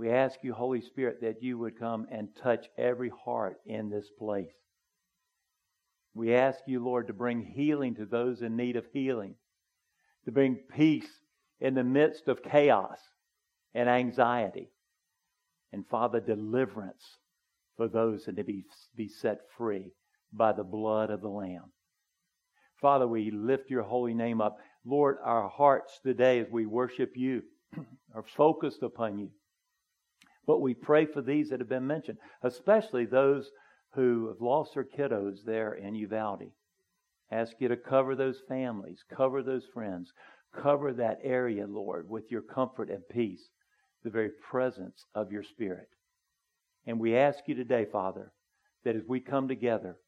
We 0.00 0.08
ask 0.08 0.38
you, 0.42 0.54
Holy 0.54 0.80
Spirit, 0.80 1.20
that 1.20 1.42
you 1.42 1.58
would 1.58 1.78
come 1.78 2.06
and 2.10 2.34
touch 2.42 2.66
every 2.78 3.12
heart 3.22 3.58
in 3.66 3.90
this 3.90 4.08
place. 4.18 4.48
We 6.14 6.34
ask 6.34 6.60
you, 6.66 6.82
Lord, 6.82 7.08
to 7.08 7.12
bring 7.12 7.42
healing 7.42 7.96
to 7.96 8.06
those 8.06 8.40
in 8.40 8.56
need 8.56 8.76
of 8.76 8.86
healing, 8.94 9.34
to 10.24 10.32
bring 10.32 10.56
peace 10.74 11.10
in 11.60 11.74
the 11.74 11.84
midst 11.84 12.28
of 12.28 12.42
chaos 12.42 12.98
and 13.74 13.90
anxiety. 13.90 14.70
And 15.70 15.86
Father, 15.86 16.18
deliverance 16.18 17.18
for 17.76 17.86
those 17.86 18.24
that 18.24 18.38
need 18.38 18.42
to 18.42 18.44
be, 18.44 18.64
be 18.96 19.08
set 19.08 19.40
free 19.58 19.92
by 20.32 20.52
the 20.52 20.64
blood 20.64 21.10
of 21.10 21.20
the 21.20 21.28
Lamb. 21.28 21.72
Father, 22.80 23.06
we 23.06 23.30
lift 23.30 23.68
your 23.68 23.82
holy 23.82 24.14
name 24.14 24.40
up. 24.40 24.56
Lord, 24.82 25.18
our 25.22 25.50
hearts 25.50 26.00
today 26.02 26.38
as 26.38 26.46
we 26.50 26.64
worship 26.64 27.12
you 27.16 27.42
are 28.14 28.24
focused 28.34 28.82
upon 28.82 29.18
you. 29.18 29.28
But 30.50 30.62
we 30.62 30.74
pray 30.74 31.06
for 31.06 31.22
these 31.22 31.50
that 31.50 31.60
have 31.60 31.68
been 31.68 31.86
mentioned, 31.86 32.18
especially 32.42 33.06
those 33.06 33.48
who 33.94 34.26
have 34.26 34.40
lost 34.40 34.74
their 34.74 34.82
kiddos 34.82 35.44
there 35.44 35.74
in 35.74 35.94
Uvalde. 35.94 36.50
Ask 37.30 37.52
you 37.60 37.68
to 37.68 37.76
cover 37.76 38.16
those 38.16 38.42
families, 38.48 39.04
cover 39.08 39.44
those 39.44 39.62
friends, 39.72 40.12
cover 40.52 40.92
that 40.92 41.20
area, 41.22 41.68
Lord, 41.68 42.10
with 42.10 42.32
your 42.32 42.42
comfort 42.42 42.90
and 42.90 43.08
peace, 43.08 43.48
the 44.02 44.10
very 44.10 44.30
presence 44.50 45.04
of 45.14 45.30
your 45.30 45.44
Spirit. 45.44 45.86
And 46.84 46.98
we 46.98 47.16
ask 47.16 47.46
you 47.46 47.54
today, 47.54 47.84
Father, 47.84 48.32
that 48.82 48.96
as 48.96 49.04
we 49.06 49.20
come 49.20 49.46
together, 49.46 49.98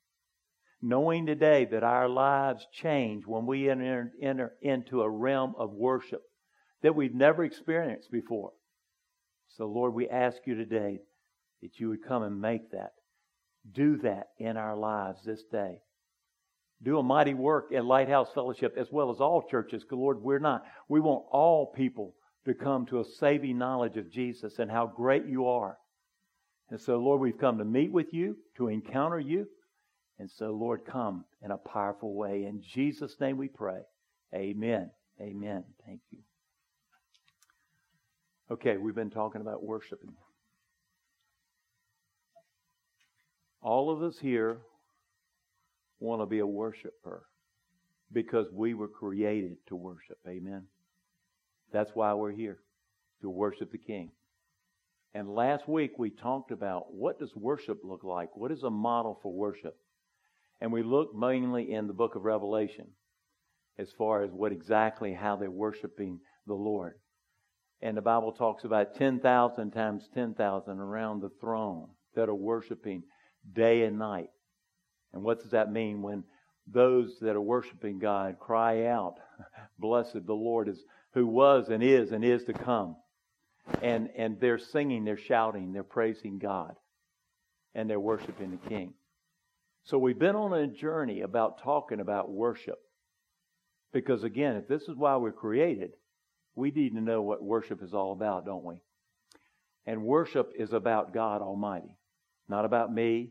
knowing 0.82 1.24
today 1.24 1.66
that 1.66 1.84
our 1.84 2.08
lives 2.08 2.66
change 2.72 3.28
when 3.28 3.46
we 3.46 3.70
enter, 3.70 4.10
enter 4.20 4.54
into 4.60 5.02
a 5.02 5.08
realm 5.08 5.54
of 5.56 5.70
worship 5.70 6.22
that 6.82 6.96
we've 6.96 7.14
never 7.14 7.44
experienced 7.44 8.10
before. 8.10 8.50
So, 9.56 9.66
Lord, 9.66 9.94
we 9.94 10.08
ask 10.08 10.38
you 10.46 10.54
today 10.54 11.00
that 11.60 11.78
you 11.78 11.88
would 11.90 12.04
come 12.04 12.22
and 12.22 12.40
make 12.40 12.70
that 12.72 12.92
do 13.70 13.98
that 13.98 14.28
in 14.38 14.56
our 14.56 14.76
lives 14.76 15.22
this 15.24 15.44
day. 15.44 15.78
Do 16.82 16.98
a 16.98 17.02
mighty 17.02 17.34
work 17.34 17.72
at 17.72 17.84
Lighthouse 17.84 18.32
Fellowship 18.34 18.74
as 18.76 18.90
well 18.90 19.10
as 19.10 19.20
all 19.20 19.42
churches. 19.48 19.84
Lord, 19.90 20.20
we're 20.20 20.40
not. 20.40 20.64
We 20.88 21.00
want 21.00 21.24
all 21.30 21.66
people 21.66 22.14
to 22.44 22.54
come 22.54 22.86
to 22.86 23.00
a 23.00 23.04
saving 23.04 23.56
knowledge 23.56 23.96
of 23.96 24.10
Jesus 24.10 24.58
and 24.58 24.70
how 24.70 24.86
great 24.86 25.26
you 25.26 25.46
are. 25.46 25.78
And 26.70 26.80
so, 26.80 26.96
Lord, 26.96 27.20
we've 27.20 27.38
come 27.38 27.58
to 27.58 27.64
meet 27.64 27.92
with 27.92 28.12
you, 28.12 28.36
to 28.56 28.68
encounter 28.68 29.20
you. 29.20 29.46
And 30.18 30.28
so, 30.28 30.50
Lord, 30.50 30.84
come 30.84 31.24
in 31.44 31.52
a 31.52 31.56
powerful 31.56 32.14
way. 32.14 32.44
In 32.44 32.62
Jesus' 32.62 33.16
name 33.20 33.36
we 33.36 33.48
pray. 33.48 33.82
Amen. 34.34 34.90
Amen. 35.20 35.64
Thank 35.86 36.00
you. 36.10 36.18
Okay, 38.52 38.76
we've 38.76 38.94
been 38.94 39.08
talking 39.08 39.40
about 39.40 39.64
worshiping. 39.64 40.12
All 43.62 43.88
of 43.88 44.02
us 44.02 44.18
here 44.18 44.58
want 46.00 46.20
to 46.20 46.26
be 46.26 46.40
a 46.40 46.46
worshiper 46.46 47.22
because 48.12 48.48
we 48.52 48.74
were 48.74 48.88
created 48.88 49.56
to 49.68 49.74
worship. 49.74 50.18
Amen. 50.28 50.64
That's 51.72 51.92
why 51.94 52.12
we're 52.12 52.32
here 52.32 52.58
to 53.22 53.30
worship 53.30 53.72
the 53.72 53.78
King. 53.78 54.10
And 55.14 55.34
last 55.34 55.66
week 55.66 55.92
we 55.96 56.10
talked 56.10 56.50
about 56.50 56.92
what 56.92 57.18
does 57.18 57.34
worship 57.34 57.78
look 57.82 58.04
like? 58.04 58.36
What 58.36 58.52
is 58.52 58.64
a 58.64 58.70
model 58.70 59.18
for 59.22 59.32
worship? 59.32 59.78
And 60.60 60.70
we 60.70 60.82
looked 60.82 61.16
mainly 61.16 61.72
in 61.72 61.86
the 61.86 61.94
book 61.94 62.16
of 62.16 62.24
Revelation 62.24 62.88
as 63.78 63.88
far 63.96 64.22
as 64.22 64.30
what 64.30 64.52
exactly 64.52 65.14
how 65.14 65.36
they're 65.36 65.50
worshiping 65.50 66.20
the 66.46 66.52
Lord. 66.52 66.96
And 67.82 67.96
the 67.96 68.02
Bible 68.02 68.32
talks 68.32 68.64
about 68.64 68.94
10,000 68.94 69.70
times 69.72 70.08
10,000 70.14 70.78
around 70.78 71.20
the 71.20 71.30
throne 71.40 71.88
that 72.14 72.28
are 72.28 72.34
worshiping 72.34 73.02
day 73.52 73.82
and 73.82 73.98
night. 73.98 74.30
And 75.12 75.22
what 75.22 75.42
does 75.42 75.50
that 75.50 75.72
mean 75.72 76.00
when 76.00 76.22
those 76.66 77.18
that 77.20 77.34
are 77.34 77.40
worshiping 77.40 77.98
God 77.98 78.38
cry 78.38 78.86
out, 78.86 79.16
Blessed 79.78 80.24
the 80.26 80.32
Lord 80.32 80.68
is 80.68 80.78
who 81.14 81.26
was 81.26 81.68
and 81.68 81.82
is 81.82 82.12
and 82.12 82.24
is 82.24 82.44
to 82.44 82.52
come. 82.52 82.96
And 83.82 84.10
and 84.16 84.40
they're 84.40 84.58
singing, 84.58 85.04
they're 85.04 85.16
shouting, 85.16 85.72
they're 85.72 85.82
praising 85.82 86.38
God, 86.38 86.76
and 87.74 87.88
they're 87.88 88.00
worshiping 88.00 88.50
the 88.50 88.68
King. 88.68 88.94
So 89.84 89.98
we've 89.98 90.18
been 90.18 90.36
on 90.36 90.52
a 90.52 90.66
journey 90.66 91.22
about 91.22 91.62
talking 91.62 92.00
about 92.00 92.30
worship. 92.30 92.78
Because 93.92 94.24
again, 94.24 94.56
if 94.56 94.68
this 94.68 94.82
is 94.82 94.96
why 94.96 95.16
we're 95.16 95.32
created, 95.32 95.92
we 96.54 96.70
need 96.70 96.94
to 96.94 97.00
know 97.00 97.22
what 97.22 97.42
worship 97.42 97.82
is 97.82 97.94
all 97.94 98.12
about, 98.12 98.44
don't 98.44 98.64
we? 98.64 98.82
And 99.86 100.04
worship 100.04 100.52
is 100.56 100.72
about 100.72 101.12
God 101.12 101.42
Almighty 101.42 101.96
not 102.52 102.64
about 102.64 102.92
me. 102.92 103.30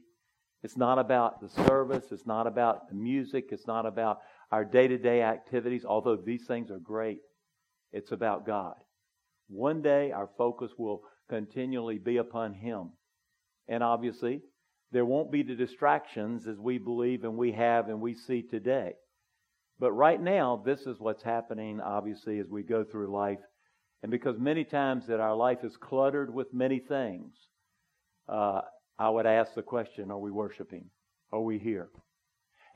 It's 0.64 0.78
not 0.78 1.00
about 1.00 1.42
the 1.42 1.50
service. 1.68 2.06
It's 2.12 2.26
not 2.26 2.48
about 2.48 2.90
the 2.90 2.96
music. 2.96 3.50
It's 3.52 3.68
not 3.68 3.86
about 3.86 4.20
our 4.52 4.66
day 4.66 4.88
to 4.88 4.98
day 4.98 5.22
activities, 5.22 5.86
although 5.86 6.18
these 6.18 6.46
things 6.46 6.70
are 6.72 6.80
great. 6.80 7.20
It's 7.94 8.12
about 8.12 8.46
God. 8.46 8.76
One 9.48 9.82
day 9.82 10.12
our 10.12 10.30
focus 10.38 10.72
will 10.78 11.04
continually 11.30 11.98
be 11.98 12.18
upon 12.18 12.54
Him. 12.54 12.92
And 13.68 13.84
obviously, 13.84 14.42
there 14.92 15.06
won't 15.06 15.32
be 15.32 15.44
the 15.44 15.56
distractions 15.56 16.48
as 16.48 16.58
we 16.58 16.78
believe 16.78 17.24
and 17.24 17.38
we 17.38 17.54
have 17.54 17.90
and 17.90 18.02
we 18.02 18.14
see 18.14 18.42
today. 18.42 18.94
But 19.82 19.94
right 19.94 20.22
now, 20.22 20.62
this 20.64 20.82
is 20.82 21.00
what's 21.00 21.24
happening, 21.24 21.82
obviously, 21.82 22.38
as 22.38 22.48
we 22.48 22.62
go 22.62 22.84
through 22.84 23.12
life. 23.12 23.40
And 24.04 24.12
because 24.12 24.38
many 24.38 24.64
times 24.64 25.08
that 25.08 25.20
our 25.20 25.36
life 25.36 25.64
is 25.64 25.76
cluttered 25.76 26.32
with 26.32 26.54
many 26.54 26.78
things, 26.78 27.34
uh, 28.30 28.62
I 29.00 29.10
would 29.10 29.26
ask 29.26 29.56
the 29.56 29.64
question, 29.64 30.12
are 30.12 30.20
we 30.20 30.30
worshiping? 30.30 30.86
Are 31.32 31.42
we 31.42 31.58
here? 31.58 31.90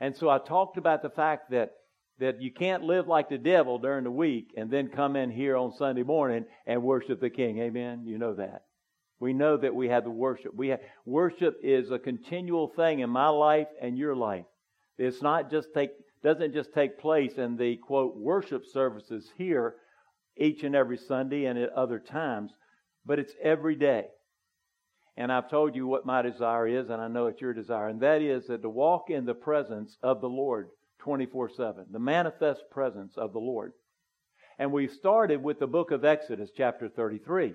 And 0.00 0.16
so 0.16 0.28
I 0.28 0.38
talked 0.38 0.78
about 0.78 1.02
the 1.02 1.10
fact 1.10 1.52
that 1.52 1.70
that 2.18 2.40
you 2.40 2.50
can't 2.50 2.82
live 2.82 3.06
like 3.06 3.28
the 3.28 3.38
devil 3.38 3.78
during 3.78 4.04
the 4.04 4.10
week 4.10 4.54
and 4.56 4.70
then 4.70 4.88
come 4.88 5.16
in 5.16 5.30
here 5.30 5.54
on 5.54 5.70
Sunday 5.76 6.02
morning 6.02 6.46
and 6.66 6.82
worship 6.82 7.20
the 7.20 7.28
King. 7.28 7.58
Amen. 7.58 8.04
You 8.06 8.16
know 8.16 8.34
that. 8.34 8.62
We 9.20 9.34
know 9.34 9.58
that 9.58 9.74
we 9.74 9.88
have 9.90 10.04
the 10.04 10.10
worship. 10.10 10.54
We 10.54 10.68
have, 10.68 10.80
worship 11.04 11.58
is 11.62 11.90
a 11.90 11.98
continual 11.98 12.68
thing 12.68 13.00
in 13.00 13.10
my 13.10 13.28
life 13.28 13.68
and 13.82 13.98
your 13.98 14.16
life. 14.16 14.46
It's 14.96 15.20
not 15.20 15.50
just 15.50 15.68
take 15.74 15.90
doesn't 16.26 16.54
just 16.54 16.74
take 16.74 16.98
place 16.98 17.34
in 17.38 17.56
the 17.56 17.76
quote 17.76 18.16
worship 18.16 18.64
services 18.66 19.30
here 19.38 19.76
each 20.36 20.64
and 20.64 20.74
every 20.74 20.98
Sunday 20.98 21.44
and 21.44 21.56
at 21.56 21.70
other 21.70 22.00
times, 22.00 22.50
but 23.04 23.20
it's 23.20 23.32
every 23.40 23.76
day. 23.76 24.06
And 25.16 25.30
I've 25.30 25.48
told 25.48 25.76
you 25.76 25.86
what 25.86 26.04
my 26.04 26.22
desire 26.22 26.66
is, 26.66 26.90
and 26.90 27.00
I 27.00 27.06
know 27.06 27.28
it's 27.28 27.40
your 27.40 27.54
desire, 27.54 27.86
and 27.86 28.00
that 28.00 28.22
is 28.22 28.48
that 28.48 28.62
to 28.62 28.68
walk 28.68 29.08
in 29.08 29.24
the 29.24 29.34
presence 29.34 29.96
of 30.02 30.20
the 30.20 30.28
Lord 30.28 30.70
24 30.98 31.50
7, 31.56 31.86
the 31.92 32.00
manifest 32.00 32.62
presence 32.72 33.12
of 33.16 33.32
the 33.32 33.38
Lord. 33.38 33.70
And 34.58 34.72
we 34.72 34.88
started 34.88 35.44
with 35.44 35.60
the 35.60 35.68
book 35.68 35.92
of 35.92 36.04
Exodus, 36.04 36.50
chapter 36.56 36.88
33. 36.88 37.54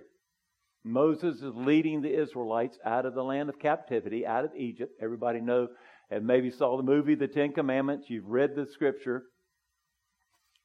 Moses 0.86 1.42
is 1.42 1.54
leading 1.56 2.02
the 2.02 2.22
Israelites 2.22 2.80
out 2.86 3.06
of 3.06 3.16
the 3.16 3.24
land 3.24 3.50
of 3.50 3.60
captivity, 3.60 4.26
out 4.26 4.46
of 4.46 4.56
Egypt. 4.56 4.94
Everybody 5.02 5.42
know 5.42 5.68
and 6.12 6.28
maybe 6.28 6.52
saw 6.52 6.76
the 6.78 6.84
movie 6.84 7.16
The 7.16 7.28
Ten 7.28 7.54
Commandments. 7.54 8.10
You've 8.10 8.28
read 8.28 8.56
the 8.56 8.68
scripture. 8.68 9.24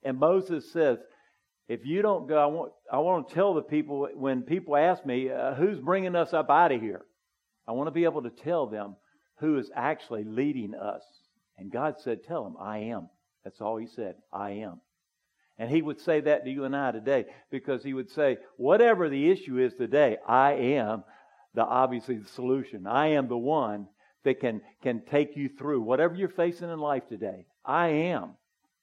And 0.03 0.19
Moses 0.19 0.71
says, 0.73 0.99
if 1.69 1.85
you 1.85 2.03
don't 2.03 2.29
go, 2.29 2.37
I 2.37 2.47
want, 2.47 2.73
I 2.93 2.99
want 2.99 3.29
to 3.29 3.35
tell 3.35 3.55
the 3.55 3.63
people 3.63 4.09
when 4.15 4.43
people 4.43 4.77
ask 4.77 5.07
me, 5.07 5.31
uh, 5.31 5.55
who's 5.55 5.79
bringing 5.79 6.15
us 6.15 6.33
up 6.33 6.51
out 6.51 6.73
of 6.73 6.81
here? 6.81 7.03
I 7.67 7.73
want 7.73 7.87
to 7.89 7.93
be 7.93 8.05
able 8.05 8.23
to 8.23 8.31
tell 8.31 8.67
them 8.67 8.97
who 9.39 9.59
is 9.59 9.71
actually 9.75 10.25
leading 10.25 10.75
us. 10.75 11.03
And 11.59 11.73
God 11.73 11.97
said, 11.99 12.25
Tell 12.25 12.45
them, 12.45 12.57
I 12.61 12.79
am. 12.79 13.09
That's 13.45 13.61
all 13.61 13.77
He 13.77 13.87
said, 13.87 14.17
I 14.33 14.51
am. 14.51 14.81
And 15.59 15.71
He 15.71 15.83
would 15.83 16.01
say 16.01 16.21
that 16.21 16.45
to 16.45 16.51
you 16.51 16.65
and 16.65 16.77
I 16.77 16.93
today 16.93 17.25
because 17.51 17.83
He 17.83 17.95
would 17.95 18.11
say, 18.11 18.39
Whatever 18.57 19.09
the 19.09 19.31
issue 19.31 19.59
is 19.59 19.75
today, 19.75 20.19
I 20.27 20.53
am 20.53 21.03
the 21.55 21.65
obviously 21.65 22.19
the 22.19 22.29
solution. 22.29 22.87
I 22.87 23.09
am 23.09 23.29
the 23.29 23.39
one 23.39 23.89
that 24.27 24.41
can, 24.41 24.61
can 24.83 25.03
take 25.09 25.37
you 25.37 25.49
through 25.49 25.81
whatever 25.81 26.17
you're 26.17 26.29
facing 26.29 26.69
in 26.69 26.81
life 26.81 27.07
today. 27.09 27.47
I 27.65 27.89
am. 27.89 28.33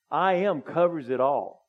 I 0.10 0.36
am 0.36 0.62
covers 0.62 1.10
it 1.10 1.20
all. 1.20 1.68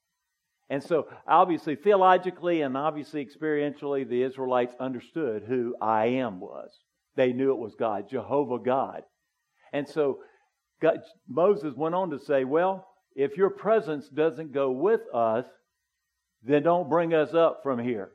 And 0.71 0.81
so, 0.81 1.09
obviously, 1.27 1.75
theologically 1.75 2.63
and 2.63 2.77
obviously 2.77 3.27
experientially, 3.27 4.09
the 4.09 4.23
Israelites 4.23 4.77
understood 4.79 5.43
who 5.47 5.75
I 5.81 6.07
am 6.07 6.39
was. 6.39 6.71
They 7.17 7.33
knew 7.33 7.51
it 7.51 7.59
was 7.59 7.75
God, 7.75 8.09
Jehovah 8.09 8.61
God. 8.61 9.03
And 9.73 9.89
so, 9.89 10.21
God, 10.81 11.01
Moses 11.29 11.75
went 11.75 11.97
on 11.97 12.11
to 12.11 12.21
say, 12.21 12.45
Well, 12.45 12.87
if 13.17 13.37
your 13.37 13.51
presence 13.51 14.09
doesn't 14.09 14.53
go 14.53 14.71
with 14.71 15.03
us, 15.13 15.47
then 16.45 16.63
don't 16.63 16.89
bring 16.89 17.13
us 17.13 17.35
up 17.35 17.61
from 17.65 17.81
here. 17.81 18.13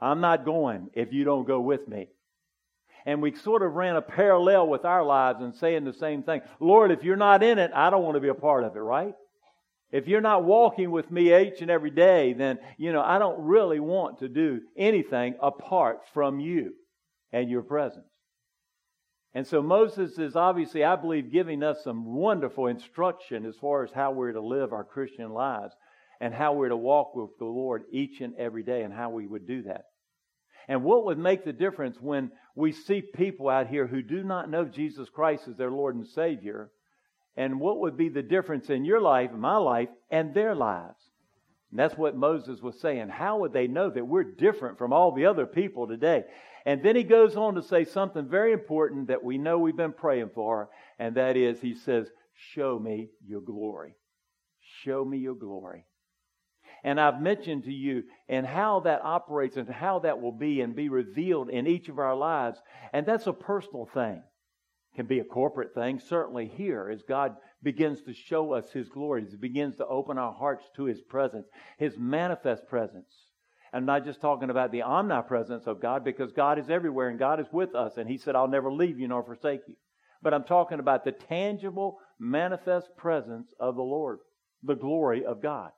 I'm 0.00 0.20
not 0.20 0.44
going 0.44 0.90
if 0.94 1.12
you 1.12 1.24
don't 1.24 1.46
go 1.46 1.60
with 1.60 1.86
me. 1.86 2.08
And 3.06 3.22
we 3.22 3.34
sort 3.34 3.62
of 3.62 3.74
ran 3.74 3.96
a 3.96 4.02
parallel 4.02 4.68
with 4.68 4.84
our 4.84 5.04
lives 5.04 5.40
and 5.40 5.54
saying 5.54 5.84
the 5.84 5.92
same 5.92 6.22
thing. 6.22 6.42
Lord, 6.60 6.90
if 6.90 7.02
you're 7.02 7.16
not 7.16 7.42
in 7.42 7.58
it, 7.58 7.70
I 7.74 7.90
don't 7.90 8.02
want 8.02 8.16
to 8.16 8.20
be 8.20 8.28
a 8.28 8.34
part 8.34 8.64
of 8.64 8.76
it, 8.76 8.80
right? 8.80 9.14
If 9.92 10.06
you're 10.06 10.20
not 10.20 10.44
walking 10.44 10.90
with 10.90 11.10
me 11.10 11.36
each 11.36 11.62
and 11.62 11.70
every 11.70 11.90
day, 11.90 12.32
then, 12.32 12.58
you 12.78 12.92
know, 12.92 13.02
I 13.02 13.18
don't 13.18 13.40
really 13.40 13.80
want 13.80 14.20
to 14.20 14.28
do 14.28 14.60
anything 14.76 15.34
apart 15.42 16.00
from 16.14 16.38
you 16.38 16.74
and 17.32 17.50
your 17.50 17.62
presence. 17.62 18.06
And 19.34 19.46
so 19.46 19.62
Moses 19.62 20.18
is 20.18 20.36
obviously, 20.36 20.84
I 20.84 20.96
believe, 20.96 21.32
giving 21.32 21.62
us 21.62 21.84
some 21.84 22.04
wonderful 22.04 22.66
instruction 22.66 23.46
as 23.46 23.56
far 23.56 23.84
as 23.84 23.92
how 23.92 24.12
we're 24.12 24.32
to 24.32 24.40
live 24.40 24.72
our 24.72 24.84
Christian 24.84 25.32
lives 25.32 25.74
and 26.20 26.34
how 26.34 26.52
we're 26.52 26.68
to 26.68 26.76
walk 26.76 27.14
with 27.14 27.30
the 27.38 27.44
Lord 27.44 27.84
each 27.92 28.20
and 28.20 28.34
every 28.36 28.62
day 28.62 28.82
and 28.82 28.92
how 28.92 29.10
we 29.10 29.26
would 29.26 29.46
do 29.46 29.62
that. 29.62 29.84
And 30.70 30.84
what 30.84 31.04
would 31.06 31.18
make 31.18 31.44
the 31.44 31.52
difference 31.52 31.96
when 32.00 32.30
we 32.54 32.70
see 32.70 33.02
people 33.02 33.48
out 33.48 33.66
here 33.66 33.88
who 33.88 34.02
do 34.02 34.22
not 34.22 34.48
know 34.48 34.64
Jesus 34.64 35.08
Christ 35.08 35.48
as 35.48 35.56
their 35.56 35.72
Lord 35.72 35.96
and 35.96 36.06
Savior? 36.06 36.70
And 37.36 37.58
what 37.58 37.80
would 37.80 37.96
be 37.96 38.08
the 38.08 38.22
difference 38.22 38.70
in 38.70 38.84
your 38.84 39.00
life, 39.00 39.32
my 39.32 39.56
life, 39.56 39.88
and 40.12 40.32
their 40.32 40.54
lives? 40.54 41.02
And 41.72 41.80
that's 41.80 41.98
what 41.98 42.14
Moses 42.14 42.60
was 42.62 42.80
saying. 42.80 43.08
How 43.08 43.40
would 43.40 43.52
they 43.52 43.66
know 43.66 43.90
that 43.90 44.06
we're 44.06 44.22
different 44.22 44.78
from 44.78 44.92
all 44.92 45.10
the 45.10 45.26
other 45.26 45.44
people 45.44 45.88
today? 45.88 46.22
And 46.64 46.84
then 46.84 46.94
he 46.94 47.02
goes 47.02 47.34
on 47.34 47.56
to 47.56 47.62
say 47.64 47.84
something 47.84 48.28
very 48.28 48.52
important 48.52 49.08
that 49.08 49.24
we 49.24 49.38
know 49.38 49.58
we've 49.58 49.76
been 49.76 49.92
praying 49.92 50.30
for, 50.36 50.68
and 51.00 51.16
that 51.16 51.36
is, 51.36 51.60
he 51.60 51.74
says, 51.74 52.06
Show 52.54 52.78
me 52.78 53.08
your 53.26 53.40
glory. 53.40 53.96
Show 54.84 55.04
me 55.04 55.18
your 55.18 55.34
glory. 55.34 55.84
And 56.82 57.00
I've 57.00 57.20
mentioned 57.20 57.64
to 57.64 57.72
you 57.72 58.04
and 58.28 58.46
how 58.46 58.80
that 58.80 59.04
operates 59.04 59.56
and 59.56 59.68
how 59.68 59.98
that 60.00 60.20
will 60.20 60.32
be 60.32 60.60
and 60.60 60.74
be 60.74 60.88
revealed 60.88 61.50
in 61.50 61.66
each 61.66 61.88
of 61.88 61.98
our 61.98 62.16
lives. 62.16 62.60
And 62.92 63.04
that's 63.04 63.26
a 63.26 63.32
personal 63.32 63.86
thing. 63.92 64.22
Can 64.96 65.06
be 65.06 65.20
a 65.20 65.24
corporate 65.24 65.74
thing, 65.74 66.00
certainly 66.00 66.48
here, 66.48 66.90
as 66.92 67.02
God 67.02 67.36
begins 67.62 68.02
to 68.02 68.12
show 68.12 68.52
us 68.52 68.72
His 68.72 68.88
glory, 68.88 69.22
as 69.24 69.30
He 69.30 69.36
begins 69.36 69.76
to 69.76 69.86
open 69.86 70.18
our 70.18 70.32
hearts 70.32 70.64
to 70.76 70.84
His 70.84 71.00
presence, 71.00 71.46
His 71.78 71.96
manifest 71.96 72.66
presence. 72.66 73.14
I'm 73.72 73.84
not 73.84 74.04
just 74.04 74.20
talking 74.20 74.50
about 74.50 74.72
the 74.72 74.82
omnipresence 74.82 75.66
of 75.66 75.80
God 75.80 76.04
because 76.04 76.32
God 76.32 76.58
is 76.58 76.68
everywhere 76.68 77.08
and 77.08 77.20
God 77.20 77.38
is 77.38 77.46
with 77.52 77.74
us. 77.76 77.98
And 77.98 78.10
He 78.10 78.18
said, 78.18 78.34
I'll 78.34 78.48
never 78.48 78.72
leave 78.72 78.98
you 78.98 79.06
nor 79.06 79.22
forsake 79.22 79.60
you. 79.68 79.76
But 80.22 80.34
I'm 80.34 80.44
talking 80.44 80.80
about 80.80 81.04
the 81.04 81.12
tangible, 81.12 81.98
manifest 82.18 82.88
presence 82.96 83.54
of 83.60 83.76
the 83.76 83.82
Lord, 83.82 84.18
the 84.62 84.74
glory 84.74 85.24
of 85.24 85.40
God. 85.40 85.70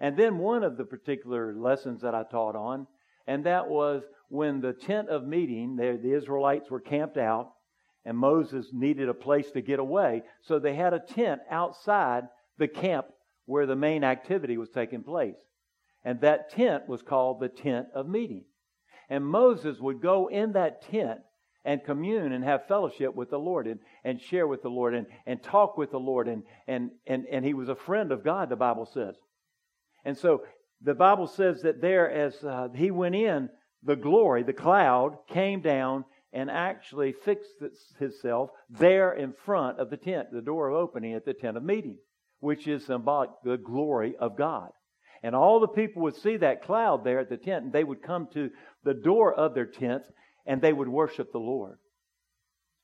And 0.00 0.16
then 0.16 0.38
one 0.38 0.62
of 0.62 0.76
the 0.76 0.84
particular 0.84 1.54
lessons 1.54 2.02
that 2.02 2.14
I 2.14 2.24
taught 2.24 2.56
on, 2.56 2.86
and 3.26 3.44
that 3.44 3.68
was 3.68 4.02
when 4.28 4.60
the 4.60 4.72
tent 4.72 5.08
of 5.08 5.26
meeting, 5.26 5.76
the 5.76 6.12
Israelites 6.12 6.70
were 6.70 6.80
camped 6.80 7.16
out, 7.16 7.52
and 8.04 8.18
Moses 8.18 8.66
needed 8.72 9.08
a 9.08 9.14
place 9.14 9.50
to 9.52 9.62
get 9.62 9.78
away. 9.78 10.22
So 10.42 10.58
they 10.58 10.74
had 10.74 10.92
a 10.92 11.00
tent 11.00 11.40
outside 11.50 12.24
the 12.58 12.68
camp 12.68 13.06
where 13.46 13.66
the 13.66 13.76
main 13.76 14.04
activity 14.04 14.56
was 14.56 14.70
taking 14.70 15.02
place. 15.02 15.36
And 16.04 16.20
that 16.20 16.50
tent 16.50 16.88
was 16.88 17.02
called 17.02 17.40
the 17.40 17.48
tent 17.48 17.88
of 17.94 18.08
meeting. 18.08 18.44
And 19.08 19.24
Moses 19.24 19.78
would 19.80 20.00
go 20.00 20.28
in 20.28 20.52
that 20.52 20.82
tent 20.90 21.20
and 21.64 21.84
commune 21.84 22.32
and 22.32 22.44
have 22.44 22.66
fellowship 22.66 23.14
with 23.14 23.30
the 23.30 23.38
Lord 23.38 23.66
and, 23.66 23.80
and 24.04 24.20
share 24.20 24.46
with 24.46 24.62
the 24.62 24.68
Lord 24.68 24.94
and, 24.94 25.06
and 25.26 25.42
talk 25.42 25.78
with 25.78 25.90
the 25.90 25.98
Lord. 25.98 26.28
And, 26.28 26.42
and, 26.66 26.90
and, 27.06 27.24
and 27.30 27.44
he 27.44 27.54
was 27.54 27.68
a 27.68 27.74
friend 27.74 28.12
of 28.12 28.22
God, 28.22 28.50
the 28.50 28.56
Bible 28.56 28.86
says. 28.86 29.14
And 30.04 30.16
so 30.16 30.42
the 30.82 30.94
Bible 30.94 31.26
says 31.26 31.62
that 31.62 31.80
there, 31.80 32.10
as 32.10 32.42
uh, 32.44 32.68
he 32.74 32.90
went 32.90 33.14
in, 33.14 33.48
the 33.82 33.96
glory, 33.96 34.42
the 34.42 34.52
cloud, 34.52 35.16
came 35.28 35.60
down 35.60 36.04
and 36.32 36.50
actually 36.50 37.12
fixed 37.12 37.62
itself 38.00 38.50
there 38.68 39.12
in 39.12 39.32
front 39.32 39.78
of 39.78 39.90
the 39.90 39.96
tent, 39.96 40.28
the 40.32 40.42
door 40.42 40.68
of 40.68 40.76
opening 40.76 41.14
at 41.14 41.24
the 41.24 41.34
tent 41.34 41.56
of 41.56 41.62
meeting, 41.62 41.98
which 42.40 42.66
is 42.66 42.84
symbolic 42.86 43.30
the 43.44 43.56
glory 43.56 44.14
of 44.18 44.36
God. 44.36 44.70
And 45.22 45.34
all 45.34 45.60
the 45.60 45.68
people 45.68 46.02
would 46.02 46.16
see 46.16 46.36
that 46.38 46.62
cloud 46.62 47.04
there 47.04 47.20
at 47.20 47.30
the 47.30 47.36
tent, 47.36 47.64
and 47.64 47.72
they 47.72 47.84
would 47.84 48.02
come 48.02 48.28
to 48.34 48.50
the 48.82 48.94
door 48.94 49.32
of 49.32 49.54
their 49.54 49.66
tents 49.66 50.10
and 50.46 50.60
they 50.60 50.72
would 50.72 50.88
worship 50.88 51.32
the 51.32 51.38
Lord. 51.38 51.78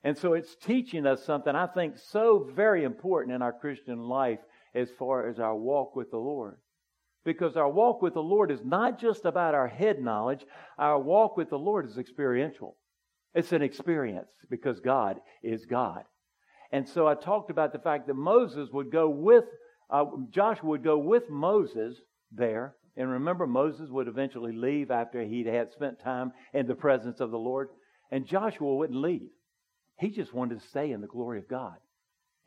And 0.03 0.17
so 0.17 0.33
it's 0.33 0.57
teaching 0.57 1.07
us 1.07 1.25
something 1.25 1.55
I 1.55 1.67
think 1.67 1.99
so 1.99 2.49
very 2.55 2.85
important 2.85 3.35
in 3.35 3.43
our 3.43 3.53
Christian 3.53 3.99
life 3.99 4.39
as 4.75 4.89
far 4.99 5.29
as 5.29 5.39
our 5.39 5.55
walk 5.55 5.95
with 5.95 6.11
the 6.11 6.17
Lord. 6.17 6.57
Because 7.25 7.57
our 7.57 7.69
walk 7.69 8.01
with 8.01 8.15
the 8.15 8.23
Lord 8.23 8.51
is 8.51 8.65
not 8.65 8.99
just 8.99 9.25
about 9.25 9.55
our 9.55 9.69
head 9.69 10.01
knowledge, 10.01 10.45
our 10.79 10.99
walk 10.99 11.37
with 11.37 11.51
the 11.51 11.59
Lord 11.59 11.87
is 11.87 11.99
experiential. 11.99 12.77
It's 13.35 13.53
an 13.53 13.63
experience 13.63 14.31
because 14.49 14.81
God 14.81 15.21
is 15.43 15.67
God. 15.67 16.05
And 16.73 16.89
so 16.89 17.07
I 17.07 17.15
talked 17.15 17.51
about 17.51 17.73
the 17.73 17.79
fact 17.79 18.07
that 18.07 18.15
Moses 18.15 18.71
would 18.73 18.91
go 18.91 19.09
with, 19.09 19.45
uh, 19.91 20.05
Joshua 20.31 20.71
would 20.71 20.85
go 20.85 20.99
with 20.99 21.29
Moses 21.29 22.01
there. 22.33 22.77
And 22.97 23.11
remember, 23.11 23.47
Moses 23.47 23.89
would 23.91 24.09
eventually 24.09 24.53
leave 24.53 24.91
after 24.91 25.23
he 25.23 25.45
had 25.45 25.71
spent 25.71 26.01
time 26.01 26.33
in 26.53 26.67
the 26.67 26.75
presence 26.75 27.21
of 27.21 27.31
the 27.31 27.39
Lord. 27.39 27.69
And 28.11 28.27
Joshua 28.27 28.75
wouldn't 28.75 29.01
leave. 29.01 29.31
He 29.99 30.11
just 30.11 30.33
wanted 30.33 30.61
to 30.61 30.67
stay 30.69 30.93
in 30.93 31.01
the 31.01 31.07
glory 31.07 31.39
of 31.39 31.49
God. 31.49 31.77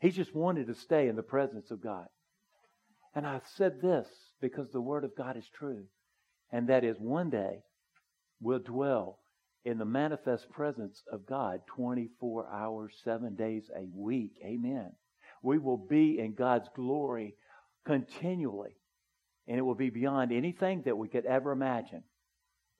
He 0.00 0.10
just 0.10 0.34
wanted 0.34 0.66
to 0.66 0.74
stay 0.74 1.08
in 1.08 1.16
the 1.16 1.22
presence 1.22 1.70
of 1.70 1.82
God. 1.82 2.06
And 3.14 3.26
I 3.26 3.40
said 3.56 3.80
this 3.80 4.08
because 4.44 4.70
the 4.70 4.80
Word 4.80 5.04
of 5.04 5.16
God 5.16 5.38
is 5.38 5.48
true. 5.48 5.84
And 6.52 6.68
that 6.68 6.84
is 6.84 6.98
one 6.98 7.30
day 7.30 7.62
we'll 8.42 8.58
dwell 8.58 9.18
in 9.64 9.78
the 9.78 9.86
manifest 9.86 10.50
presence 10.50 11.02
of 11.10 11.24
God 11.24 11.60
24 11.66 12.46
hours, 12.52 12.92
seven 13.02 13.36
days 13.36 13.70
a 13.74 13.88
week. 13.94 14.32
Amen. 14.44 14.92
We 15.42 15.56
will 15.56 15.78
be 15.78 16.18
in 16.18 16.34
God's 16.34 16.68
glory 16.76 17.36
continually 17.86 18.76
and 19.48 19.58
it 19.58 19.62
will 19.62 19.74
be 19.74 19.88
beyond 19.88 20.30
anything 20.30 20.82
that 20.82 20.98
we 20.98 21.08
could 21.08 21.24
ever 21.24 21.50
imagine. 21.50 22.02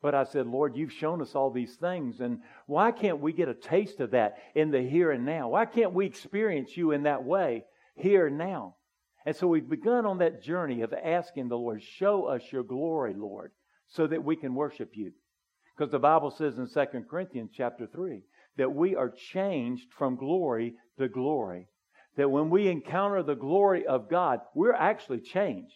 But 0.03 0.15
I 0.15 0.25
said, 0.25 0.47
Lord, 0.47 0.77
you've 0.77 0.93
shown 0.93 1.23
us 1.23 1.35
all 1.35 1.51
these 1.51 1.77
things, 1.77 2.21
and 2.21 2.41
why 2.67 2.93
can't 2.93 3.21
we 3.21 3.33
get 3.33 3.49
a 3.49 3.55
taste 3.55 4.01
of 4.01 4.11
that 4.11 4.37
in 4.55 4.71
the 4.71 4.83
here 4.83 5.11
and 5.11 5.25
now? 5.25 5.49
Why 5.49 5.65
can't 5.65 5.95
we 5.95 6.05
experience 6.05 6.77
you 6.77 6.91
in 6.91 7.05
that 7.05 7.25
way 7.25 7.65
here 7.97 8.27
and 8.27 8.37
now? 8.37 8.77
And 9.27 9.35
so 9.35 9.47
we've 9.47 9.69
begun 9.69 10.05
on 10.05 10.19
that 10.19 10.43
journey 10.43 10.83
of 10.83 10.93
asking 10.93 11.49
the 11.49 11.57
Lord, 11.57 11.83
show 11.83 12.27
us 12.27 12.43
your 12.53 12.63
glory, 12.63 13.15
Lord, 13.17 13.53
so 13.89 14.07
that 14.07 14.25
we 14.25 14.37
can 14.37 14.55
worship 14.55 14.91
you. 14.95 15.13
Because 15.77 15.91
the 15.91 15.99
Bible 15.99 16.31
says 16.31 16.59
in 16.59 16.69
2 16.69 17.05
Corinthians 17.11 17.51
chapter 17.55 17.87
3 17.87 18.23
that 18.57 18.73
we 18.73 18.95
are 18.95 19.11
changed 19.11 19.87
from 19.97 20.17
glory 20.17 20.75
to 20.99 21.09
glory. 21.09 21.69
That 22.17 22.31
when 22.31 22.51
we 22.51 22.69
encounter 22.69 23.23
the 23.23 23.35
glory 23.35 23.87
of 23.87 24.09
God, 24.09 24.41
we're 24.55 24.75
actually 24.75 25.21
changed. 25.21 25.75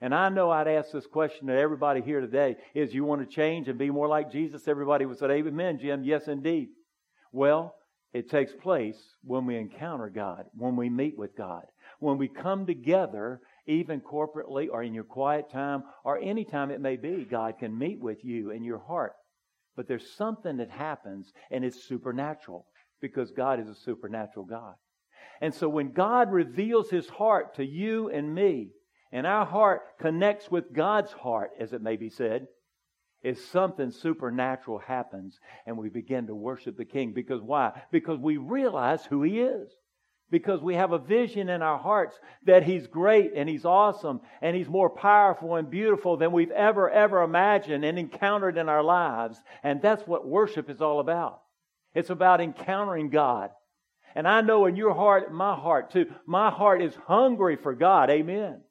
And 0.00 0.14
I 0.14 0.28
know 0.28 0.50
I'd 0.50 0.68
ask 0.68 0.92
this 0.92 1.06
question 1.06 1.46
to 1.46 1.56
everybody 1.56 2.02
here 2.02 2.20
today 2.20 2.56
is 2.74 2.92
you 2.92 3.04
want 3.04 3.20
to 3.22 3.34
change 3.34 3.68
and 3.68 3.78
be 3.78 3.90
more 3.90 4.08
like 4.08 4.30
Jesus? 4.30 4.68
Everybody 4.68 5.06
would 5.06 5.18
say, 5.18 5.26
Amen, 5.26 5.78
Jim. 5.80 6.04
Yes, 6.04 6.28
indeed. 6.28 6.68
Well, 7.32 7.74
it 8.12 8.28
takes 8.28 8.52
place 8.52 8.98
when 9.24 9.46
we 9.46 9.56
encounter 9.56 10.10
God, 10.10 10.44
when 10.54 10.76
we 10.76 10.90
meet 10.90 11.16
with 11.16 11.36
God, 11.36 11.64
when 11.98 12.18
we 12.18 12.28
come 12.28 12.66
together, 12.66 13.40
even 13.66 14.00
corporately 14.00 14.68
or 14.70 14.82
in 14.82 14.92
your 14.92 15.04
quiet 15.04 15.50
time 15.50 15.84
or 16.04 16.18
any 16.18 16.44
time 16.44 16.70
it 16.70 16.80
may 16.80 16.96
be, 16.96 17.24
God 17.24 17.58
can 17.58 17.76
meet 17.76 18.00
with 18.00 18.24
you 18.24 18.50
in 18.50 18.64
your 18.64 18.80
heart. 18.80 19.14
But 19.76 19.88
there's 19.88 20.14
something 20.16 20.58
that 20.58 20.70
happens 20.70 21.32
and 21.50 21.64
it's 21.64 21.88
supernatural 21.88 22.66
because 23.00 23.30
God 23.30 23.60
is 23.60 23.68
a 23.68 23.74
supernatural 23.74 24.44
God. 24.44 24.74
And 25.40 25.54
so 25.54 25.68
when 25.68 25.92
God 25.92 26.30
reveals 26.30 26.90
his 26.90 27.08
heart 27.08 27.56
to 27.56 27.64
you 27.64 28.10
and 28.10 28.34
me, 28.34 28.70
and 29.10 29.26
our 29.26 29.44
heart 29.44 29.82
connects 30.00 30.50
with 30.50 30.72
God's 30.72 31.12
heart, 31.12 31.50
as 31.60 31.72
it 31.72 31.82
may 31.82 31.96
be 31.96 32.08
said, 32.08 32.46
is 33.22 33.44
something 33.46 33.90
supernatural 33.90 34.78
happens 34.78 35.38
and 35.66 35.76
we 35.76 35.88
begin 35.88 36.26
to 36.26 36.34
worship 36.34 36.76
the 36.76 36.84
King. 36.84 37.12
Because 37.12 37.40
why? 37.40 37.82
Because 37.90 38.18
we 38.18 38.36
realize 38.36 39.04
who 39.04 39.22
He 39.22 39.40
is. 39.40 39.70
Because 40.30 40.62
we 40.62 40.76
have 40.76 40.92
a 40.92 40.98
vision 40.98 41.50
in 41.50 41.60
our 41.60 41.78
hearts 41.78 42.18
that 42.46 42.64
He's 42.64 42.86
great 42.86 43.32
and 43.36 43.48
He's 43.48 43.64
awesome 43.64 44.20
and 44.40 44.56
He's 44.56 44.68
more 44.68 44.90
powerful 44.90 45.56
and 45.56 45.70
beautiful 45.70 46.16
than 46.16 46.32
we've 46.32 46.50
ever, 46.50 46.90
ever 46.90 47.22
imagined 47.22 47.84
and 47.84 47.98
encountered 47.98 48.56
in 48.56 48.68
our 48.68 48.82
lives. 48.82 49.38
And 49.62 49.82
that's 49.82 50.06
what 50.06 50.26
worship 50.26 50.70
is 50.70 50.80
all 50.80 51.00
about. 51.00 51.42
It's 51.94 52.10
about 52.10 52.40
encountering 52.40 53.10
God. 53.10 53.50
And 54.14 54.26
I 54.26 54.40
know 54.40 54.66
in 54.66 54.76
your 54.76 54.94
heart, 54.94 55.32
my 55.32 55.54
heart 55.54 55.92
too, 55.92 56.06
my 56.26 56.50
heart 56.50 56.82
is 56.82 56.94
hungry 57.06 57.56
for 57.56 57.74
God. 57.74 58.10
Amen. 58.10 58.62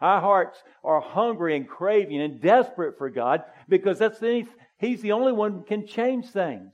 Our 0.00 0.20
hearts 0.20 0.62
are 0.82 1.00
hungry 1.00 1.56
and 1.56 1.68
craving 1.68 2.20
and 2.20 2.40
desperate 2.40 2.96
for 2.96 3.10
God 3.10 3.42
because 3.68 3.98
that's 3.98 4.18
the, 4.18 4.44
He's 4.78 5.02
the 5.02 5.12
only 5.12 5.32
one 5.32 5.52
who 5.52 5.62
can 5.62 5.86
change 5.86 6.28
things. 6.30 6.72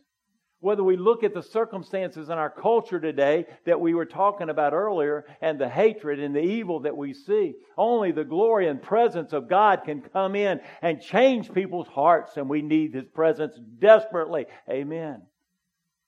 Whether 0.61 0.83
we 0.83 0.97
look 0.97 1.23
at 1.23 1.35
the 1.35 1.43
circumstances 1.43 2.29
in 2.29 2.39
our 2.39 2.51
culture 2.51 2.99
today 2.99 3.45
that 3.67 3.81
we 3.81 3.95
were 3.95 4.07
talking 4.07 4.49
about 4.49 4.73
earlier 4.73 5.27
and 5.41 5.59
the 5.59 5.69
hatred 5.69 6.19
and 6.19 6.35
the 6.35 6.41
evil 6.41 6.81
that 6.81 6.97
we 6.97 7.13
see, 7.13 7.55
only 7.77 8.11
the 8.11 8.25
glory 8.25 8.69
and 8.69 8.81
presence 8.81 9.33
of 9.33 9.51
God 9.51 9.83
can 9.85 10.01
come 10.01 10.35
in 10.35 10.61
and 10.81 11.03
change 11.03 11.53
people's 11.53 11.89
hearts, 11.89 12.37
and 12.37 12.49
we 12.49 12.63
need 12.63 12.95
His 12.95 13.07
presence 13.07 13.55
desperately. 13.79 14.47
Amen. 14.71 15.23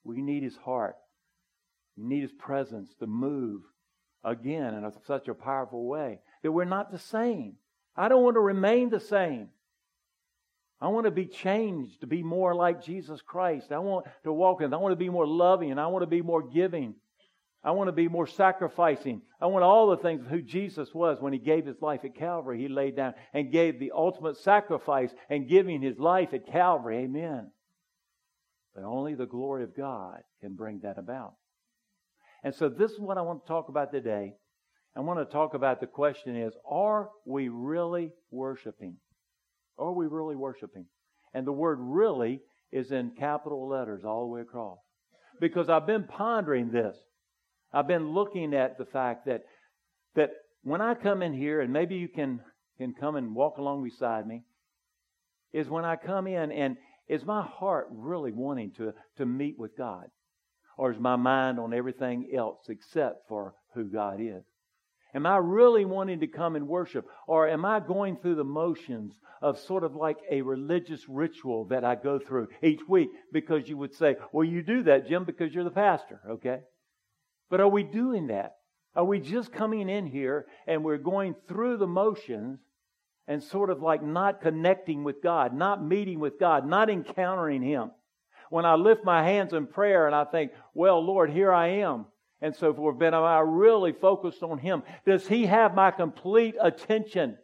We 0.02 0.22
need 0.22 0.44
His 0.44 0.56
heart. 0.56 0.96
We 1.96 2.04
need 2.04 2.22
His 2.22 2.32
presence 2.32 2.94
to 3.00 3.06
move 3.06 3.62
again 4.24 4.74
in 4.74 4.84
a, 4.84 4.92
such 5.06 5.28
a 5.28 5.34
powerful 5.34 5.86
way 5.86 6.20
that 6.42 6.52
we're 6.52 6.64
not 6.64 6.92
the 6.92 6.98
same. 6.98 7.56
I 7.96 8.08
don't 8.08 8.22
want 8.22 8.36
to 8.36 8.40
remain 8.40 8.90
the 8.90 9.00
same. 9.00 9.48
I 10.80 10.88
want 10.88 11.06
to 11.06 11.10
be 11.10 11.26
changed 11.26 12.00
to 12.02 12.06
be 12.06 12.22
more 12.22 12.54
like 12.54 12.84
Jesus 12.84 13.20
Christ. 13.20 13.72
I 13.72 13.78
want 13.78 14.06
to 14.24 14.32
walk 14.32 14.60
in. 14.60 14.72
I 14.72 14.76
want 14.76 14.92
to 14.92 14.96
be 14.96 15.10
more 15.10 15.26
loving 15.26 15.76
I 15.76 15.88
want 15.88 16.02
to 16.02 16.06
be 16.06 16.22
more 16.22 16.42
giving. 16.42 16.94
I 17.64 17.72
want 17.72 17.88
to 17.88 17.92
be 17.92 18.06
more 18.06 18.28
sacrificing. 18.28 19.22
I 19.40 19.46
want 19.46 19.64
all 19.64 19.88
the 19.88 19.96
things 19.96 20.20
of 20.20 20.28
who 20.28 20.40
Jesus 20.40 20.94
was 20.94 21.20
when 21.20 21.32
he 21.32 21.40
gave 21.40 21.66
his 21.66 21.82
life 21.82 22.04
at 22.04 22.14
Calvary. 22.14 22.60
He 22.60 22.68
laid 22.68 22.94
down 22.94 23.14
and 23.34 23.50
gave 23.50 23.80
the 23.80 23.90
ultimate 23.92 24.36
sacrifice 24.36 25.12
and 25.28 25.48
giving 25.48 25.82
his 25.82 25.98
life 25.98 26.32
at 26.32 26.46
Calvary. 26.46 26.98
Amen. 26.98 27.50
But 28.74 28.84
only 28.84 29.14
the 29.14 29.26
glory 29.26 29.64
of 29.64 29.76
God 29.76 30.20
can 30.40 30.54
bring 30.54 30.80
that 30.84 30.98
about. 30.98 31.34
And 32.44 32.54
so 32.54 32.68
this 32.68 32.92
is 32.92 33.00
what 33.00 33.18
I 33.18 33.22
want 33.22 33.42
to 33.42 33.48
talk 33.48 33.68
about 33.68 33.90
today. 33.92 34.34
I 34.98 35.00
want 35.00 35.20
to 35.20 35.32
talk 35.32 35.54
about 35.54 35.78
the 35.80 35.86
question 35.86 36.34
is, 36.34 36.52
are 36.68 37.10
we 37.24 37.48
really 37.48 38.10
worshiping? 38.32 38.96
Are 39.78 39.92
we 39.92 40.08
really 40.08 40.34
worshiping? 40.34 40.86
And 41.32 41.46
the 41.46 41.52
word 41.52 41.78
really 41.80 42.40
is 42.72 42.90
in 42.90 43.12
capital 43.16 43.68
letters 43.68 44.02
all 44.04 44.22
the 44.22 44.34
way 44.34 44.40
across. 44.40 44.78
Because 45.40 45.68
I've 45.68 45.86
been 45.86 46.02
pondering 46.02 46.72
this. 46.72 46.96
I've 47.72 47.86
been 47.86 48.12
looking 48.12 48.54
at 48.54 48.76
the 48.76 48.86
fact 48.86 49.26
that 49.26 49.42
that 50.16 50.30
when 50.64 50.80
I 50.80 50.94
come 50.94 51.22
in 51.22 51.32
here, 51.32 51.60
and 51.60 51.72
maybe 51.72 51.94
you 51.94 52.08
can 52.08 52.40
can 52.76 52.92
come 52.92 53.14
and 53.14 53.36
walk 53.36 53.58
along 53.58 53.84
beside 53.84 54.26
me, 54.26 54.42
is 55.52 55.68
when 55.68 55.84
I 55.84 55.94
come 55.94 56.26
in 56.26 56.50
and 56.50 56.76
is 57.06 57.24
my 57.24 57.42
heart 57.42 57.86
really 57.92 58.32
wanting 58.32 58.72
to, 58.78 58.92
to 59.18 59.26
meet 59.26 59.56
with 59.60 59.76
God? 59.78 60.06
Or 60.76 60.90
is 60.90 60.98
my 60.98 61.14
mind 61.14 61.60
on 61.60 61.72
everything 61.72 62.30
else 62.36 62.66
except 62.68 63.28
for 63.28 63.54
who 63.74 63.84
God 63.84 64.20
is? 64.20 64.42
Am 65.14 65.26
I 65.26 65.36
really 65.38 65.84
wanting 65.84 66.20
to 66.20 66.26
come 66.26 66.56
and 66.56 66.68
worship? 66.68 67.08
Or 67.26 67.48
am 67.48 67.64
I 67.64 67.80
going 67.80 68.16
through 68.16 68.36
the 68.36 68.44
motions 68.44 69.14
of 69.40 69.58
sort 69.58 69.84
of 69.84 69.94
like 69.94 70.18
a 70.30 70.42
religious 70.42 71.08
ritual 71.08 71.66
that 71.66 71.84
I 71.84 71.94
go 71.94 72.18
through 72.18 72.48
each 72.62 72.80
week? 72.88 73.10
Because 73.32 73.68
you 73.68 73.76
would 73.78 73.94
say, 73.94 74.16
well, 74.32 74.44
you 74.44 74.62
do 74.62 74.82
that, 74.84 75.08
Jim, 75.08 75.24
because 75.24 75.54
you're 75.54 75.64
the 75.64 75.70
pastor, 75.70 76.20
okay? 76.28 76.60
But 77.50 77.60
are 77.60 77.68
we 77.68 77.82
doing 77.82 78.26
that? 78.28 78.56
Are 78.94 79.04
we 79.04 79.20
just 79.20 79.52
coming 79.52 79.88
in 79.88 80.06
here 80.06 80.46
and 80.66 80.84
we're 80.84 80.98
going 80.98 81.34
through 81.46 81.78
the 81.78 81.86
motions 81.86 82.58
and 83.26 83.42
sort 83.42 83.70
of 83.70 83.82
like 83.82 84.02
not 84.02 84.40
connecting 84.40 85.04
with 85.04 85.22
God, 85.22 85.54
not 85.54 85.84
meeting 85.84 86.18
with 86.20 86.38
God, 86.38 86.66
not 86.66 86.90
encountering 86.90 87.62
Him? 87.62 87.92
When 88.50 88.64
I 88.64 88.74
lift 88.74 89.04
my 89.04 89.22
hands 89.22 89.52
in 89.52 89.66
prayer 89.66 90.06
and 90.06 90.14
I 90.14 90.24
think, 90.24 90.52
well, 90.74 91.04
Lord, 91.04 91.30
here 91.30 91.52
I 91.52 91.68
am, 91.80 92.06
and 92.40 92.54
so 92.54 92.72
forth, 92.72 92.98
but 92.98 93.14
am 93.14 93.24
I 93.24 93.40
really 93.40 93.92
focused 93.92 94.42
on 94.42 94.58
Him? 94.58 94.82
Does 95.04 95.26
He 95.26 95.46
have 95.46 95.74
my 95.74 95.90
complete 95.90 96.54
attention? 96.60 97.36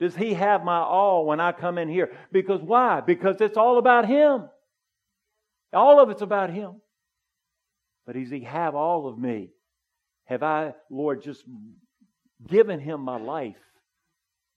Does 0.00 0.16
He 0.16 0.34
have 0.34 0.64
my 0.64 0.78
all 0.78 1.26
when 1.26 1.40
I 1.40 1.52
come 1.52 1.78
in 1.78 1.88
here? 1.88 2.12
Because 2.32 2.60
why? 2.62 3.00
Because 3.00 3.40
it's 3.40 3.56
all 3.56 3.78
about 3.78 4.06
Him. 4.06 4.48
All 5.72 6.00
of 6.00 6.10
it's 6.10 6.22
about 6.22 6.50
Him. 6.50 6.80
But 8.06 8.14
does 8.14 8.30
He 8.30 8.40
have 8.40 8.74
all 8.74 9.08
of 9.08 9.18
me? 9.18 9.50
Have 10.24 10.42
I, 10.42 10.74
Lord, 10.90 11.22
just 11.22 11.44
given 12.48 12.80
Him 12.80 13.00
my 13.00 13.18
life? 13.18 13.56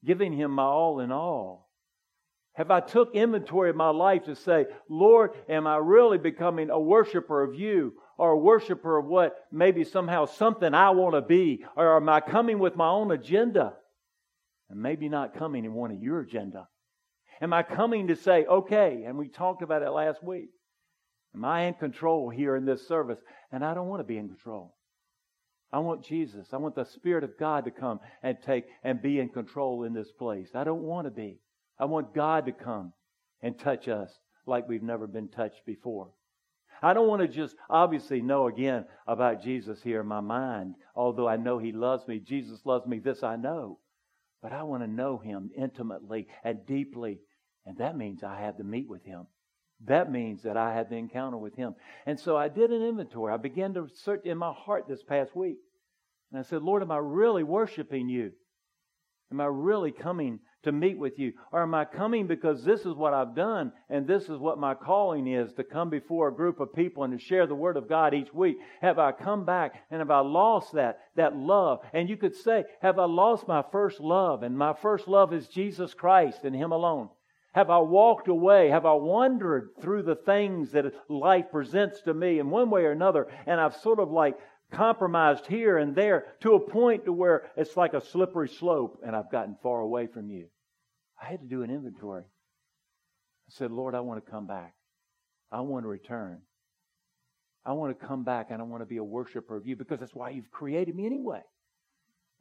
Giving 0.05 0.31
Him 0.31 0.51
my 0.51 0.63
all 0.63 1.01
in 1.01 1.11
all? 1.11 1.67
Have 2.53 2.71
I 2.71 2.79
took 2.79 3.13
inventory 3.13 3.69
of 3.69 3.75
my 3.75 3.89
life 3.89 4.23
to 4.23 4.35
say, 4.35 4.65
Lord, 4.89 5.31
am 5.47 5.67
I 5.67 5.77
really 5.77 6.17
becoming 6.17 6.71
a 6.71 6.79
worshiper 6.79 7.43
of 7.43 7.53
you 7.53 7.93
or 8.17 8.31
a 8.31 8.37
worshiper 8.37 8.97
of 8.97 9.05
what 9.05 9.35
maybe 9.51 9.83
somehow 9.83 10.25
something 10.25 10.73
I 10.73 10.89
want 10.91 11.15
to 11.15 11.21
be? 11.21 11.63
Or 11.75 11.97
am 11.97 12.09
I 12.09 12.19
coming 12.19 12.59
with 12.59 12.75
my 12.75 12.89
own 12.89 13.11
agenda? 13.11 13.73
And 14.69 14.81
maybe 14.81 15.07
not 15.07 15.37
coming 15.37 15.65
in 15.65 15.73
one 15.73 15.91
of 15.91 16.01
your 16.01 16.19
agenda. 16.19 16.67
Am 17.41 17.53
I 17.53 17.63
coming 17.63 18.07
to 18.07 18.15
say, 18.15 18.45
okay, 18.45 19.03
and 19.05 19.17
we 19.17 19.29
talked 19.29 19.61
about 19.61 19.83
it 19.83 19.91
last 19.91 20.23
week. 20.23 20.49
Am 21.35 21.45
I 21.45 21.65
in 21.65 21.75
control 21.75 22.29
here 22.29 22.55
in 22.55 22.65
this 22.65 22.87
service? 22.87 23.19
And 23.51 23.63
I 23.63 23.73
don't 23.73 23.87
want 23.87 23.99
to 23.99 24.03
be 24.07 24.17
in 24.17 24.27
control. 24.27 24.75
I 25.71 25.79
want 25.79 26.03
Jesus. 26.03 26.47
I 26.53 26.57
want 26.57 26.75
the 26.75 26.85
Spirit 26.85 27.23
of 27.23 27.37
God 27.37 27.65
to 27.65 27.71
come 27.71 27.99
and 28.23 28.37
take 28.43 28.65
and 28.83 29.01
be 29.01 29.19
in 29.19 29.29
control 29.29 29.83
in 29.83 29.93
this 29.93 30.11
place. 30.11 30.49
I 30.55 30.63
don't 30.63 30.81
want 30.81 31.05
to 31.05 31.11
be. 31.11 31.39
I 31.79 31.85
want 31.85 32.15
God 32.15 32.45
to 32.47 32.51
come 32.51 32.93
and 33.41 33.59
touch 33.59 33.87
us 33.87 34.09
like 34.47 34.67
we've 34.67 34.81
never 34.81 35.05
been 35.05 35.27
touched 35.27 35.65
before. 35.65 36.09
I 36.81 36.93
don't 36.93 37.07
want 37.07 37.21
to 37.21 37.27
just 37.27 37.55
obviously 37.69 38.21
know 38.21 38.47
again 38.47 38.85
about 39.07 39.43
Jesus 39.43 39.81
here 39.81 40.01
in 40.01 40.07
my 40.07 40.21
mind, 40.21 40.75
although 40.95 41.27
I 41.27 41.37
know 41.37 41.57
He 41.57 41.71
loves 41.71 42.07
me. 42.07 42.19
Jesus 42.19 42.65
loves 42.65 42.85
me. 42.85 42.99
This 42.99 43.23
I 43.23 43.35
know. 43.35 43.79
But 44.41 44.53
I 44.53 44.63
want 44.63 44.83
to 44.83 44.87
know 44.87 45.17
Him 45.17 45.49
intimately 45.57 46.27
and 46.43 46.65
deeply. 46.65 47.19
And 47.65 47.77
that 47.77 47.97
means 47.97 48.23
I 48.23 48.39
have 48.41 48.57
to 48.57 48.63
meet 48.63 48.87
with 48.87 49.03
Him. 49.03 49.27
That 49.85 50.11
means 50.11 50.41
that 50.43 50.57
I 50.57 50.73
have 50.73 50.89
the 50.89 50.95
encounter 50.95 51.37
with 51.37 51.55
him. 51.55 51.75
And 52.05 52.19
so 52.19 52.35
I 52.35 52.47
did 52.47 52.71
an 52.71 52.81
inventory. 52.81 53.33
I 53.33 53.37
began 53.37 53.73
to 53.75 53.87
search 53.93 54.25
in 54.25 54.37
my 54.37 54.51
heart 54.51 54.87
this 54.87 55.03
past 55.03 55.35
week. 55.35 55.57
And 56.31 56.39
I 56.39 56.43
said, 56.43 56.63
Lord, 56.63 56.81
am 56.81 56.91
I 56.91 56.97
really 56.97 57.43
worshiping 57.43 58.09
you? 58.09 58.31
Am 59.31 59.39
I 59.39 59.45
really 59.45 59.91
coming 59.91 60.39
to 60.67 60.71
meet 60.71 60.97
with 60.97 61.17
you? 61.17 61.33
Or 61.51 61.63
am 61.63 61.73
I 61.73 61.85
coming 61.85 62.27
because 62.27 62.63
this 62.63 62.81
is 62.81 62.93
what 62.93 63.13
I've 63.13 63.35
done 63.35 63.71
and 63.89 64.05
this 64.05 64.23
is 64.23 64.37
what 64.37 64.59
my 64.59 64.75
calling 64.75 65.27
is 65.27 65.51
to 65.53 65.63
come 65.63 65.89
before 65.89 66.27
a 66.27 66.33
group 66.33 66.59
of 66.59 66.73
people 66.73 67.03
and 67.03 67.17
to 67.17 67.25
share 67.25 67.47
the 67.47 67.55
Word 67.55 67.75
of 67.75 67.89
God 67.89 68.13
each 68.13 68.33
week? 68.33 68.57
Have 68.81 68.99
I 68.99 69.11
come 69.11 69.45
back 69.45 69.83
and 69.89 69.99
have 69.99 70.11
I 70.11 70.19
lost 70.19 70.73
that, 70.73 70.99
that 71.15 71.35
love? 71.35 71.79
And 71.93 72.09
you 72.09 72.17
could 72.17 72.35
say, 72.35 72.65
have 72.81 72.99
I 72.99 73.05
lost 73.05 73.47
my 73.47 73.63
first 73.71 73.99
love? 73.99 74.43
And 74.43 74.57
my 74.57 74.73
first 74.73 75.07
love 75.07 75.33
is 75.33 75.47
Jesus 75.47 75.93
Christ 75.93 76.43
and 76.43 76.55
Him 76.55 76.71
alone. 76.71 77.09
Have 77.53 77.69
I 77.69 77.79
walked 77.79 78.27
away? 78.27 78.69
Have 78.69 78.85
I 78.85 78.93
wandered 78.93 79.69
through 79.81 80.03
the 80.03 80.15
things 80.15 80.73
that 80.73 80.93
life 81.09 81.45
presents 81.51 82.01
to 82.01 82.13
me 82.13 82.39
in 82.39 82.51
one 82.51 82.69
way 82.69 82.83
or 82.83 82.91
another? 82.91 83.27
And 83.47 83.59
I've 83.59 83.75
sort 83.77 83.99
of 83.99 84.11
like 84.11 84.37
compromised 84.71 85.47
here 85.47 85.77
and 85.77 85.95
there 85.95 86.35
to 86.41 86.53
a 86.53 86.59
point 86.59 87.05
to 87.05 87.13
where 87.13 87.49
it's 87.55 87.77
like 87.77 87.93
a 87.93 88.01
slippery 88.01 88.49
slope 88.49 89.01
and 89.05 89.15
I've 89.15 89.31
gotten 89.31 89.55
far 89.63 89.79
away 89.79 90.07
from 90.07 90.29
you. 90.29 90.47
I 91.21 91.25
had 91.25 91.41
to 91.41 91.47
do 91.47 91.63
an 91.63 91.69
inventory. 91.69 92.23
I 92.23 93.49
said, 93.49 93.71
Lord, 93.71 93.95
I 93.95 94.01
want 94.01 94.23
to 94.23 94.31
come 94.31 94.47
back. 94.47 94.73
I 95.51 95.61
want 95.61 95.85
to 95.85 95.89
return. 95.89 96.41
I 97.65 97.73
want 97.73 97.97
to 97.97 98.05
come 98.05 98.23
back 98.23 98.47
and 98.49 98.61
I 98.61 98.65
want 98.65 98.81
to 98.81 98.85
be 98.85 98.97
a 98.97 99.03
worshiper 99.03 99.55
of 99.55 99.65
you 99.65 99.75
because 99.75 99.99
that's 99.99 100.15
why 100.15 100.29
you've 100.29 100.51
created 100.51 100.95
me 100.95 101.05
anyway. 101.05 101.41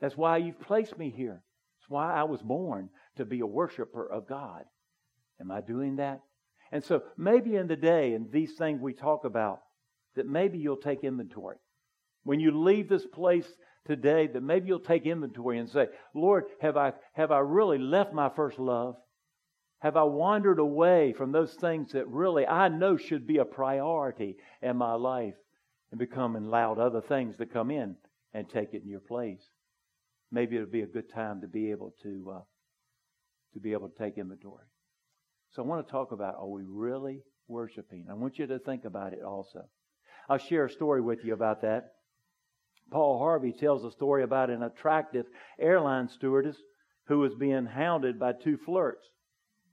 That's 0.01 0.17
why 0.17 0.37
you've 0.39 0.61
placed 0.61 0.99
me 0.99 1.11
here. 1.11 1.43
That's 1.81 1.91
why 1.91 2.15
I 2.15 2.25
was 2.25 2.43
born 2.43 2.91
to 3.17 3.25
be 3.25 3.41
a 3.41 3.47
worshiper 3.47 4.07
of 4.07 4.29
God. 4.29 4.65
Am 5.41 5.51
I 5.51 5.61
doing 5.61 5.97
that? 5.97 6.21
And 6.73 6.85
so 6.85 7.03
maybe 7.17 7.57
in 7.57 7.67
the 7.67 7.77
day 7.77 8.15
and 8.15 8.31
these 8.31 8.55
things 8.55 8.81
we 8.81 8.93
talk 8.93 9.25
about, 9.25 9.61
that 10.17 10.27
maybe 10.27 10.59
you'll 10.59 10.77
take 10.77 11.05
inventory. 11.05 11.57
When 12.25 12.41
you 12.41 12.51
leave 12.51 12.89
this 12.89 13.07
place 13.07 13.47
today, 13.87 14.27
that 14.27 14.43
maybe 14.43 14.69
you'll 14.69 14.81
take 14.81 15.07
inventory 15.07 15.59
and 15.59 15.69
say, 15.69 15.87
Lord, 16.15 16.45
have 16.61 16.77
I, 16.77 16.93
have 17.15 17.31
I 17.31 17.39
really 17.39 17.79
left 17.79 18.13
my 18.13 18.29
first 18.29 18.59
love? 18.59 18.97
Have 19.81 19.97
I 19.97 20.05
wandered 20.05 20.59
away 20.59 21.13
from 21.13 21.33
those 21.33 21.55
things 21.55 21.93
that 21.93 22.09
really 22.09 22.47
I 22.47 22.69
know 22.69 22.97
should 22.97 23.27
be 23.27 23.39
a 23.39 23.45
priority 23.45 24.37
in 24.63 24.77
my 24.77 24.95
life 24.95 25.35
and 25.91 25.99
become 25.99 26.35
and 26.35 26.47
allowed 26.47 26.79
other 26.79 27.03
things 27.03 27.37
to 27.37 27.47
come 27.47 27.71
in 27.71 27.97
and 28.33 28.49
take 28.49 28.75
it 28.75 28.83
in 28.83 28.89
your 28.89 29.01
place? 29.01 29.43
Maybe 30.33 30.57
it'll 30.57 30.69
be 30.69 30.83
a 30.83 30.87
good 30.87 31.13
time 31.13 31.43
to 31.43 31.47
be 31.47 31.71
able 31.71 31.95
to 32.03 32.33
uh, 32.37 32.41
to 33.55 33.61
be 33.61 33.73
able 33.73 33.89
to 33.89 33.99
take 33.99 34.19
inventory. 34.19 34.67
So 35.53 35.63
I 35.63 35.67
want 35.67 35.87
to 35.87 35.91
talk 35.91 36.13
about 36.13 36.35
are 36.37 36.49
we 36.49 36.63
really 36.67 37.23
worshiping? 37.49 38.07
I 38.11 38.15
want 38.15 38.39
you 38.39 38.47
to 38.47 38.59
think 38.59 38.85
about 38.85 39.13
it 39.13 39.23
also. 39.23 39.65
I'll 40.29 40.39
share 40.39 40.67
a 40.67 40.71
story 40.71 41.01
with 41.01 41.25
you 41.25 41.33
about 41.33 41.63
that. 41.63 41.93
Paul 42.91 43.19
Harvey 43.19 43.53
tells 43.53 43.85
a 43.85 43.91
story 43.91 44.23
about 44.23 44.51
an 44.51 44.63
attractive 44.63 45.27
airline 45.59 46.09
stewardess 46.09 46.57
who 47.07 47.19
was 47.19 47.35
being 47.35 47.67
hounded 47.67 48.19
by 48.19 48.33
two 48.33 48.57
flirts, 48.57 49.09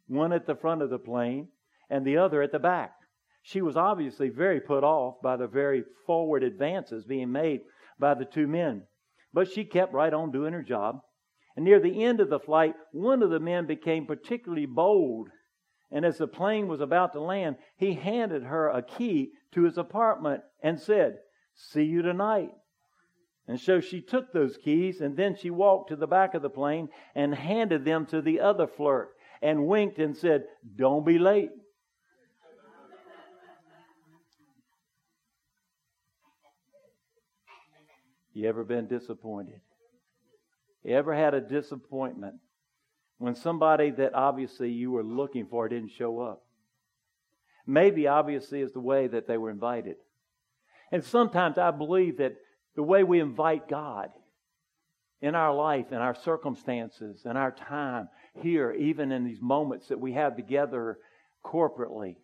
one 0.07 0.33
at 0.33 0.45
the 0.45 0.55
front 0.55 0.81
of 0.81 0.89
the 0.89 0.99
plane 0.99 1.49
and 1.89 2.05
the 2.05 2.17
other 2.17 2.41
at 2.41 2.51
the 2.51 2.59
back. 2.59 2.93
She 3.41 3.61
was 3.61 3.75
obviously 3.75 4.29
very 4.29 4.59
put 4.59 4.83
off 4.83 5.15
by 5.21 5.37
the 5.37 5.47
very 5.47 5.83
forward 6.05 6.43
advances 6.43 7.03
being 7.03 7.31
made 7.31 7.61
by 7.99 8.13
the 8.13 8.25
two 8.25 8.47
men, 8.47 8.83
but 9.33 9.51
she 9.51 9.65
kept 9.65 9.93
right 9.93 10.13
on 10.13 10.31
doing 10.31 10.53
her 10.53 10.63
job. 10.63 11.01
And 11.55 11.65
near 11.65 11.79
the 11.79 12.03
end 12.03 12.19
of 12.19 12.29
the 12.29 12.39
flight, 12.39 12.75
one 12.91 13.21
of 13.21 13.29
the 13.29 13.39
men 13.39 13.67
became 13.67 14.05
particularly 14.05 14.65
bold 14.65 15.29
and 15.93 16.05
as 16.05 16.17
the 16.17 16.27
plane 16.27 16.67
was 16.67 16.81
about 16.81 17.13
to 17.13 17.21
land, 17.21 17.57
he 17.77 17.93
handed 17.93 18.43
her 18.43 18.67
a 18.67 18.81
key 18.81 19.33
to 19.51 19.61
his 19.61 19.77
apartment 19.77 20.41
and 20.63 20.79
said, 20.79 21.19
See 21.53 21.83
you 21.83 22.01
tonight. 22.01 22.49
And 23.47 23.59
so 23.59 23.81
she 23.81 24.01
took 24.01 24.31
those 24.31 24.57
keys 24.57 25.01
and 25.01 25.17
then 25.17 25.35
she 25.35 25.49
walked 25.49 25.89
to 25.89 25.95
the 25.95 26.07
back 26.07 26.33
of 26.33 26.41
the 26.41 26.49
plane 26.49 26.89
and 27.13 27.35
handed 27.35 27.83
them 27.83 28.05
to 28.07 28.21
the 28.21 28.39
other 28.39 28.67
flirt 28.67 29.09
and 29.41 29.67
winked 29.67 29.99
and 29.99 30.15
said, 30.15 30.45
Don't 30.75 31.05
be 31.05 31.19
late. 31.19 31.51
You 38.33 38.49
ever 38.49 38.63
been 38.63 38.87
disappointed? 38.87 39.61
You 40.83 40.95
ever 40.95 41.13
had 41.13 41.33
a 41.33 41.41
disappointment 41.41 42.35
when 43.19 43.35
somebody 43.35 43.91
that 43.91 44.15
obviously 44.15 44.71
you 44.71 44.91
were 44.91 45.03
looking 45.03 45.45
for 45.45 45.69
didn't 45.69 45.91
show 45.91 46.19
up? 46.19 46.43
Maybe 47.67 48.07
obviously 48.07 48.61
is 48.61 48.73
the 48.73 48.79
way 48.79 49.07
that 49.07 49.27
they 49.27 49.37
were 49.37 49.51
invited. 49.51 49.97
And 50.91 51.03
sometimes 51.03 51.57
I 51.57 51.71
believe 51.71 52.17
that 52.17 52.33
the 52.75 52.83
way 52.83 53.03
we 53.03 53.19
invite 53.19 53.67
God 53.67 54.09
in 55.21 55.35
our 55.35 55.53
life, 55.53 55.91
in 55.91 55.97
our 55.97 56.15
circumstances, 56.15 57.21
in 57.25 57.37
our 57.37 57.51
time 57.51 58.09
here, 58.41 58.71
even 58.73 59.11
in 59.11 59.23
these 59.23 59.41
moments 59.41 59.87
that 59.87 59.99
we 59.99 60.13
have 60.13 60.35
together 60.35 60.97
corporately. 61.45 62.17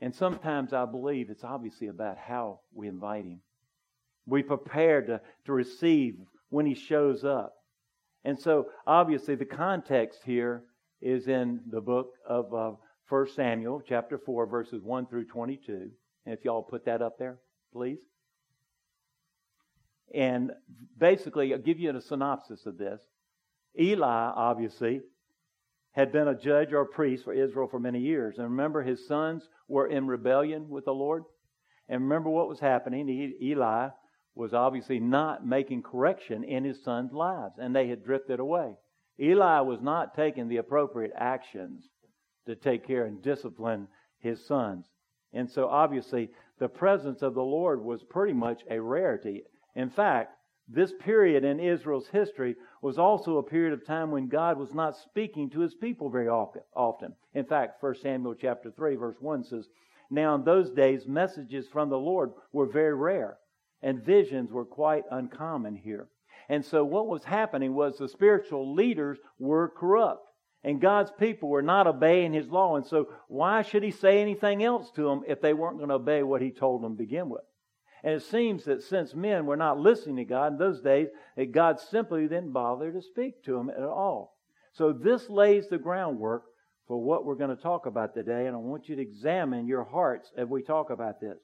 And 0.00 0.14
sometimes 0.14 0.72
I 0.72 0.84
believe 0.84 1.30
it's 1.30 1.44
obviously 1.44 1.88
about 1.88 2.18
how 2.18 2.60
we 2.72 2.88
invite 2.88 3.24
Him. 3.24 3.40
We 4.26 4.42
prepare 4.42 5.02
to, 5.02 5.20
to 5.46 5.52
receive 5.52 6.16
when 6.50 6.66
He 6.66 6.74
shows 6.74 7.24
up. 7.24 7.54
And 8.24 8.38
so, 8.38 8.66
obviously, 8.86 9.36
the 9.36 9.44
context 9.44 10.20
here 10.24 10.64
is 11.00 11.28
in 11.28 11.60
the 11.70 11.80
book 11.80 12.10
of 12.28 12.52
uh, 12.52 12.72
1 13.08 13.28
Samuel, 13.34 13.80
chapter 13.86 14.18
4, 14.18 14.46
verses 14.46 14.82
1 14.82 15.06
through 15.06 15.26
22. 15.26 15.90
And 16.26 16.34
if 16.34 16.44
y'all 16.44 16.62
put 16.62 16.84
that 16.86 17.00
up 17.00 17.18
there, 17.18 17.38
please. 17.72 17.98
And 20.14 20.52
basically, 20.98 21.52
I'll 21.52 21.60
give 21.60 21.78
you 21.78 21.94
a 21.96 22.00
synopsis 22.00 22.66
of 22.66 22.78
this. 22.78 23.00
Eli, 23.78 24.32
obviously, 24.34 25.02
had 25.92 26.12
been 26.12 26.28
a 26.28 26.34
judge 26.34 26.72
or 26.72 26.82
a 26.82 26.86
priest 26.86 27.24
for 27.24 27.32
Israel 27.32 27.68
for 27.68 27.78
many 27.78 28.00
years. 28.00 28.36
And 28.38 28.50
remember, 28.50 28.82
his 28.82 29.06
sons 29.06 29.48
were 29.68 29.86
in 29.86 30.06
rebellion 30.06 30.68
with 30.68 30.84
the 30.84 30.92
Lord. 30.92 31.24
And 31.88 32.02
remember 32.02 32.30
what 32.30 32.48
was 32.48 32.60
happening. 32.60 33.08
Eli 33.42 33.88
was 34.34 34.54
obviously 34.54 35.00
not 35.00 35.46
making 35.46 35.82
correction 35.82 36.44
in 36.44 36.64
his 36.64 36.82
sons' 36.84 37.12
lives, 37.12 37.54
and 37.58 37.74
they 37.74 37.88
had 37.88 38.04
drifted 38.04 38.38
away. 38.38 38.74
Eli 39.20 39.60
was 39.60 39.80
not 39.80 40.14
taking 40.14 40.48
the 40.48 40.58
appropriate 40.58 41.12
actions 41.16 41.88
to 42.46 42.54
take 42.54 42.86
care 42.86 43.04
and 43.04 43.22
discipline 43.22 43.88
his 44.20 44.46
sons. 44.46 44.86
And 45.32 45.50
so 45.50 45.68
obviously 45.68 46.30
the 46.58 46.68
presence 46.68 47.22
of 47.22 47.34
the 47.34 47.42
Lord 47.42 47.82
was 47.82 48.02
pretty 48.04 48.32
much 48.32 48.62
a 48.70 48.80
rarity. 48.80 49.42
In 49.78 49.90
fact, 49.90 50.34
this 50.66 50.92
period 50.92 51.44
in 51.44 51.60
Israel's 51.60 52.08
history 52.08 52.56
was 52.82 52.98
also 52.98 53.38
a 53.38 53.44
period 53.44 53.72
of 53.72 53.86
time 53.86 54.10
when 54.10 54.26
God 54.26 54.58
was 54.58 54.74
not 54.74 54.96
speaking 54.96 55.48
to 55.50 55.60
his 55.60 55.72
people 55.72 56.10
very 56.10 56.28
often. 56.28 57.14
In 57.32 57.44
fact, 57.44 57.80
1 57.80 57.94
Samuel 58.02 58.34
chapter 58.34 58.72
3 58.72 58.96
verse 58.96 59.18
1 59.20 59.44
says, 59.44 59.68
Now 60.10 60.34
in 60.34 60.42
those 60.42 60.72
days 60.72 61.06
messages 61.06 61.68
from 61.68 61.90
the 61.90 61.96
Lord 61.96 62.32
were 62.52 62.66
very 62.66 62.92
rare 62.96 63.38
and 63.80 64.04
visions 64.04 64.50
were 64.50 64.64
quite 64.64 65.04
uncommon 65.12 65.76
here. 65.76 66.08
And 66.48 66.64
so 66.64 66.84
what 66.84 67.06
was 67.06 67.22
happening 67.22 67.72
was 67.72 67.98
the 67.98 68.08
spiritual 68.08 68.74
leaders 68.74 69.20
were 69.38 69.68
corrupt. 69.68 70.26
And 70.64 70.80
God's 70.80 71.12
people 71.20 71.50
were 71.50 71.62
not 71.62 71.86
obeying 71.86 72.32
His 72.32 72.48
law. 72.48 72.74
And 72.74 72.84
so 72.84 73.10
why 73.28 73.62
should 73.62 73.84
He 73.84 73.92
say 73.92 74.20
anything 74.20 74.64
else 74.64 74.90
to 74.96 75.04
them 75.04 75.22
if 75.28 75.40
they 75.40 75.54
weren't 75.54 75.76
going 75.76 75.90
to 75.90 75.94
obey 75.94 76.24
what 76.24 76.42
He 76.42 76.50
told 76.50 76.82
them 76.82 76.96
to 76.96 76.98
begin 76.98 77.28
with? 77.28 77.44
And 78.04 78.14
it 78.14 78.22
seems 78.22 78.64
that 78.64 78.82
since 78.82 79.14
men 79.14 79.46
were 79.46 79.56
not 79.56 79.78
listening 79.78 80.16
to 80.16 80.24
God 80.24 80.52
in 80.52 80.58
those 80.58 80.80
days, 80.80 81.08
that 81.36 81.52
God 81.52 81.80
simply 81.80 82.22
didn't 82.22 82.52
bother 82.52 82.92
to 82.92 83.02
speak 83.02 83.42
to 83.44 83.52
them 83.52 83.70
at 83.70 83.82
all. 83.82 84.36
So 84.72 84.92
this 84.92 85.28
lays 85.28 85.68
the 85.68 85.78
groundwork 85.78 86.44
for 86.86 87.02
what 87.02 87.24
we're 87.24 87.34
going 87.34 87.54
to 87.54 87.62
talk 87.62 87.86
about 87.86 88.14
today. 88.14 88.46
And 88.46 88.54
I 88.54 88.58
want 88.58 88.88
you 88.88 88.96
to 88.96 89.02
examine 89.02 89.66
your 89.66 89.84
hearts 89.84 90.30
as 90.36 90.46
we 90.48 90.62
talk 90.62 90.90
about 90.90 91.20
this. 91.20 91.38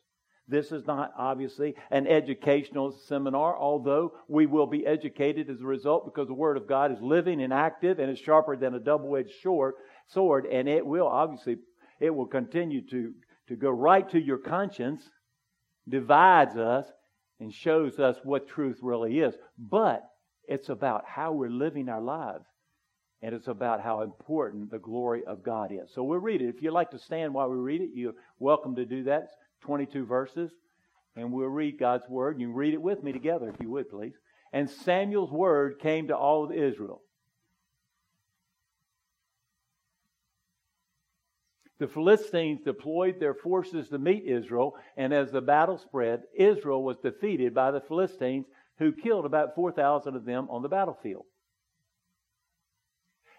This 0.47 0.73
is 0.73 0.87
not 0.87 1.13
obviously 1.17 1.75
an 1.91 2.07
educational 2.07 2.93
seminar, 2.93 3.57
although 3.57 4.13
we 4.29 4.45
will 4.45 4.67
be 4.67 4.87
educated 4.87 5.49
as 5.49 5.61
a 5.63 5.67
result 5.67 6.05
because 6.05 6.29
the 6.29 6.35
Word 6.35 6.59
of 6.59 6.69
God 6.69 6.93
is 6.93 7.01
living 7.01 7.43
and 7.43 7.53
active 7.53 7.99
and 7.99 8.11
is 8.11 8.19
sharper 8.19 8.55
than 8.55 8.75
a 8.75 8.81
double-edged 8.81 9.33
sword, 9.41 10.47
and 10.47 10.69
it 10.69 10.85
will 10.85 11.09
obviously 11.09 11.57
it 11.99 12.15
will 12.15 12.27
continue 12.27 12.83
to, 12.89 13.15
to 13.49 13.57
go 13.57 13.71
right 13.71 14.09
to 14.11 14.21
your 14.21 14.37
conscience, 14.37 15.09
divides 15.88 16.57
us, 16.57 16.87
and 17.41 17.53
shows 17.53 17.99
us 17.99 18.16
what 18.23 18.49
truth 18.49 18.79
really 18.81 19.18
is. 19.18 19.35
But 19.59 20.03
it's 20.47 20.68
about 20.68 21.05
how 21.07 21.33
we're 21.33 21.51
living 21.51 21.88
our 21.88 22.01
lives. 22.01 22.47
And 23.23 23.35
it's 23.35 23.49
about 23.49 23.81
how 23.81 24.03
important 24.03 24.70
the 24.70 24.79
glory 24.79 25.25
of 25.25 25.42
God 25.42 25.73
is. 25.73 25.90
So 25.94 26.05
we'll 26.05 26.18
read 26.18 26.42
it. 26.42 26.49
If 26.49 26.62
you'd 26.62 26.73
like 26.73 26.90
to 26.90 26.99
stand 26.99 27.33
while 27.33 27.49
we 27.49 27.57
read 27.57 27.81
it, 27.81 27.90
you're 27.94 28.12
welcome 28.38 28.77
to 28.77 28.85
do 28.85 29.05
that. 29.05 29.23
It's 29.25 29.35
22 29.62 30.05
verses, 30.05 30.51
and 31.16 31.33
we'll 31.33 31.49
read 31.49 31.79
God's 31.79 32.07
word. 32.09 32.38
You 32.38 32.53
read 32.53 32.75
it 32.75 32.83
with 32.83 33.03
me 33.03 33.12
together, 33.12 33.49
if 33.49 33.61
you 33.61 33.70
would, 33.70 33.88
please. 33.88 34.12
And 34.53 34.68
Samuel's 34.68 35.33
word 35.33 35.79
came 35.81 36.09
to 36.09 36.16
all 36.16 36.44
of 36.44 36.53
Israel. 36.53 37.01
The 41.79 41.89
Philistines 41.89 42.61
deployed 42.65 43.19
their 43.19 43.35
forces 43.35 43.89
to 43.89 43.99
meet 43.99 44.25
Israel, 44.25 44.77
and 44.97 45.13
as 45.13 45.33
the 45.33 45.41
battle 45.41 45.79
spread, 45.79 46.23
Israel 46.35 46.85
was 46.85 46.99
defeated 46.99 47.55
by 47.55 47.73
the 47.73 47.81
Philistines, 47.81 48.47
who 48.79 48.93
killed 48.93 49.25
about 49.25 49.55
4,000 49.55 50.15
of 50.15 50.25
them 50.25 50.49
on 50.51 50.63
the 50.63 50.69
battlefield. 50.69 51.25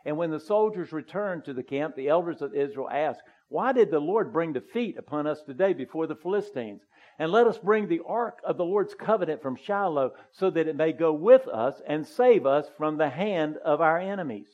And 0.05 0.17
when 0.17 0.31
the 0.31 0.39
soldiers 0.39 0.91
returned 0.91 1.45
to 1.45 1.53
the 1.53 1.63
camp, 1.63 1.95
the 1.95 2.09
elders 2.09 2.41
of 2.41 2.53
Israel 2.53 2.89
asked, 2.89 3.21
why 3.47 3.71
did 3.73 3.91
the 3.91 3.99
Lord 3.99 4.33
bring 4.33 4.53
defeat 4.53 4.97
upon 4.97 5.27
us 5.27 5.41
today 5.41 5.73
before 5.73 6.07
the 6.07 6.15
Philistines? 6.15 6.81
And 7.17 7.31
let 7.31 7.47
us 7.47 7.57
bring 7.57 7.87
the 7.87 8.01
ark 8.05 8.39
of 8.43 8.57
the 8.57 8.65
Lord's 8.65 8.93
covenant 8.93 9.41
from 9.41 9.55
Shiloh 9.55 10.11
so 10.31 10.49
that 10.49 10.67
it 10.67 10.75
may 10.75 10.91
go 10.91 11.13
with 11.13 11.47
us 11.47 11.81
and 11.87 12.05
save 12.05 12.45
us 12.45 12.67
from 12.77 12.97
the 12.97 13.09
hand 13.09 13.57
of 13.63 13.81
our 13.81 13.97
enemies. 13.97 14.49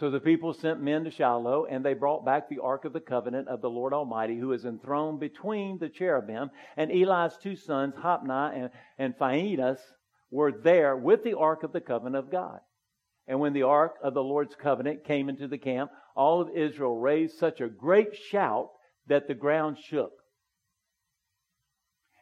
So 0.00 0.10
the 0.10 0.20
people 0.20 0.52
sent 0.52 0.80
men 0.80 1.02
to 1.04 1.10
Shiloh, 1.10 1.66
and 1.66 1.84
they 1.84 1.94
brought 1.94 2.24
back 2.24 2.48
the 2.48 2.60
ark 2.60 2.84
of 2.84 2.92
the 2.92 3.00
covenant 3.00 3.48
of 3.48 3.60
the 3.60 3.70
Lord 3.70 3.92
Almighty, 3.92 4.38
who 4.38 4.52
is 4.52 4.64
enthroned 4.64 5.18
between 5.18 5.78
the 5.78 5.88
cherubim. 5.88 6.50
And 6.76 6.92
Eli's 6.92 7.36
two 7.36 7.56
sons, 7.56 7.94
Hophni 7.96 8.60
and, 8.60 8.70
and 8.96 9.16
Phinehas, 9.16 9.80
were 10.30 10.52
there 10.52 10.96
with 10.96 11.24
the 11.24 11.36
ark 11.36 11.64
of 11.64 11.72
the 11.72 11.80
covenant 11.80 12.14
of 12.14 12.30
God. 12.30 12.60
And 13.26 13.40
when 13.40 13.54
the 13.54 13.64
ark 13.64 13.96
of 14.02 14.14
the 14.14 14.22
Lord's 14.22 14.54
covenant 14.54 15.04
came 15.04 15.28
into 15.28 15.48
the 15.48 15.58
camp, 15.58 15.90
all 16.14 16.40
of 16.40 16.56
Israel 16.56 16.96
raised 16.96 17.36
such 17.36 17.60
a 17.60 17.68
great 17.68 18.14
shout 18.14 18.68
that 19.08 19.26
the 19.26 19.34
ground 19.34 19.78
shook. 19.78 20.12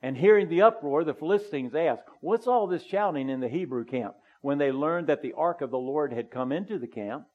And 0.03 0.17
hearing 0.17 0.49
the 0.49 0.63
uproar, 0.63 1.05
the 1.05 1.15
Philistines 1.15 1.75
asked, 1.75 2.05
What's 2.21 2.47
all 2.47 2.67
this 2.67 2.85
shouting 2.85 3.29
in 3.29 3.41
the 3.41 3.49
Hebrew 3.49 3.85
camp? 3.85 4.15
When 4.41 4.57
they 4.57 4.73
learned 4.73 5.09
that 5.09 5.21
the 5.21 5.35
ark 5.35 5.61
of 5.61 5.71
the 5.71 5.79
Lord 5.79 6.13
had 6.13 6.31
come 6.31 6.53
into 6.53 6.79
the 6.79 6.87
camp, 6.87 7.27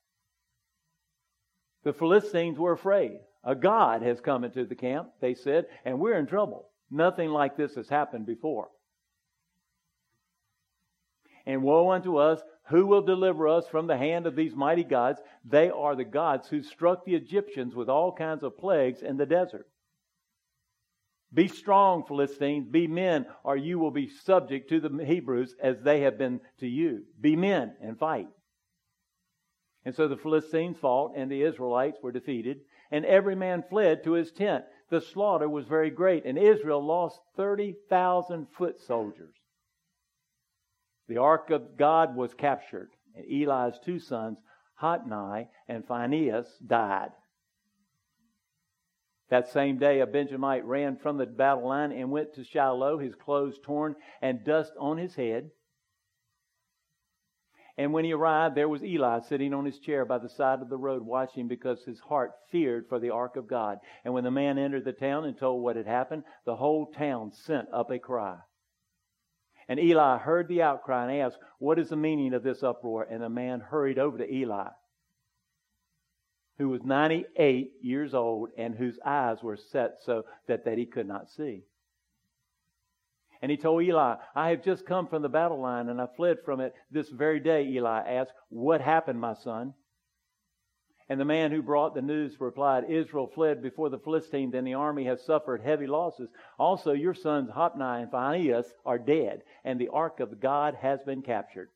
the 1.84 1.94
Philistines 1.94 2.58
were 2.58 2.74
afraid. 2.74 3.20
A 3.44 3.56
God 3.56 4.04
has 4.04 4.22
come 4.22 4.44
into 4.44 4.66
the 4.66 4.76
camp, 4.76 5.10
they 5.20 5.34
said, 5.34 5.66
and 5.84 6.00
we're 6.00 6.18
in 6.18 6.28
trouble. 6.28 6.70
Nothing 6.92 7.30
like 7.30 7.58
this 7.58 7.76
has 7.76 7.90
happened 7.90 8.26
before. 8.26 8.70
And 11.46 11.64
woe 11.64 11.92
unto 11.92 12.18
us, 12.18 12.42
who 12.70 12.86
will 12.86 13.02
deliver 13.02 13.48
us 13.48 13.68
from 13.68 13.88
the 13.88 13.98
hand 13.98 14.28
of 14.28 14.36
these 14.36 14.56
mighty 14.56 14.84
gods? 14.84 15.20
They 15.44 15.70
are 15.70 15.96
the 15.96 16.06
gods 16.06 16.48
who 16.48 16.62
struck 16.62 17.04
the 17.04 17.16
Egyptians 17.16 17.76
with 17.76 17.90
all 17.90 18.14
kinds 18.14 18.44
of 18.44 18.58
plagues 18.58 19.02
in 19.02 19.18
the 19.18 19.26
desert. 19.26 19.68
Be 21.34 21.48
strong, 21.48 22.04
Philistines. 22.06 22.68
Be 22.70 22.88
men, 22.88 23.26
or 23.44 23.58
you 23.58 23.80
will 23.80 23.92
be 23.92 24.10
subject 24.10 24.70
to 24.70 24.80
the 24.80 25.04
Hebrews 25.04 25.56
as 25.62 25.78
they 25.82 26.02
have 26.02 26.18
been 26.18 26.42
to 26.60 26.68
you. 26.68 27.04
Be 27.20 27.36
men 27.36 27.74
and 27.82 27.98
fight. 27.98 28.28
And 29.84 29.96
so 29.96 30.08
the 30.08 30.18
Philistines 30.18 30.78
fought, 30.78 31.14
and 31.16 31.30
the 31.30 31.42
Israelites 31.42 31.98
were 32.02 32.12
defeated, 32.12 32.62
and 32.92 33.06
every 33.06 33.36
man 33.36 33.64
fled 33.70 34.04
to 34.04 34.14
his 34.14 34.32
tent. 34.32 34.66
The 34.90 35.02
slaughter 35.02 35.50
was 35.50 35.66
very 35.66 35.90
great, 35.90 36.26
and 36.26 36.38
Israel 36.38 36.86
lost 36.86 37.20
30,000 37.36 38.48
foot 38.58 38.80
soldiers. 38.80 39.34
The 41.08 41.18
ark 41.18 41.50
of 41.50 41.78
God 41.78 42.16
was 42.16 42.34
captured, 42.34 42.92
and 43.16 43.26
Eli's 43.26 43.80
two 43.84 44.00
sons, 44.00 44.38
Hophni 44.76 45.48
and 45.68 45.86
Phinehas, 45.86 46.58
died. 46.66 47.12
That 49.30 49.48
same 49.48 49.78
day, 49.78 50.02
a 50.02 50.06
Benjamite 50.06 50.66
ran 50.66 50.98
from 50.98 51.18
the 51.18 51.26
battle 51.26 51.70
line 51.70 51.94
and 51.94 52.12
went 52.12 52.34
to 52.34 52.44
Shiloh, 52.44 52.98
his 52.98 53.16
clothes 53.16 53.58
torn 53.64 53.96
and 54.22 54.44
dust 54.44 54.74
on 54.78 54.98
his 54.98 55.16
head. 55.16 55.52
And 57.82 57.94
when 57.94 58.06
he 58.06 58.14
arrived, 58.14 58.54
there 58.54 58.70
was 58.70 58.84
Eli 58.84 59.22
sitting 59.22 59.56
on 59.56 59.66
his 59.66 59.80
chair 59.80 60.06
by 60.06 60.20
the 60.20 60.30
side 60.30 60.62
of 60.62 60.70
the 60.70 60.78
road, 60.78 61.02
watching 61.02 61.48
because 61.48 61.84
his 61.84 62.00
heart 62.00 62.34
feared 62.52 62.88
for 62.88 63.00
the 63.00 63.10
ark 63.10 63.38
of 63.38 63.48
God. 63.48 63.80
And 64.06 64.14
when 64.14 64.24
the 64.24 64.30
man 64.30 64.60
entered 64.60 64.86
the 64.86 64.94
town 64.94 65.26
and 65.26 65.36
told 65.36 65.64
what 65.64 65.78
had 65.78 65.88
happened, 65.88 66.22
the 66.46 66.56
whole 66.56 66.92
town 66.92 67.32
sent 67.32 67.70
up 67.74 67.90
a 67.90 67.98
cry. 67.98 68.38
And 69.68 69.80
Eli 69.80 70.20
heard 70.20 70.48
the 70.48 70.62
outcry 70.62 71.06
and 71.10 71.22
asked, 71.22 71.40
What 71.58 71.80
is 71.80 71.90
the 71.90 71.96
meaning 71.96 72.36
of 72.36 72.44
this 72.44 72.62
uproar? 72.62 73.08
And 73.10 73.24
the 73.24 73.30
man 73.30 73.62
hurried 73.62 73.98
over 73.98 74.20
to 74.20 74.32
Eli, 74.32 74.70
who 76.60 76.70
was 76.70 76.84
98 76.84 77.72
years 77.82 78.14
old 78.14 78.50
and 78.60 78.76
whose 78.76 79.00
eyes 79.04 79.42
were 79.42 79.58
set 79.58 79.94
so 80.06 80.26
that, 80.48 80.66
that 80.66 80.78
he 80.78 80.86
could 80.86 81.08
not 81.08 81.32
see. 81.32 81.64
And 83.42 83.50
he 83.50 83.58
told 83.58 83.84
Eli, 83.84 84.16
I 84.36 84.50
have 84.50 84.64
just 84.64 84.86
come 84.86 85.08
from 85.08 85.24
the 85.24 85.30
battle 85.30 85.60
line 85.60 85.90
and 85.90 86.00
I 86.00 86.08
fled 86.16 86.38
from 86.46 86.60
it 86.60 86.74
this 86.92 87.10
very 87.10 87.40
day. 87.40 87.66
Eli 87.66 88.00
asked, 88.00 88.34
What 88.50 88.82
happened, 88.82 89.20
my 89.20 89.34
son? 89.34 89.74
And 91.10 91.20
the 91.20 91.26
man 91.26 91.52
who 91.52 91.62
brought 91.62 91.94
the 91.94 92.02
news 92.02 92.40
replied, 92.40 92.90
Israel 92.90 93.28
fled 93.28 93.62
before 93.62 93.90
the 93.90 94.00
Philistines, 94.00 94.54
and 94.54 94.66
the 94.66 94.76
army 94.76 95.04
has 95.06 95.26
suffered 95.26 95.62
heavy 95.62 95.86
losses. 95.86 96.30
Also, 96.58 96.94
your 96.94 97.14
sons 97.14 97.50
Hophni 97.50 98.04
and 98.04 98.12
Phinehas 98.12 98.74
are 98.86 98.98
dead, 98.98 99.42
and 99.66 99.78
the 99.78 99.90
ark 99.90 100.22
of 100.22 100.40
God 100.40 100.76
has 100.76 101.04
been 101.04 101.22
captured. 101.22 101.68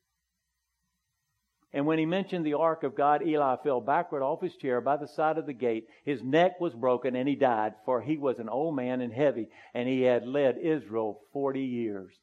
And 1.72 1.84
when 1.84 1.98
he 1.98 2.06
mentioned 2.06 2.46
the 2.46 2.54
ark 2.54 2.84
of 2.84 2.94
God, 2.94 3.26
Eli 3.26 3.56
fell 3.62 3.80
backward 3.80 4.22
off 4.22 4.40
his 4.40 4.56
chair 4.56 4.80
by 4.80 4.96
the 4.96 5.08
side 5.08 5.36
of 5.36 5.46
the 5.46 5.52
gate. 5.52 5.86
His 6.04 6.22
neck 6.22 6.60
was 6.60 6.74
broken, 6.74 7.14
and 7.16 7.28
he 7.28 7.34
died, 7.34 7.74
for 7.84 8.00
he 8.00 8.16
was 8.16 8.38
an 8.38 8.48
old 8.48 8.76
man 8.76 9.00
and 9.00 9.12
heavy, 9.12 9.48
and 9.74 9.88
he 9.88 10.02
had 10.02 10.26
led 10.26 10.58
Israel 10.58 11.20
forty 11.32 11.64
years. 11.64 12.14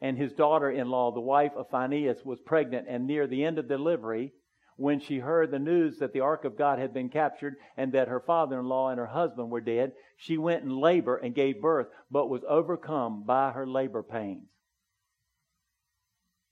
And 0.00 0.16
his 0.16 0.32
daughter 0.32 0.70
in 0.70 0.90
law, 0.90 1.10
the 1.10 1.20
wife 1.20 1.52
of 1.56 1.70
Phinehas, 1.70 2.24
was 2.24 2.38
pregnant, 2.40 2.86
and 2.88 3.06
near 3.06 3.26
the 3.26 3.44
end 3.44 3.58
of 3.58 3.66
delivery, 3.66 4.32
when 4.76 5.00
she 5.00 5.18
heard 5.18 5.50
the 5.50 5.58
news 5.58 5.98
that 5.98 6.12
the 6.12 6.20
ark 6.20 6.44
of 6.44 6.56
God 6.56 6.78
had 6.78 6.94
been 6.94 7.08
captured 7.08 7.56
and 7.76 7.92
that 7.92 8.06
her 8.06 8.20
father 8.20 8.60
in 8.60 8.66
law 8.66 8.90
and 8.90 8.98
her 9.00 9.06
husband 9.06 9.50
were 9.50 9.60
dead, 9.60 9.92
she 10.16 10.38
went 10.38 10.62
in 10.62 10.70
labor 10.70 11.16
and 11.16 11.34
gave 11.34 11.60
birth, 11.60 11.88
but 12.12 12.30
was 12.30 12.44
overcome 12.48 13.24
by 13.24 13.50
her 13.50 13.66
labor 13.66 14.04
pains. 14.04 14.46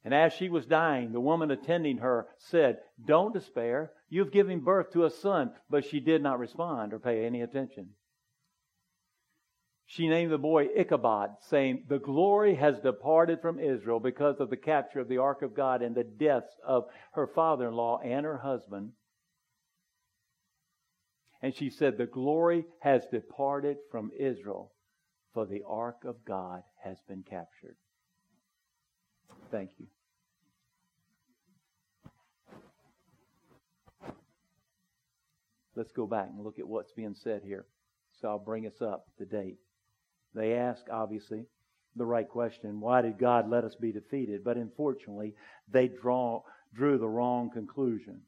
And 0.07 0.15
as 0.15 0.33
she 0.35 0.49
was 0.49 0.67
dying, 0.67 1.11
the 1.11 1.21
woman 1.21 1.51
attending 1.51 1.99
her 1.99 2.29
said, 2.39 2.79
Don't 3.05 3.35
despair. 3.35 3.91
You've 4.09 4.31
given 4.31 4.61
birth 4.61 4.93
to 4.93 5.05
a 5.05 5.11
son. 5.11 5.51
But 5.69 5.85
she 5.85 5.99
did 5.99 6.23
not 6.23 6.39
respond 6.39 6.93
or 6.93 7.01
pay 7.01 7.27
any 7.27 7.43
attention. 7.43 7.89
She 9.87 10.07
named 10.07 10.31
the 10.31 10.39
boy 10.39 10.69
Ichabod, 10.77 11.31
saying, 11.49 11.87
The 11.89 11.99
glory 11.99 12.55
has 12.55 12.79
departed 12.79 13.41
from 13.43 13.59
Israel 13.59 13.99
because 13.99 14.39
of 14.39 14.49
the 14.49 14.57
capture 14.57 15.01
of 15.01 15.09
the 15.09 15.19
ark 15.19 15.43
of 15.43 15.57
God 15.57 15.83
and 15.83 15.97
the 15.97 16.05
deaths 16.05 16.55
of 16.65 16.85
her 17.15 17.27
father 17.27 17.67
in 17.67 17.75
law 17.75 17.99
and 17.99 18.25
her 18.25 18.39
husband. 18.39 18.93
And 21.43 21.53
she 21.53 21.69
said, 21.69 21.99
The 21.99 22.07
glory 22.07 22.65
has 22.79 23.05
departed 23.09 23.79
from 23.91 24.13
Israel, 24.17 24.71
for 25.35 25.47
the 25.47 25.65
ark 25.67 26.05
of 26.05 26.25
God 26.25 26.63
has 26.85 27.01
been 27.09 27.25
captured. 27.25 27.75
Thank 29.51 29.71
you. 29.79 29.89
Let's 35.77 35.93
go 35.93 36.07
back 36.07 36.29
and 36.35 36.45
look 36.45 36.59
at 36.59 36.67
what's 36.67 36.93
being 36.93 37.15
said 37.15 37.43
here. 37.45 37.67
So 38.21 38.29
I'll 38.29 38.39
bring 38.39 38.67
us 38.67 38.81
up 38.81 39.07
to 39.19 39.25
date. 39.27 39.59
They 40.35 40.55
ask, 40.55 40.83
obviously, 40.91 41.45
the 41.97 42.07
right 42.07 42.29
question 42.29 42.81
why 42.81 43.03
did 43.03 43.19
God 43.19 43.49
let 43.49 43.65
us 43.65 43.75
be 43.75 43.93
defeated? 43.93 44.45
But 44.45 44.57
unfortunately, 44.57 45.35
they 45.71 45.89
draw, 45.89 46.43
drew 46.75 46.99
the 46.99 47.09
wrong 47.09 47.51
conclusion. 47.51 48.21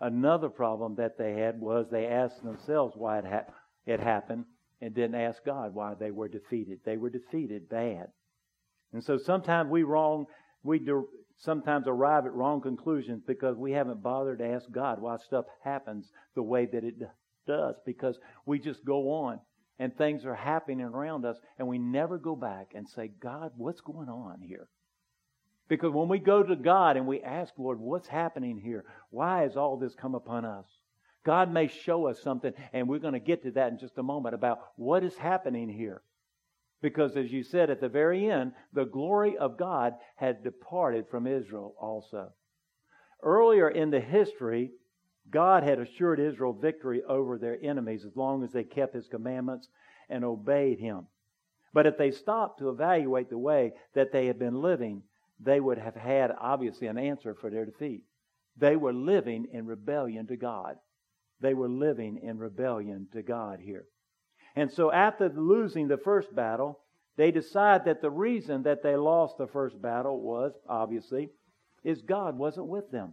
Another 0.00 0.48
problem 0.48 0.94
that 0.96 1.18
they 1.18 1.34
had 1.34 1.60
was 1.60 1.86
they 1.90 2.06
asked 2.06 2.42
themselves 2.42 2.94
why 2.96 3.18
it, 3.18 3.24
ha- 3.24 3.52
it 3.84 4.00
happened 4.00 4.44
and 4.80 4.94
didn't 4.94 5.16
ask 5.16 5.44
God 5.44 5.74
why 5.74 5.94
they 5.94 6.10
were 6.10 6.28
defeated. 6.28 6.80
They 6.84 6.96
were 6.96 7.10
defeated 7.10 7.68
bad. 7.68 8.08
And 8.92 9.02
so 9.02 9.18
sometimes 9.18 9.70
we 9.70 9.82
wrong, 9.82 10.26
we 10.62 10.78
do, 10.78 11.08
sometimes 11.38 11.86
arrive 11.86 12.26
at 12.26 12.34
wrong 12.34 12.60
conclusions 12.60 13.22
because 13.26 13.56
we 13.56 13.72
haven't 13.72 14.02
bothered 14.02 14.38
to 14.38 14.46
ask 14.46 14.70
God 14.70 15.00
why 15.00 15.16
stuff 15.16 15.46
happens 15.62 16.10
the 16.34 16.42
way 16.42 16.66
that 16.66 16.84
it 16.84 16.96
does 17.46 17.76
because 17.86 18.18
we 18.44 18.58
just 18.58 18.84
go 18.84 19.10
on 19.10 19.40
and 19.78 19.96
things 19.96 20.24
are 20.24 20.34
happening 20.34 20.80
around 20.80 21.24
us, 21.24 21.36
and 21.58 21.68
we 21.68 21.78
never 21.78 22.18
go 22.18 22.34
back 22.34 22.72
and 22.74 22.88
say, 22.88 23.10
God, 23.20 23.52
what's 23.56 23.80
going 23.80 24.08
on 24.08 24.40
here? 24.40 24.68
Because 25.68 25.92
when 25.92 26.08
we 26.08 26.18
go 26.18 26.42
to 26.42 26.56
God 26.56 26.96
and 26.96 27.06
we 27.06 27.20
ask, 27.22 27.52
Lord, 27.58 27.78
what's 27.78 28.08
happening 28.08 28.58
here? 28.58 28.84
Why 29.10 29.42
has 29.42 29.56
all 29.56 29.76
this 29.76 29.94
come 29.94 30.14
upon 30.14 30.44
us? 30.44 30.66
God 31.24 31.52
may 31.52 31.68
show 31.68 32.06
us 32.06 32.20
something, 32.22 32.52
and 32.72 32.88
we're 32.88 32.98
going 32.98 33.12
to 33.12 33.20
get 33.20 33.42
to 33.42 33.50
that 33.52 33.70
in 33.70 33.78
just 33.78 33.98
a 33.98 34.02
moment 34.02 34.34
about 34.34 34.60
what 34.76 35.04
is 35.04 35.16
happening 35.16 35.68
here. 35.68 36.02
Because 36.80 37.16
as 37.16 37.32
you 37.32 37.42
said 37.42 37.70
at 37.70 37.80
the 37.80 37.88
very 37.88 38.30
end, 38.30 38.52
the 38.72 38.84
glory 38.84 39.36
of 39.36 39.58
God 39.58 39.94
had 40.16 40.44
departed 40.44 41.06
from 41.08 41.26
Israel 41.26 41.74
also. 41.80 42.32
Earlier 43.22 43.68
in 43.68 43.90
the 43.90 44.00
history, 44.00 44.70
God 45.30 45.64
had 45.64 45.80
assured 45.80 46.20
Israel 46.20 46.52
victory 46.52 47.02
over 47.02 47.36
their 47.36 47.58
enemies 47.62 48.04
as 48.04 48.16
long 48.16 48.44
as 48.44 48.52
they 48.52 48.64
kept 48.64 48.94
his 48.94 49.08
commandments 49.08 49.68
and 50.08 50.24
obeyed 50.24 50.78
him. 50.78 51.06
But 51.72 51.86
if 51.86 51.98
they 51.98 52.12
stopped 52.12 52.60
to 52.60 52.70
evaluate 52.70 53.28
the 53.28 53.38
way 53.38 53.72
that 53.94 54.12
they 54.12 54.26
had 54.26 54.38
been 54.38 54.62
living, 54.62 55.02
they 55.40 55.60
would 55.60 55.78
have 55.78 55.96
had 55.96 56.32
obviously 56.38 56.86
an 56.86 56.98
answer 56.98 57.34
for 57.34 57.50
their 57.50 57.66
defeat. 57.66 58.04
They 58.56 58.76
were 58.76 58.92
living 58.92 59.48
in 59.52 59.66
rebellion 59.66 60.26
to 60.28 60.36
God. 60.36 60.76
They 61.40 61.54
were 61.54 61.68
living 61.68 62.18
in 62.22 62.38
rebellion 62.38 63.08
to 63.12 63.22
God 63.22 63.60
here. 63.60 63.86
And 64.58 64.72
so 64.72 64.90
after 64.90 65.28
losing 65.28 65.86
the 65.86 65.96
first 65.96 66.34
battle, 66.34 66.80
they 67.16 67.30
decide 67.30 67.84
that 67.84 68.02
the 68.02 68.10
reason 68.10 68.64
that 68.64 68.82
they 68.82 68.96
lost 68.96 69.38
the 69.38 69.46
first 69.46 69.80
battle 69.80 70.20
was, 70.20 70.52
obviously, 70.68 71.28
is 71.84 72.02
God 72.02 72.36
wasn't 72.36 72.66
with 72.66 72.90
them. 72.90 73.12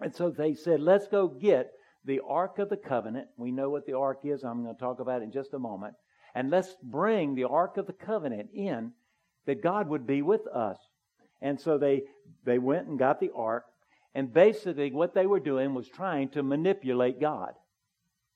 And 0.00 0.14
so 0.14 0.30
they 0.30 0.54
said, 0.54 0.80
let's 0.80 1.08
go 1.08 1.28
get 1.28 1.72
the 2.06 2.22
Ark 2.26 2.58
of 2.58 2.70
the 2.70 2.76
Covenant. 2.78 3.26
We 3.36 3.50
know 3.50 3.68
what 3.68 3.84
the 3.84 3.98
Ark 3.98 4.20
is. 4.24 4.44
I'm 4.44 4.62
going 4.62 4.74
to 4.74 4.80
talk 4.80 4.98
about 4.98 5.20
it 5.20 5.24
in 5.24 5.30
just 5.30 5.52
a 5.52 5.58
moment. 5.58 5.92
And 6.34 6.50
let's 6.50 6.74
bring 6.82 7.34
the 7.34 7.44
Ark 7.44 7.76
of 7.76 7.86
the 7.86 7.92
Covenant 7.92 8.48
in 8.54 8.92
that 9.44 9.62
God 9.62 9.90
would 9.90 10.06
be 10.06 10.22
with 10.22 10.46
us. 10.46 10.78
And 11.42 11.60
so 11.60 11.76
they, 11.76 12.04
they 12.46 12.56
went 12.56 12.86
and 12.86 12.98
got 12.98 13.20
the 13.20 13.30
Ark. 13.36 13.64
And 14.14 14.32
basically, 14.32 14.90
what 14.90 15.12
they 15.12 15.26
were 15.26 15.38
doing 15.38 15.74
was 15.74 15.86
trying 15.86 16.30
to 16.30 16.42
manipulate 16.42 17.20
God. 17.20 17.52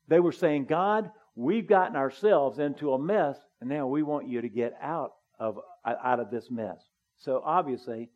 They 0.07 0.21
were 0.21 0.33
saying, 0.33 0.67
God, 0.67 1.11
we've 1.35 1.67
gotten 1.67 1.97
ourselves 1.97 2.59
into 2.59 2.93
a 2.93 2.99
mess, 2.99 3.39
and 3.61 3.69
now 3.69 3.87
we 3.87 4.03
want 4.03 4.29
you 4.29 4.41
to 4.41 4.49
get 4.49 4.75
out 4.81 5.13
of, 5.39 5.59
out 5.85 6.21
of 6.21 6.31
this 6.31 6.51
mess. 6.51 6.79
So 7.19 7.43
obviously, 7.45 8.11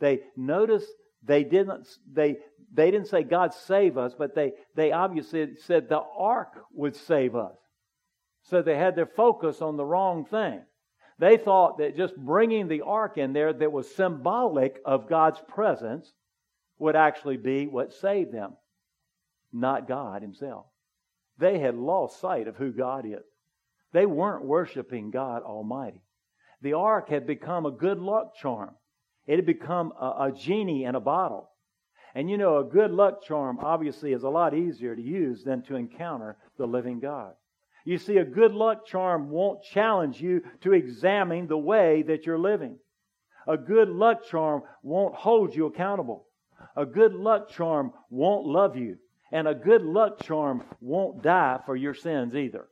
they 0.00 0.20
noticed 0.36 0.88
they 1.22 1.44
didn't, 1.44 1.88
they, 2.10 2.36
they 2.72 2.90
didn't 2.90 3.08
say, 3.08 3.22
God 3.22 3.54
save 3.54 3.98
us, 3.98 4.14
but 4.16 4.34
they, 4.34 4.52
they 4.74 4.92
obviously 4.92 5.56
said 5.56 5.88
the 5.88 6.02
ark 6.16 6.52
would 6.72 6.96
save 6.96 7.34
us. 7.34 7.56
So 8.44 8.62
they 8.62 8.76
had 8.76 8.94
their 8.94 9.06
focus 9.06 9.60
on 9.60 9.76
the 9.76 9.84
wrong 9.84 10.24
thing. 10.24 10.60
They 11.18 11.36
thought 11.36 11.78
that 11.78 11.96
just 11.96 12.14
bringing 12.16 12.68
the 12.68 12.82
ark 12.82 13.18
in 13.18 13.32
there 13.32 13.52
that 13.52 13.72
was 13.72 13.92
symbolic 13.94 14.80
of 14.84 15.08
God's 15.08 15.40
presence 15.48 16.12
would 16.78 16.94
actually 16.94 17.38
be 17.38 17.66
what 17.66 17.92
saved 17.92 18.32
them, 18.32 18.52
not 19.52 19.88
God 19.88 20.22
Himself. 20.22 20.66
They 21.38 21.58
had 21.58 21.74
lost 21.74 22.20
sight 22.20 22.48
of 22.48 22.56
who 22.56 22.72
God 22.72 23.04
is. 23.06 23.24
They 23.92 24.06
weren't 24.06 24.44
worshiping 24.44 25.10
God 25.10 25.42
Almighty. 25.42 26.02
The 26.62 26.74
ark 26.74 27.08
had 27.08 27.26
become 27.26 27.66
a 27.66 27.70
good 27.70 27.98
luck 27.98 28.34
charm. 28.36 28.74
It 29.26 29.36
had 29.36 29.46
become 29.46 29.92
a, 30.00 30.28
a 30.28 30.32
genie 30.32 30.84
in 30.84 30.94
a 30.94 31.00
bottle. 31.00 31.50
And 32.14 32.30
you 32.30 32.38
know, 32.38 32.58
a 32.58 32.64
good 32.64 32.90
luck 32.90 33.22
charm 33.22 33.58
obviously 33.60 34.12
is 34.12 34.22
a 34.22 34.28
lot 34.28 34.54
easier 34.54 34.96
to 34.96 35.02
use 35.02 35.44
than 35.44 35.62
to 35.64 35.76
encounter 35.76 36.38
the 36.56 36.66
living 36.66 36.98
God. 36.98 37.34
You 37.84 37.98
see, 37.98 38.16
a 38.16 38.24
good 38.24 38.52
luck 38.52 38.86
charm 38.86 39.30
won't 39.30 39.62
challenge 39.62 40.20
you 40.20 40.42
to 40.62 40.72
examine 40.72 41.46
the 41.46 41.58
way 41.58 42.02
that 42.02 42.26
you're 42.26 42.38
living. 42.38 42.78
A 43.46 43.56
good 43.56 43.88
luck 43.88 44.24
charm 44.24 44.62
won't 44.82 45.14
hold 45.14 45.54
you 45.54 45.66
accountable. 45.66 46.26
A 46.74 46.84
good 46.84 47.12
luck 47.12 47.50
charm 47.50 47.92
won't 48.10 48.46
love 48.46 48.76
you. 48.76 48.98
And 49.32 49.48
a 49.48 49.54
good 49.54 49.82
luck 49.82 50.22
charm 50.22 50.62
won't 50.80 51.22
die 51.22 51.58
for 51.66 51.74
your 51.74 51.94
sins 51.94 52.34
either. 52.34 52.68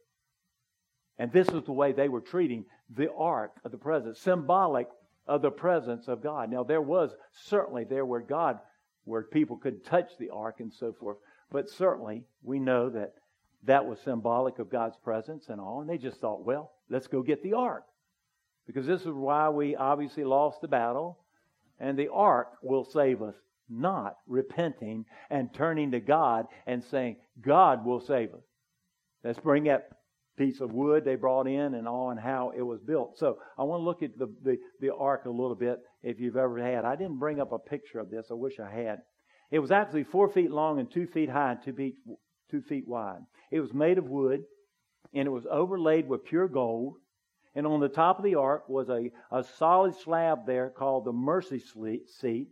And 1.18 1.32
this 1.32 1.48
is 1.48 1.62
the 1.64 1.72
way 1.72 1.92
they 1.92 2.08
were 2.08 2.20
treating 2.20 2.64
the 2.94 3.12
ark 3.12 3.52
of 3.64 3.70
the 3.70 3.78
presence, 3.78 4.20
symbolic 4.20 4.88
of 5.26 5.42
the 5.42 5.50
presence 5.50 6.08
of 6.08 6.22
God. 6.22 6.50
Now, 6.50 6.64
there 6.64 6.82
was 6.82 7.14
certainly 7.32 7.84
there 7.84 8.04
where 8.04 8.20
God, 8.20 8.58
where 9.04 9.22
people 9.22 9.56
could 9.56 9.84
touch 9.84 10.10
the 10.18 10.30
ark 10.30 10.56
and 10.60 10.72
so 10.72 10.92
forth, 10.92 11.18
but 11.50 11.70
certainly 11.70 12.24
we 12.42 12.58
know 12.58 12.90
that 12.90 13.14
that 13.64 13.86
was 13.86 13.98
symbolic 14.00 14.58
of 14.58 14.70
God's 14.70 14.96
presence 14.98 15.48
and 15.48 15.60
all, 15.60 15.80
and 15.80 15.88
they 15.88 15.98
just 15.98 16.20
thought, 16.20 16.44
well, 16.44 16.72
let's 16.90 17.06
go 17.06 17.22
get 17.22 17.42
the 17.42 17.54
ark. 17.54 17.84
Because 18.66 18.86
this 18.86 19.02
is 19.02 19.08
why 19.08 19.48
we 19.48 19.76
obviously 19.76 20.24
lost 20.24 20.60
the 20.60 20.68
battle, 20.68 21.18
and 21.80 21.98
the 21.98 22.10
ark 22.12 22.48
will 22.62 22.84
save 22.84 23.22
us, 23.22 23.34
not 23.68 24.16
repenting 24.27 25.05
and 25.31 25.53
turning 25.55 25.92
to 25.92 26.00
God 26.00 26.46
and 26.66 26.83
saying, 26.85 27.16
God 27.40 27.85
will 27.85 28.00
save 28.00 28.35
us. 28.35 28.44
Let's 29.22 29.38
bring 29.38 29.64
that 29.64 29.88
piece 30.37 30.61
of 30.61 30.72
wood 30.72 31.05
they 31.05 31.14
brought 31.14 31.46
in 31.46 31.74
and 31.74 31.87
all 31.87 32.11
and 32.11 32.18
how 32.18 32.53
it 32.57 32.62
was 32.62 32.81
built. 32.81 33.16
So 33.18 33.38
I 33.59 33.62
want 33.62 33.81
to 33.81 33.85
look 33.85 34.03
at 34.03 34.18
the, 34.18 34.33
the, 34.42 34.59
the 34.81 34.94
ark 34.94 35.27
a 35.27 35.31
little 35.31 35.55
bit 35.55 35.79
if 36.03 36.20
you've 36.20 36.37
ever 36.37 36.59
had. 36.59 36.85
I 36.85 36.96
didn't 36.96 37.18
bring 37.18 37.40
up 37.40 37.53
a 37.53 37.59
picture 37.59 38.00
of 38.00 38.11
this. 38.11 38.27
I 38.31 38.35
wish 38.35 38.59
I 38.59 38.70
had. 38.70 38.98
It 39.50 39.61
was 39.61 39.70
actually 39.70 40.05
four 40.05 40.29
feet 40.29 40.50
long 40.50 40.81
and 40.81 40.90
two 40.90 41.07
feet 41.07 41.31
high 41.31 41.53
and 41.53 41.62
two 41.62 41.72
feet, 41.72 41.94
two 42.50 42.62
feet 42.62 42.88
wide. 42.88 43.20
It 43.50 43.61
was 43.61 43.72
made 43.72 43.98
of 43.98 44.09
wood 44.09 44.42
and 45.14 45.27
it 45.27 45.31
was 45.31 45.46
overlaid 45.50 46.09
with 46.09 46.24
pure 46.24 46.48
gold. 46.48 46.94
And 47.55 47.66
on 47.66 47.79
the 47.79 47.88
top 47.88 48.18
of 48.18 48.24
the 48.24 48.35
ark 48.35 48.68
was 48.68 48.88
a, 48.88 49.12
a 49.31 49.44
solid 49.44 49.94
slab 49.94 50.46
there 50.46 50.70
called 50.70 51.05
the 51.05 51.12
mercy 51.12 51.62
seat. 52.20 52.48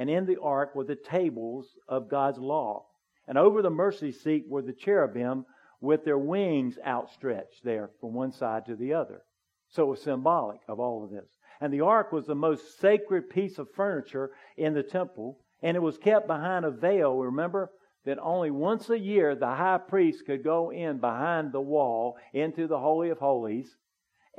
And 0.00 0.08
in 0.08 0.24
the 0.24 0.40
ark 0.40 0.74
were 0.74 0.84
the 0.84 0.96
tables 0.96 1.76
of 1.86 2.08
God's 2.08 2.38
law. 2.38 2.86
And 3.28 3.36
over 3.36 3.60
the 3.60 3.68
mercy 3.68 4.12
seat 4.12 4.46
were 4.48 4.62
the 4.62 4.72
cherubim 4.72 5.44
with 5.82 6.06
their 6.06 6.16
wings 6.16 6.78
outstretched 6.86 7.62
there 7.64 7.90
from 8.00 8.14
one 8.14 8.32
side 8.32 8.64
to 8.66 8.76
the 8.76 8.94
other. 8.94 9.20
So 9.68 9.82
it 9.82 9.90
was 9.90 10.02
symbolic 10.02 10.60
of 10.66 10.80
all 10.80 11.04
of 11.04 11.10
this. 11.10 11.28
And 11.60 11.70
the 11.70 11.82
ark 11.82 12.12
was 12.12 12.24
the 12.24 12.34
most 12.34 12.80
sacred 12.80 13.28
piece 13.28 13.58
of 13.58 13.70
furniture 13.72 14.30
in 14.56 14.72
the 14.72 14.82
temple, 14.82 15.38
and 15.62 15.76
it 15.76 15.80
was 15.80 15.98
kept 15.98 16.26
behind 16.26 16.64
a 16.64 16.70
veil. 16.70 17.18
Remember 17.18 17.70
that 18.06 18.18
only 18.22 18.50
once 18.50 18.88
a 18.88 18.98
year 18.98 19.34
the 19.34 19.54
high 19.54 19.80
priest 19.86 20.24
could 20.24 20.42
go 20.42 20.70
in 20.70 20.96
behind 20.96 21.52
the 21.52 21.60
wall 21.60 22.16
into 22.32 22.66
the 22.66 22.78
Holy 22.78 23.10
of 23.10 23.18
Holies 23.18 23.76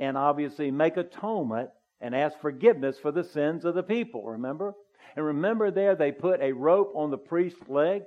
and 0.00 0.18
obviously 0.18 0.72
make 0.72 0.96
atonement 0.96 1.70
and 2.00 2.16
ask 2.16 2.36
forgiveness 2.40 2.98
for 2.98 3.12
the 3.12 3.22
sins 3.22 3.64
of 3.64 3.76
the 3.76 3.84
people. 3.84 4.24
Remember? 4.24 4.74
And 5.16 5.24
remember 5.24 5.70
there 5.70 5.94
they 5.94 6.12
put 6.12 6.40
a 6.40 6.52
rope 6.52 6.92
on 6.94 7.10
the 7.10 7.18
priest's 7.18 7.68
leg 7.68 8.02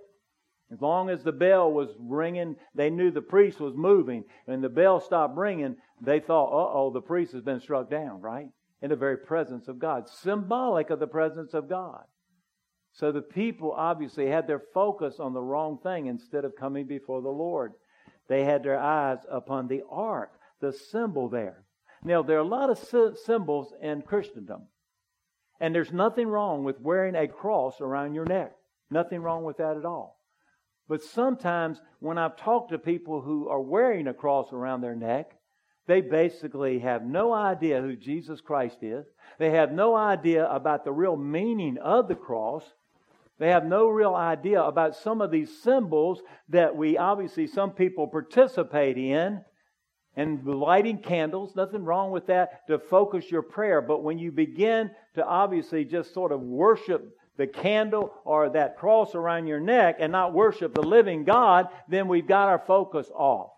as 0.71 0.81
long 0.81 1.10
as 1.10 1.23
the 1.23 1.31
bell 1.31 1.71
was 1.71 1.89
ringing, 1.99 2.55
they 2.73 2.89
knew 2.89 3.12
the 3.12 3.21
priest 3.21 3.60
was 3.60 3.75
moving. 3.75 4.23
When 4.45 4.62
the 4.62 4.69
bell 4.69 4.99
stopped 4.99 5.38
ringing, 5.38 5.77
they 6.01 6.19
thought, 6.19 6.51
uh 6.51 6.73
oh, 6.73 6.91
the 6.91 7.01
priest 7.01 7.34
has 7.34 7.43
been 7.43 7.60
struck 7.60 7.89
down, 7.89 8.21
right? 8.21 8.49
In 8.81 8.89
the 8.89 8.95
very 8.95 9.17
presence 9.17 9.67
of 9.67 9.79
God, 9.79 10.10
symbolic 10.10 10.89
of 10.89 10.99
the 10.99 11.08
presence 11.08 11.53
of 11.53 11.69
God. 11.69 12.03
So 12.93 13.12
the 13.12 13.21
people 13.21 13.73
obviously 13.73 14.27
had 14.27 14.47
their 14.47 14.63
focus 14.73 15.19
on 15.19 15.34
the 15.34 15.41
wrong 15.41 15.77
thing 15.84 16.08
instead 16.08 16.45
of 16.45 16.55
coming 16.55 16.88
before 16.88 17.21
the 17.21 17.29
Lord. 17.29 17.73
They 18.27 18.43
had 18.43 18.63
their 18.63 18.79
eyes 18.79 19.19
upon 19.29 19.67
the 19.67 19.84
ark, 19.89 20.31
the 20.62 20.73
symbol 20.73 21.29
there. 21.29 21.63
Now, 22.03 22.23
there 22.23 22.38
are 22.38 22.41
a 22.41 22.43
lot 22.43 22.69
of 22.69 23.17
symbols 23.17 23.73
in 23.81 24.01
Christendom. 24.01 24.67
And 25.59 25.73
there's 25.73 25.93
nothing 25.93 26.27
wrong 26.27 26.63
with 26.63 26.79
wearing 26.81 27.15
a 27.15 27.27
cross 27.27 27.79
around 27.81 28.13
your 28.13 28.25
neck. 28.25 28.53
Nothing 28.89 29.21
wrong 29.21 29.43
with 29.43 29.57
that 29.57 29.77
at 29.77 29.85
all. 29.85 30.19
But 30.87 31.01
sometimes 31.01 31.81
when 31.99 32.17
I've 32.17 32.37
talked 32.37 32.71
to 32.71 32.77
people 32.77 33.21
who 33.21 33.49
are 33.49 33.61
wearing 33.61 34.07
a 34.07 34.13
cross 34.13 34.53
around 34.53 34.81
their 34.81 34.95
neck, 34.95 35.31
they 35.87 36.01
basically 36.01 36.79
have 36.79 37.03
no 37.03 37.33
idea 37.33 37.81
who 37.81 37.95
Jesus 37.95 38.41
Christ 38.41 38.77
is. 38.81 39.05
They 39.37 39.51
have 39.51 39.71
no 39.71 39.95
idea 39.95 40.45
about 40.47 40.83
the 40.83 40.91
real 40.91 41.15
meaning 41.15 41.77
of 41.77 42.07
the 42.07 42.15
cross. 42.15 42.63
They 43.37 43.49
have 43.49 43.65
no 43.65 43.87
real 43.87 44.15
idea 44.15 44.61
about 44.61 44.95
some 44.95 45.21
of 45.21 45.31
these 45.31 45.61
symbols 45.61 46.21
that 46.49 46.75
we 46.75 46.97
obviously, 46.97 47.47
some 47.47 47.71
people 47.71 48.07
participate 48.07 48.97
in. 48.97 49.41
And 50.15 50.45
lighting 50.45 50.99
candles, 50.99 51.56
nothing 51.56 51.84
wrong 51.84 52.12
with 52.12 52.28
that 52.28 52.67
to 52.67 52.80
focus 52.80 53.30
your 53.30 53.41
prayer. 53.41 53.82
But 53.82 54.04
when 54.04 54.17
you 54.17 54.32
begin 54.32 54.91
to 55.15 55.25
obviously 55.25 55.84
just 55.84 56.13
sort 56.13 56.32
of 56.32 56.41
worship 56.41 57.17
the 57.38 57.47
candle 57.47 58.13
or 58.23 58.49
that 58.49 58.78
cross 58.78 59.13
around 59.13 59.47
your 59.47 59.60
neck 59.60 59.97
and 59.99 60.12
not 60.12 60.34
worship 60.34 60.73
the 60.73 60.82
living 60.82 61.25
God, 61.25 61.67
then 61.89 62.08
we've 62.08 62.28
got 62.28 62.47
our 62.47 62.63
focus 62.65 63.10
off. 63.13 63.51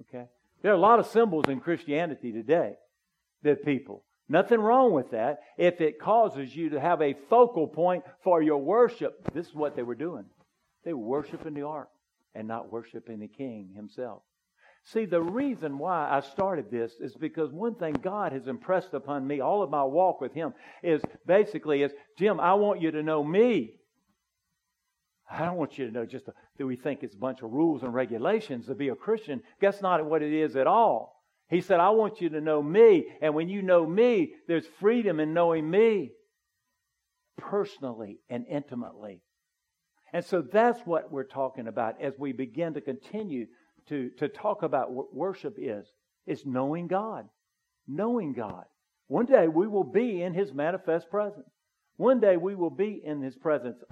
Okay? 0.00 0.26
There 0.60 0.70
are 0.70 0.76
a 0.76 0.78
lot 0.78 0.98
of 0.98 1.06
symbols 1.06 1.46
in 1.48 1.60
Christianity 1.60 2.30
today 2.30 2.74
that 3.42 3.64
people. 3.64 4.04
Nothing 4.28 4.60
wrong 4.60 4.92
with 4.92 5.10
that 5.10 5.40
if 5.58 5.80
it 5.80 5.98
causes 5.98 6.54
you 6.54 6.70
to 6.70 6.80
have 6.80 7.02
a 7.02 7.16
focal 7.28 7.66
point 7.66 8.04
for 8.22 8.42
your 8.42 8.58
worship. 8.58 9.32
This 9.34 9.48
is 9.48 9.54
what 9.54 9.76
they 9.76 9.82
were 9.82 9.94
doing. 9.94 10.24
They 10.84 10.92
were 10.92 11.04
worshiping 11.04 11.54
the 11.54 11.62
ark 11.62 11.88
and 12.34 12.48
not 12.48 12.72
worshiping 12.72 13.20
the 13.20 13.28
king 13.28 13.72
himself. 13.74 14.22
See, 14.84 15.04
the 15.04 15.22
reason 15.22 15.78
why 15.78 16.08
I 16.10 16.20
started 16.20 16.70
this 16.70 16.92
is 17.00 17.14
because 17.14 17.52
one 17.52 17.76
thing 17.76 17.92
God 17.92 18.32
has 18.32 18.48
impressed 18.48 18.94
upon 18.94 19.26
me, 19.26 19.40
all 19.40 19.62
of 19.62 19.70
my 19.70 19.84
walk 19.84 20.20
with 20.20 20.34
Him, 20.34 20.54
is 20.82 21.00
basically 21.24 21.82
is, 21.82 21.92
Jim, 22.18 22.40
I 22.40 22.54
want 22.54 22.80
you 22.80 22.90
to 22.90 23.02
know 23.02 23.22
me. 23.22 23.74
I 25.30 25.44
don't 25.44 25.56
want 25.56 25.78
you 25.78 25.86
to 25.86 25.92
know 25.92 26.04
just 26.04 26.28
uh, 26.28 26.32
that 26.58 26.66
we 26.66 26.76
think 26.76 27.02
it's 27.02 27.14
a 27.14 27.18
bunch 27.18 27.42
of 27.42 27.52
rules 27.52 27.82
and 27.82 27.94
regulations 27.94 28.66
to 28.66 28.74
be 28.74 28.88
a 28.88 28.96
Christian. 28.96 29.42
That's 29.60 29.80
not 29.80 30.04
what 30.04 30.20
it 30.20 30.32
is 30.32 30.56
at 30.56 30.66
all. 30.66 31.22
He 31.48 31.60
said, 31.60 31.80
I 31.80 31.90
want 31.90 32.20
you 32.20 32.30
to 32.30 32.40
know 32.40 32.62
me. 32.62 33.06
And 33.22 33.34
when 33.34 33.48
you 33.48 33.62
know 33.62 33.86
me, 33.86 34.34
there's 34.48 34.66
freedom 34.80 35.20
in 35.20 35.32
knowing 35.32 35.70
me 35.70 36.12
personally 37.38 38.18
and 38.28 38.46
intimately. 38.48 39.22
And 40.12 40.24
so 40.24 40.42
that's 40.42 40.80
what 40.80 41.10
we're 41.10 41.24
talking 41.24 41.68
about 41.68 42.00
as 42.02 42.14
we 42.18 42.32
begin 42.32 42.74
to 42.74 42.80
continue 42.80 43.46
to, 43.88 44.10
to 44.18 44.28
talk 44.28 44.62
about 44.62 44.92
what 44.92 45.14
worship 45.14 45.56
is. 45.58 45.86
It's 46.26 46.46
knowing 46.46 46.86
God. 46.86 47.28
Knowing 47.86 48.32
God. 48.32 48.64
One 49.08 49.26
day 49.26 49.48
we 49.48 49.66
will 49.66 49.84
be 49.84 50.22
in 50.22 50.34
His 50.34 50.52
manifest 50.52 51.10
presence. 51.10 51.48
One 51.96 52.20
day 52.20 52.36
we 52.36 52.54
will 52.54 52.70
be 52.70 53.00
in 53.04 53.20
His 53.20 53.36
presence 53.36 53.82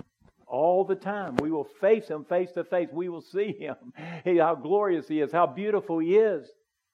all 0.47 0.85
the 0.85 0.97
time. 0.97 1.37
We 1.37 1.51
will 1.51 1.69
face 1.81 2.09
Him 2.09 2.25
face 2.25 2.51
to 2.53 2.65
face. 2.65 2.89
We 2.93 3.09
will 3.09 3.23
see 3.23 3.53
Him. 3.53 3.77
Hey, 4.25 4.39
how 4.39 4.55
glorious 4.55 5.09
He 5.09 5.21
is, 5.21 5.33
how 5.33 5.47
beautiful 5.47 5.99
He 5.99 6.17
is. 6.17 6.49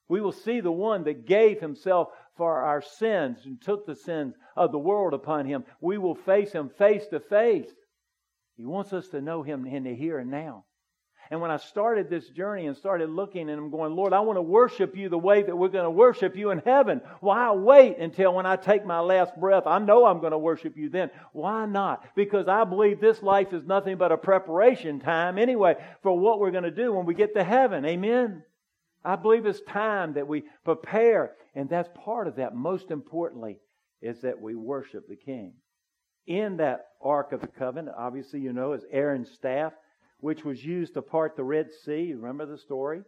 We 0.08 0.20
will 0.20 0.32
see 0.32 0.60
the 0.60 0.72
one 0.72 1.04
that 1.04 1.26
gave 1.26 1.60
Himself 1.60 2.08
for 2.36 2.60
our 2.60 2.82
sins 2.82 3.38
and 3.44 3.60
took 3.60 3.86
the 3.86 3.96
sins 3.96 4.34
of 4.56 4.70
the 4.70 4.78
world 4.78 5.14
upon 5.14 5.46
Him. 5.46 5.64
We 5.80 5.98
will 5.98 6.14
face 6.14 6.52
Him 6.52 6.70
face 6.78 7.06
to 7.08 7.20
face. 7.20 7.70
He 8.56 8.64
wants 8.64 8.92
us 8.92 9.08
to 9.08 9.20
know 9.20 9.42
Him 9.42 9.66
in 9.66 9.84
the 9.84 9.94
here 9.94 10.18
and 10.18 10.30
now. 10.30 10.65
And 11.30 11.40
when 11.40 11.50
I 11.50 11.56
started 11.56 12.08
this 12.08 12.28
journey 12.28 12.66
and 12.66 12.76
started 12.76 13.10
looking 13.10 13.50
and 13.50 13.58
I'm 13.58 13.70
going, 13.70 13.96
Lord, 13.96 14.12
I 14.12 14.20
want 14.20 14.36
to 14.36 14.42
worship 14.42 14.96
you 14.96 15.08
the 15.08 15.18
way 15.18 15.42
that 15.42 15.56
we're 15.56 15.68
going 15.68 15.84
to 15.84 15.90
worship 15.90 16.36
you 16.36 16.50
in 16.50 16.62
heaven. 16.64 17.00
Why 17.20 17.52
wait 17.52 17.98
until 17.98 18.34
when 18.34 18.46
I 18.46 18.56
take 18.56 18.86
my 18.86 19.00
last 19.00 19.34
breath? 19.38 19.64
I 19.66 19.78
know 19.78 20.06
I'm 20.06 20.20
going 20.20 20.32
to 20.32 20.38
worship 20.38 20.76
you 20.76 20.88
then. 20.88 21.10
Why 21.32 21.66
not? 21.66 22.04
Because 22.14 22.46
I 22.46 22.64
believe 22.64 23.00
this 23.00 23.22
life 23.22 23.52
is 23.52 23.64
nothing 23.64 23.96
but 23.96 24.12
a 24.12 24.16
preparation 24.16 25.00
time 25.00 25.38
anyway 25.38 25.76
for 26.02 26.16
what 26.16 26.38
we're 26.38 26.52
going 26.52 26.64
to 26.64 26.70
do 26.70 26.92
when 26.92 27.06
we 27.06 27.14
get 27.14 27.34
to 27.34 27.42
heaven. 27.42 27.84
Amen. 27.84 28.44
I 29.04 29.16
believe 29.16 29.46
it's 29.46 29.60
time 29.62 30.14
that 30.14 30.28
we 30.28 30.44
prepare. 30.64 31.32
And 31.54 31.68
that's 31.68 31.88
part 32.04 32.28
of 32.28 32.36
that. 32.36 32.54
Most 32.54 32.90
importantly, 32.90 33.58
is 34.00 34.20
that 34.20 34.40
we 34.40 34.54
worship 34.54 35.08
the 35.08 35.16
King. 35.16 35.54
In 36.26 36.58
that 36.58 36.86
Ark 37.00 37.32
of 37.32 37.40
the 37.40 37.46
Covenant, 37.46 37.96
obviously, 37.96 38.40
you 38.40 38.52
know, 38.52 38.72
is 38.72 38.84
Aaron's 38.90 39.30
staff 39.30 39.72
which 40.26 40.44
was 40.44 40.64
used 40.64 40.94
to 40.94 41.00
part 41.00 41.36
the 41.36 41.44
Red 41.44 41.68
Sea. 41.84 42.12
Remember 42.12 42.46
the 42.46 42.58
story? 42.58 43.00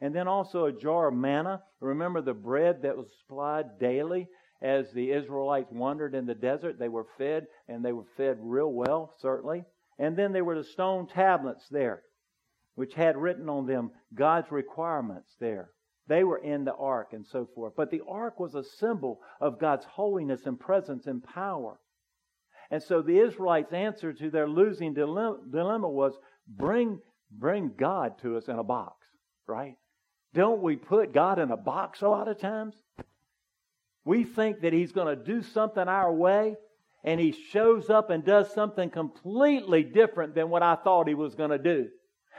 And 0.00 0.14
then 0.14 0.26
also 0.26 0.64
a 0.64 0.72
jar 0.72 1.08
of 1.08 1.14
manna. 1.14 1.62
Remember 1.80 2.22
the 2.22 2.32
bread 2.32 2.80
that 2.80 2.96
was 2.96 3.08
supplied 3.20 3.78
daily 3.78 4.26
as 4.62 4.90
the 4.90 5.10
Israelites 5.10 5.70
wandered 5.70 6.14
in 6.14 6.24
the 6.24 6.34
desert? 6.34 6.78
They 6.78 6.88
were 6.88 7.04
fed, 7.18 7.46
and 7.68 7.84
they 7.84 7.92
were 7.92 8.06
fed 8.16 8.38
real 8.40 8.72
well, 8.72 9.12
certainly. 9.18 9.64
And 9.98 10.16
then 10.16 10.32
there 10.32 10.46
were 10.46 10.56
the 10.56 10.64
stone 10.64 11.06
tablets 11.06 11.68
there, 11.70 12.04
which 12.74 12.94
had 12.94 13.18
written 13.18 13.50
on 13.50 13.66
them 13.66 13.90
God's 14.14 14.50
requirements 14.50 15.36
there. 15.38 15.72
They 16.06 16.24
were 16.24 16.38
in 16.38 16.64
the 16.64 16.74
ark 16.74 17.08
and 17.12 17.26
so 17.26 17.46
forth. 17.54 17.74
But 17.76 17.90
the 17.90 18.00
ark 18.08 18.40
was 18.40 18.54
a 18.54 18.64
symbol 18.64 19.20
of 19.42 19.60
God's 19.60 19.84
holiness 19.84 20.46
and 20.46 20.58
presence 20.58 21.06
and 21.06 21.22
power. 21.22 21.78
And 22.70 22.82
so 22.82 23.02
the 23.02 23.18
Israelites' 23.18 23.74
answer 23.74 24.14
to 24.14 24.30
their 24.30 24.48
losing 24.48 24.94
dilemma 24.94 25.90
was 25.90 26.14
Bring, 26.46 27.00
bring 27.30 27.72
God 27.76 28.18
to 28.22 28.36
us 28.36 28.48
in 28.48 28.58
a 28.58 28.64
box, 28.64 29.06
right? 29.46 29.76
Don't 30.34 30.62
we 30.62 30.76
put 30.76 31.12
God 31.12 31.38
in 31.38 31.50
a 31.50 31.56
box 31.56 32.02
a 32.02 32.08
lot 32.08 32.28
of 32.28 32.40
times? 32.40 32.74
We 34.04 34.24
think 34.24 34.62
that 34.62 34.72
He's 34.72 34.92
going 34.92 35.16
to 35.16 35.24
do 35.24 35.42
something 35.42 35.86
our 35.86 36.12
way, 36.12 36.56
and 37.04 37.20
He 37.20 37.32
shows 37.32 37.90
up 37.90 38.10
and 38.10 38.24
does 38.24 38.52
something 38.52 38.90
completely 38.90 39.82
different 39.82 40.34
than 40.34 40.50
what 40.50 40.62
I 40.62 40.74
thought 40.76 41.08
He 41.08 41.14
was 41.14 41.34
going 41.34 41.50
to 41.50 41.58
do. 41.58 41.88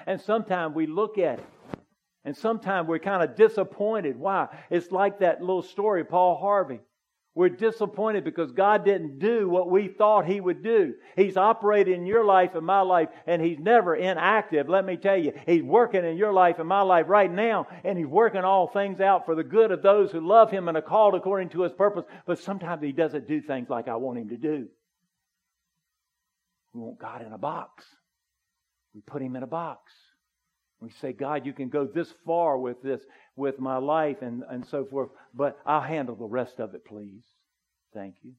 And 0.05 0.19
sometimes 0.19 0.75
we 0.75 0.87
look 0.87 1.17
at 1.17 1.39
it, 1.39 1.45
and 2.25 2.35
sometimes 2.35 2.87
we're 2.87 2.99
kind 2.99 3.23
of 3.23 3.35
disappointed. 3.35 4.17
Why? 4.17 4.47
It's 4.69 4.91
like 4.91 5.19
that 5.19 5.41
little 5.41 5.61
story, 5.61 6.03
Paul 6.03 6.37
Harvey. 6.37 6.79
We're 7.36 7.50
disappointed 7.50 8.24
because 8.24 8.52
God 8.52 8.86
didn't 8.86 9.17
do 9.17 9.50
what 9.50 9.69
we 9.69 9.88
thought 9.88 10.28
He 10.28 10.39
would 10.39 10.62
do. 10.62 10.93
He's 11.15 11.36
operating 11.36 11.96
in 11.96 12.06
your 12.06 12.24
life 12.24 12.54
and 12.54 12.65
my 12.65 12.82
life, 12.82 13.10
and 13.26 13.41
He's 13.41 13.58
never 13.58 13.96
inactive. 13.96 14.69
Let 14.69 14.86
me 14.86 14.98
tell 14.98 15.17
you, 15.17 15.34
He's 15.48 15.63
working 15.63 16.06
in 16.06 16.15
your 16.15 16.32
life 16.32 16.60
and 16.60 16.69
my 16.69 16.84
life 16.84 17.08
right 17.10 17.32
now, 17.32 17.67
and 17.84 17.98
He's 17.98 18.06
working 18.06 18.43
all 18.43 18.67
things 18.67 19.02
out 19.02 19.26
for 19.26 19.34
the 19.34 19.43
good 19.43 19.72
of 19.72 19.82
those 19.82 20.12
who 20.12 20.19
love 20.19 20.52
Him 20.52 20.67
and 20.67 20.78
are 20.78 20.82
called 20.82 21.15
according 21.15 21.50
to 21.50 21.63
His 21.63 21.74
purpose. 21.74 22.06
But 22.28 22.38
sometimes 22.38 22.84
He 22.84 22.91
doesn't 22.91 23.28
do 23.28 23.41
things 23.41 23.67
like 23.67 23.88
I 23.88 23.96
want 23.96 24.19
Him 24.19 24.30
to 24.30 24.38
do. 24.38 24.67
We 26.74 26.82
want 26.82 27.00
God 27.00 27.26
in 27.26 27.34
a 27.34 27.39
box. 27.39 27.84
We 28.93 29.02
put 29.02 29.24
Him 29.24 29.36
in 29.36 29.41
a 29.41 29.48
box. 29.48 29.91
We 30.84 30.91
say, 31.02 31.13
God, 31.13 31.46
you 31.46 31.54
can 31.54 31.69
go 31.69 31.88
this 31.88 32.13
far 32.26 32.58
with 32.58 32.82
this, 32.84 33.00
with 33.36 33.60
my 33.60 33.78
life 33.78 34.22
and, 34.22 34.43
and 34.50 34.65
so 34.65 34.86
forth, 34.86 35.10
but 35.34 35.58
I'll 35.65 35.82
handle 35.82 36.15
the 36.15 36.26
rest 36.26 36.60
of 36.60 36.76
it, 36.76 36.86
please. 36.86 37.24
Thank 37.93 38.15
you. 38.22 38.34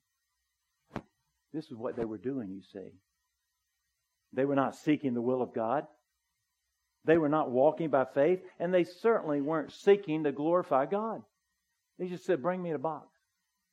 This 1.53 1.67
is 1.67 1.77
what 1.77 1.97
they 1.97 2.05
were 2.05 2.19
doing, 2.19 2.51
you 2.51 2.63
see. 2.73 2.91
They 4.33 4.45
were 4.45 4.57
not 4.57 4.75
seeking 4.75 5.15
the 5.15 5.23
will 5.23 5.43
of 5.43 5.55
God. 5.55 5.87
They 7.05 7.19
were 7.19 7.29
not 7.29 7.51
walking 7.51 7.91
by 7.91 8.07
faith, 8.15 8.41
and 8.59 8.73
they 8.73 8.85
certainly 8.85 9.41
weren't 9.41 9.73
seeking 9.73 10.25
to 10.25 10.33
glorify 10.33 10.87
God. 10.87 11.23
They 11.99 12.09
just 12.09 12.25
said, 12.25 12.43
Bring 12.43 12.63
me 12.63 12.71
in 12.71 12.77
a 12.77 12.81
box. 12.81 13.07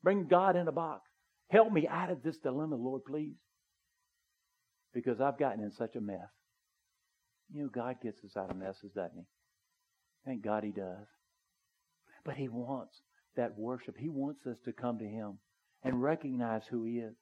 Bring 0.04 0.28
God 0.28 0.56
in 0.56 0.68
a 0.68 0.72
box. 0.72 1.10
Help 1.50 1.72
me 1.72 1.88
out 1.88 2.12
of 2.12 2.24
this 2.24 2.38
dilemma, 2.38 2.76
Lord, 2.76 3.04
please. 3.06 3.38
Because 4.94 5.22
I've 5.22 5.40
gotten 5.40 5.64
in 5.64 5.72
such 5.72 5.96
a 5.96 6.02
mess. 6.02 6.18
You 7.54 7.64
know, 7.64 7.70
God 7.70 7.96
gets 8.02 8.24
us 8.24 8.38
out 8.38 8.52
of 8.52 8.58
messes, 8.58 8.92
doesn't 8.94 9.16
He? 9.16 9.24
Thank 10.26 10.44
God 10.44 10.64
He 10.64 10.72
does. 10.72 11.08
But 12.24 12.36
He 12.36 12.48
wants 12.48 13.02
that 13.36 13.58
worship. 13.58 13.96
He 13.98 14.10
wants 14.10 14.46
us 14.46 14.58
to 14.66 14.74
come 14.74 15.00
to 15.00 15.08
Him 15.08 15.40
and 15.84 16.02
recognize 16.02 16.64
who 16.70 16.84
He 16.84 16.98
is. 17.00 17.16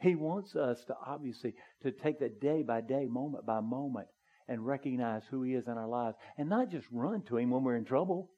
He 0.00 0.14
wants 0.14 0.54
us 0.54 0.84
to 0.86 0.94
obviously 1.04 1.54
to 1.82 1.90
take 1.90 2.20
that 2.20 2.40
day 2.40 2.62
by 2.62 2.80
day, 2.80 3.06
moment 3.06 3.44
by 3.44 3.60
moment, 3.60 4.06
and 4.46 4.64
recognize 4.64 5.22
who 5.30 5.42
He 5.42 5.54
is 5.54 5.66
in 5.66 5.72
our 5.72 5.88
lives, 5.88 6.16
and 6.36 6.48
not 6.48 6.70
just 6.70 6.86
run 6.92 7.22
to 7.22 7.36
Him 7.36 7.50
when 7.50 7.64
we're 7.64 7.76
in 7.76 7.84
trouble. 7.84 8.30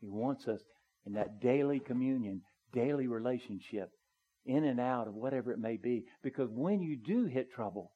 He 0.00 0.08
wants 0.08 0.46
us 0.46 0.60
in 1.06 1.14
that 1.14 1.40
daily 1.40 1.80
communion, 1.80 2.42
daily 2.72 3.08
relationship, 3.08 3.90
in 4.44 4.64
and 4.64 4.78
out 4.78 5.08
of 5.08 5.14
whatever 5.14 5.52
it 5.52 5.58
may 5.58 5.76
be. 5.76 6.04
Because 6.22 6.48
when 6.52 6.80
you 6.80 6.96
do 6.96 7.24
hit 7.24 7.52
trouble, 7.52 7.92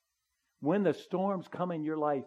when 0.60 0.82
the 0.82 0.94
storms 0.94 1.46
come 1.48 1.70
in 1.70 1.84
your 1.84 1.96
life, 1.96 2.24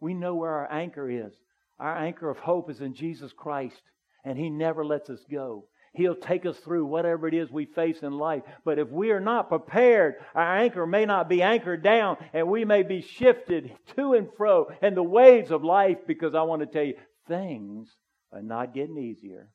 we 0.00 0.14
know 0.14 0.34
where 0.34 0.50
our 0.50 0.72
anchor 0.72 1.08
is. 1.08 1.32
Our 1.80 1.96
anchor 1.96 2.30
of 2.30 2.38
hope 2.38 2.70
is 2.70 2.80
in 2.80 2.94
Jesus 2.94 3.32
Christ, 3.32 3.80
and 4.24 4.38
He 4.38 4.50
never 4.50 4.84
lets 4.84 5.08
us 5.10 5.24
go. 5.30 5.64
He'll 5.92 6.14
take 6.14 6.46
us 6.46 6.56
through 6.58 6.86
whatever 6.86 7.26
it 7.26 7.34
is 7.34 7.50
we 7.50 7.64
face 7.64 8.02
in 8.02 8.12
life. 8.12 8.42
But 8.64 8.78
if 8.78 8.88
we 8.90 9.10
are 9.10 9.20
not 9.20 9.48
prepared, 9.48 10.16
our 10.36 10.58
anchor 10.58 10.86
may 10.86 11.04
not 11.04 11.28
be 11.28 11.42
anchored 11.42 11.82
down 11.82 12.16
and 12.32 12.48
we 12.48 12.64
may 12.64 12.84
be 12.84 13.02
shifted 13.02 13.72
to 13.96 14.12
and 14.12 14.28
fro 14.36 14.70
in 14.82 14.94
the 14.94 15.02
waves 15.02 15.50
of 15.50 15.64
life 15.64 15.98
because 16.06 16.34
I 16.34 16.42
want 16.42 16.60
to 16.60 16.66
tell 16.66 16.84
you, 16.84 16.94
things 17.26 17.88
are 18.32 18.42
not 18.42 18.72
getting 18.72 18.98
easier. 18.98 19.50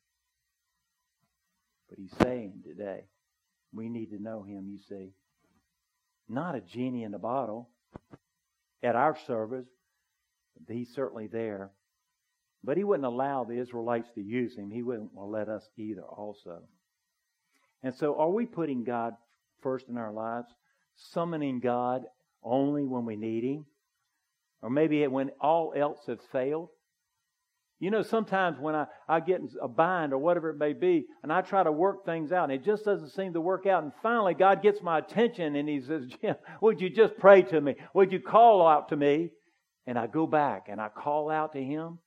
But 1.90 2.00
he's 2.00 2.14
saying 2.22 2.64
today, 2.66 3.06
we 3.72 3.88
need 3.88 4.08
to 4.08 4.22
know 4.22 4.44
him, 4.44 4.68
you 4.70 4.80
see. 4.90 5.14
Not 6.28 6.56
a 6.56 6.62
genie 6.62 7.04
in 7.04 7.14
a 7.14 7.20
bottle 7.20 7.70
at 8.84 8.98
our 8.98 9.18
service. 9.26 9.68
but 10.68 10.76
He's 10.76 10.94
certainly 10.94 11.28
there. 11.28 11.72
But 12.66 12.78
he 12.78 12.84
wouldn't 12.84 13.06
allow 13.06 13.44
the 13.44 13.60
Israelites 13.60 14.10
to 14.16 14.22
use 14.22 14.56
him. 14.56 14.72
He 14.72 14.82
wouldn't 14.82 15.12
let 15.16 15.50
us 15.50 15.70
either, 15.78 16.02
also. 16.02 16.64
And 17.84 17.94
so, 17.94 18.16
are 18.20 18.32
we 18.32 18.48
putting 18.48 18.84
God 18.84 19.14
first 19.62 19.88
in 19.88 19.98
our 19.98 20.12
lives? 20.12 20.48
Summoning 20.96 21.60
God 21.60 22.02
only 22.44 22.84
when 22.84 23.06
we 23.06 23.16
need 23.16 23.44
him? 23.44 23.66
Or 24.62 24.72
maybe 24.72 25.06
when 25.06 25.30
all 25.40 25.74
else 25.76 26.00
has 26.08 26.18
failed? 26.32 26.70
You 27.80 27.92
know, 27.92 28.02
sometimes 28.02 28.58
when 28.58 28.74
I, 28.74 28.86
I 29.08 29.20
get 29.20 29.42
in 29.42 29.50
a 29.62 29.68
bind 29.68 30.14
or 30.14 30.18
whatever 30.18 30.50
it 30.50 30.58
may 30.58 30.74
be, 30.74 31.06
and 31.22 31.32
I 31.32 31.42
try 31.42 31.62
to 31.62 31.72
work 31.72 32.06
things 32.06 32.32
out, 32.32 32.50
and 32.50 32.54
it 32.54 32.66
just 32.66 32.86
doesn't 32.86 33.10
seem 33.10 33.34
to 33.34 33.42
work 33.42 33.68
out. 33.68 33.84
And 33.84 33.92
finally, 34.02 34.34
God 34.34 34.64
gets 34.64 34.82
my 34.82 35.00
attention 35.00 35.56
and 35.56 35.68
He 35.68 35.82
says, 35.82 36.06
Jim, 36.22 36.36
would 36.62 36.80
you 36.80 36.90
just 36.90 37.18
pray 37.20 37.42
to 37.44 37.60
me? 37.60 37.76
Would 37.94 38.12
you 38.12 38.22
call 38.22 38.66
out 38.66 38.90
to 38.90 38.96
me? 38.96 39.30
And 39.86 40.00
I 40.00 40.08
go 40.08 40.26
back 40.26 40.68
and 40.70 40.80
I 40.82 40.88
call 40.90 41.30
out 41.30 41.54
to 41.54 41.62
Him, 41.62 42.00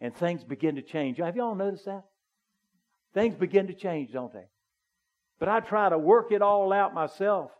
and 0.00 0.14
things 0.14 0.44
begin 0.44 0.76
to 0.76 0.82
change. 0.82 1.18
Have 1.18 1.36
y'all 1.36 1.54
noticed 1.54 1.86
that? 1.86 2.04
Things 3.14 3.34
begin 3.34 3.68
to 3.68 3.74
change, 3.74 4.12
don't 4.12 4.32
they? 4.32 4.46
But 5.38 5.48
I 5.48 5.60
try 5.60 5.88
to 5.88 5.98
work 5.98 6.32
it 6.32 6.42
all 6.42 6.72
out 6.72 6.94
myself 6.94 7.50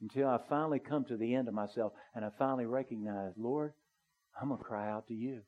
until 0.00 0.28
I 0.28 0.38
finally 0.48 0.78
come 0.78 1.04
to 1.06 1.16
the 1.16 1.34
end 1.34 1.48
of 1.48 1.54
myself 1.54 1.92
and 2.14 2.24
I 2.24 2.30
finally 2.38 2.66
recognize, 2.66 3.32
Lord, 3.36 3.72
I'm 4.40 4.48
going 4.48 4.58
to 4.58 4.64
cry 4.64 4.90
out 4.90 5.08
to 5.08 5.14
you. 5.14 5.40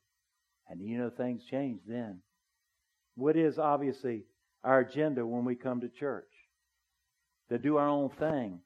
And 0.69 0.81
you 0.81 0.97
know, 0.97 1.09
things 1.09 1.43
change 1.49 1.81
then. 1.87 2.19
What 3.15 3.35
is 3.35 3.57
obviously 3.59 4.25
our 4.63 4.79
agenda 4.79 5.25
when 5.25 5.45
we 5.45 5.55
come 5.55 5.81
to 5.81 5.89
church? 5.89 6.29
To 7.49 7.57
do 7.57 7.77
our 7.77 7.87
own 7.87 8.09
thing 8.09 8.59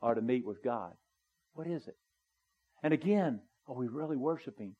or 0.00 0.14
to 0.14 0.22
meet 0.22 0.46
with 0.46 0.62
God? 0.62 0.92
What 1.54 1.66
is 1.66 1.86
it? 1.86 1.96
And 2.82 2.94
again, 2.94 3.40
are 3.68 3.74
we 3.74 3.88
really 3.88 4.16
worshiping? 4.16 4.74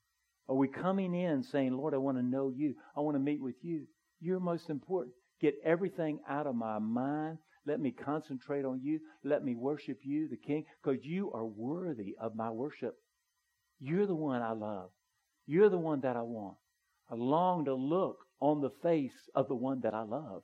Are 0.49 0.55
we 0.55 0.69
coming 0.69 1.15
in 1.15 1.43
saying, 1.43 1.77
Lord, 1.77 1.95
I 1.95 1.99
want 1.99 2.19
to 2.19 2.23
know 2.23 2.53
you. 2.55 2.75
I 2.97 3.01
want 3.01 3.17
to 3.17 3.23
meet 3.23 3.43
with 3.43 3.57
you. 3.63 3.87
You're 4.21 4.41
most 4.41 4.71
important. 4.71 5.15
Get 5.41 5.55
everything 5.65 6.21
out 6.29 6.47
of 6.47 6.55
my 6.55 6.79
mind. 6.79 7.39
Let 7.67 7.81
me 7.81 7.91
concentrate 7.91 8.65
on 8.65 8.81
you. 8.83 9.01
Let 9.25 9.45
me 9.45 9.57
worship 9.57 9.99
you, 10.03 10.29
the 10.29 10.37
King, 10.37 10.65
because 10.83 11.05
you 11.05 11.33
are 11.33 11.45
worthy 11.45 12.15
of 12.21 12.37
my 12.37 12.51
worship. 12.51 12.95
You're 13.81 14.07
the 14.07 14.15
one 14.15 14.41
I 14.41 14.53
love. 14.53 14.91
You're 15.47 15.69
the 15.69 15.79
one 15.79 16.01
that 16.03 16.17
I 16.17 16.23
want. 16.23 16.57
I 17.11 17.15
long 17.17 17.65
to 17.67 17.75
look 17.75 18.19
on 18.41 18.61
the 18.61 18.73
face 18.83 19.13
of 19.35 19.49
the 19.49 19.55
one 19.55 19.81
that 19.81 19.95
I 19.95 20.03
love. 20.03 20.43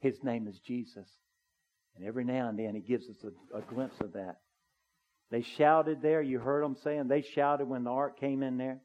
His 0.00 0.16
name 0.22 0.48
is 0.48 0.58
Jesus. 0.66 1.08
And 1.96 2.06
every 2.06 2.24
now 2.24 2.48
and 2.48 2.58
then 2.58 2.74
he 2.74 2.80
gives 2.80 3.08
us 3.08 3.24
a, 3.24 3.58
a 3.58 3.62
glimpse 3.62 4.00
of 4.00 4.12
that. 4.14 4.36
They 5.30 5.42
shouted 5.42 6.02
there. 6.02 6.22
You 6.22 6.38
heard 6.40 6.64
them 6.64 6.76
saying 6.82 7.08
they 7.08 7.22
shouted 7.22 7.66
when 7.66 7.84
the 7.84 7.90
ark 7.90 8.18
came 8.18 8.42
in 8.42 8.58
there. 8.58 8.80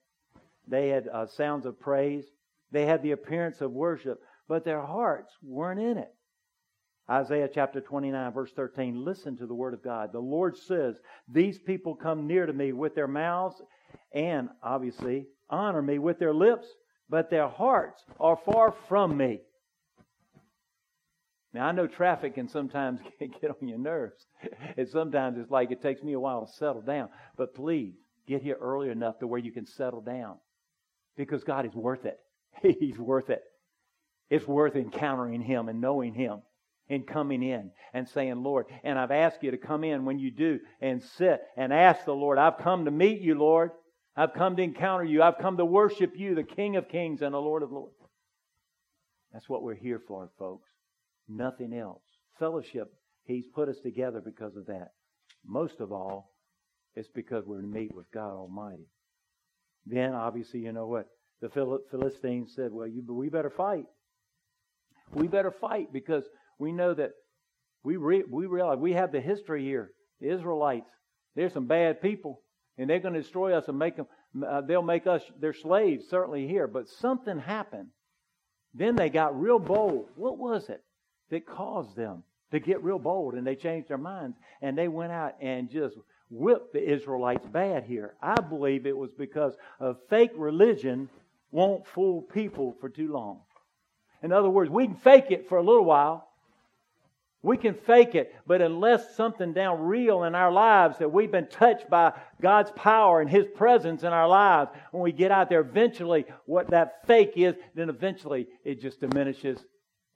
They 0.69 0.89
had 0.89 1.07
uh, 1.07 1.25
sounds 1.27 1.65
of 1.65 1.79
praise. 1.79 2.25
They 2.71 2.85
had 2.85 3.01
the 3.01 3.11
appearance 3.11 3.61
of 3.61 3.71
worship, 3.71 4.19
but 4.47 4.63
their 4.63 4.81
hearts 4.81 5.33
weren't 5.41 5.79
in 5.79 5.97
it. 5.97 6.13
Isaiah 7.09 7.49
chapter 7.51 7.81
29, 7.81 8.31
verse 8.33 8.51
13. 8.55 9.03
Listen 9.03 9.35
to 9.37 9.47
the 9.47 9.55
word 9.55 9.73
of 9.73 9.83
God. 9.83 10.11
The 10.13 10.19
Lord 10.19 10.55
says, 10.55 10.95
These 11.27 11.57
people 11.57 11.95
come 11.95 12.27
near 12.27 12.45
to 12.45 12.53
me 12.53 12.71
with 12.71 12.93
their 12.93 13.07
mouths 13.07 13.59
and, 14.13 14.49
obviously, 14.61 15.25
honor 15.49 15.81
me 15.81 15.97
with 15.97 16.19
their 16.19 16.35
lips, 16.35 16.67
but 17.09 17.31
their 17.31 17.47
hearts 17.47 18.03
are 18.19 18.37
far 18.45 18.75
from 18.87 19.17
me. 19.17 19.39
Now, 21.51 21.65
I 21.65 21.71
know 21.71 21.87
traffic 21.87 22.35
can 22.35 22.47
sometimes 22.47 22.99
get 23.19 23.49
on 23.59 23.67
your 23.67 23.79
nerves. 23.79 24.27
And 24.77 24.87
sometimes 24.87 25.39
it's 25.39 25.49
like 25.49 25.71
it 25.71 25.81
takes 25.81 26.03
me 26.03 26.13
a 26.13 26.19
while 26.19 26.45
to 26.45 26.51
settle 26.53 26.83
down. 26.83 27.09
But 27.37 27.55
please, 27.55 27.95
get 28.27 28.43
here 28.43 28.57
early 28.61 28.89
enough 28.89 29.17
to 29.19 29.27
where 29.27 29.39
you 29.39 29.51
can 29.51 29.65
settle 29.65 30.01
down. 30.01 30.37
Because 31.19 31.43
God 31.43 31.65
is 31.65 31.75
worth 31.75 32.05
it. 32.05 32.17
He's 32.79 32.97
worth 32.97 33.29
it. 33.29 33.43
It's 34.29 34.47
worth 34.47 34.77
encountering 34.77 35.41
Him 35.41 35.67
and 35.67 35.81
knowing 35.81 36.13
Him 36.13 36.41
and 36.87 37.05
coming 37.05 37.43
in 37.43 37.71
and 37.93 38.07
saying, 38.07 38.41
Lord, 38.41 38.67
and 38.85 38.97
I've 38.97 39.11
asked 39.11 39.43
you 39.43 39.51
to 39.51 39.57
come 39.57 39.83
in 39.83 40.05
when 40.05 40.17
you 40.17 40.31
do 40.31 40.61
and 40.79 41.03
sit 41.03 41.41
and 41.57 41.73
ask 41.73 42.05
the 42.05 42.13
Lord, 42.13 42.37
I've 42.37 42.59
come 42.59 42.85
to 42.85 42.91
meet 42.91 43.19
you, 43.19 43.35
Lord. 43.35 43.71
I've 44.15 44.33
come 44.33 44.55
to 44.55 44.63
encounter 44.63 45.03
you. 45.03 45.21
I've 45.21 45.39
come 45.39 45.57
to 45.57 45.65
worship 45.65 46.13
you, 46.15 46.35
the 46.35 46.43
King 46.43 46.77
of 46.77 46.87
Kings 46.87 47.21
and 47.21 47.33
the 47.33 47.39
Lord 47.39 47.63
of 47.63 47.71
Lords. 47.73 47.99
That's 49.33 49.49
what 49.49 49.61
we're 49.61 49.75
here 49.75 50.01
for, 50.07 50.29
folks. 50.39 50.69
Nothing 51.27 51.73
else. 51.73 52.01
Fellowship, 52.39 52.93
He's 53.25 53.45
put 53.53 53.67
us 53.67 53.79
together 53.83 54.21
because 54.23 54.55
of 54.55 54.67
that. 54.67 54.93
Most 55.45 55.81
of 55.81 55.91
all, 55.91 56.31
it's 56.95 57.09
because 57.13 57.43
we're 57.45 57.61
to 57.61 57.67
meet 57.67 57.93
with 57.93 58.09
God 58.13 58.31
Almighty. 58.31 58.87
Then, 59.85 60.13
obviously, 60.13 60.61
you 60.61 60.71
know 60.71 60.87
what? 60.87 61.07
The 61.41 61.49
Philistines 61.91 62.53
said, 62.55 62.71
Well, 62.71 62.87
you, 62.87 63.03
we 63.07 63.29
better 63.29 63.49
fight. 63.49 63.85
We 65.13 65.27
better 65.27 65.51
fight 65.51 65.91
because 65.91 66.23
we 66.59 66.71
know 66.71 66.93
that 66.93 67.11
we, 67.83 67.97
re, 67.97 68.23
we 68.29 68.45
realize 68.45 68.77
we 68.77 68.93
have 68.93 69.11
the 69.11 69.21
history 69.21 69.63
here. 69.63 69.91
The 70.19 70.31
Israelites, 70.31 70.89
they're 71.35 71.49
some 71.49 71.65
bad 71.65 72.01
people 72.01 72.41
and 72.77 72.89
they're 72.89 72.99
going 72.99 73.13
to 73.13 73.21
destroy 73.21 73.53
us 73.57 73.67
and 73.67 73.79
make 73.79 73.95
them, 73.95 74.07
uh, 74.45 74.61
they'll 74.61 74.81
make 74.81 75.07
us 75.07 75.21
their 75.39 75.53
slaves, 75.53 76.05
certainly 76.09 76.47
here. 76.47 76.67
But 76.67 76.87
something 76.87 77.39
happened. 77.39 77.87
Then 78.73 78.95
they 78.95 79.09
got 79.09 79.39
real 79.39 79.59
bold. 79.59 80.09
What 80.15 80.37
was 80.37 80.69
it 80.69 80.83
that 81.31 81.47
caused 81.47 81.95
them 81.95 82.23
to 82.51 82.59
get 82.59 82.83
real 82.83 82.99
bold? 82.99 83.33
And 83.33 83.47
they 83.47 83.55
changed 83.55 83.89
their 83.89 83.97
minds 83.97 84.37
and 84.61 84.77
they 84.77 84.87
went 84.87 85.11
out 85.11 85.35
and 85.41 85.69
just 85.71 85.95
whipped 86.29 86.73
the 86.73 86.93
Israelites 86.93 87.45
bad 87.47 87.83
here. 87.83 88.15
I 88.21 88.39
believe 88.39 88.85
it 88.85 88.97
was 88.97 89.11
because 89.11 89.55
of 89.79 89.97
fake 90.09 90.31
religion 90.35 91.09
won't 91.51 91.87
fool 91.87 92.21
people 92.21 92.75
for 92.79 92.89
too 92.89 93.11
long. 93.11 93.41
In 94.21 94.31
other 94.31 94.49
words, 94.49 94.69
we 94.69 94.85
can 94.85 94.95
fake 94.95 95.27
it 95.29 95.47
for 95.49 95.57
a 95.57 95.63
little 95.63 95.85
while, 95.85 96.27
we 97.41 97.55
can 97.55 97.73
fake 97.73 98.15
it, 98.15 98.35
but 98.45 98.61
unless 98.61 99.15
something 99.15 99.53
down 99.53 99.79
real 99.79 100.23
in 100.23 100.35
our 100.35 100.51
lives 100.51 100.97
that 100.97 101.11
we've 101.11 101.31
been 101.31 101.47
touched 101.47 101.89
by 101.89 102.11
God's 102.41 102.69
power 102.71 103.21
and 103.21 103.29
His 103.29 103.45
presence 103.55 104.03
in 104.03 104.09
our 104.09 104.27
lives, 104.27 104.71
when 104.91 105.01
we 105.01 105.13
get 105.13 105.31
out 105.31 105.47
there, 105.47 105.61
eventually 105.61 106.25
what 106.45 106.71
that 106.71 107.07
fake 107.07 107.33
is, 107.37 107.55
then 107.75 107.89
eventually 107.89 108.47
it 108.65 108.81
just 108.81 108.99
diminishes 108.99 109.57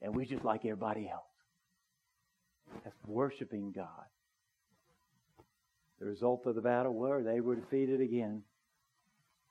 and 0.02 0.14
we 0.14 0.26
just 0.26 0.44
like 0.44 0.66
everybody 0.66 1.08
else. 1.08 1.24
That's 2.84 2.96
worshiping 3.06 3.72
God. 3.74 3.88
The 6.04 6.10
result 6.10 6.44
of 6.44 6.54
the 6.54 6.60
battle 6.60 6.92
were 6.92 7.22
they 7.22 7.40
were 7.40 7.56
defeated 7.56 8.02
again. 8.02 8.42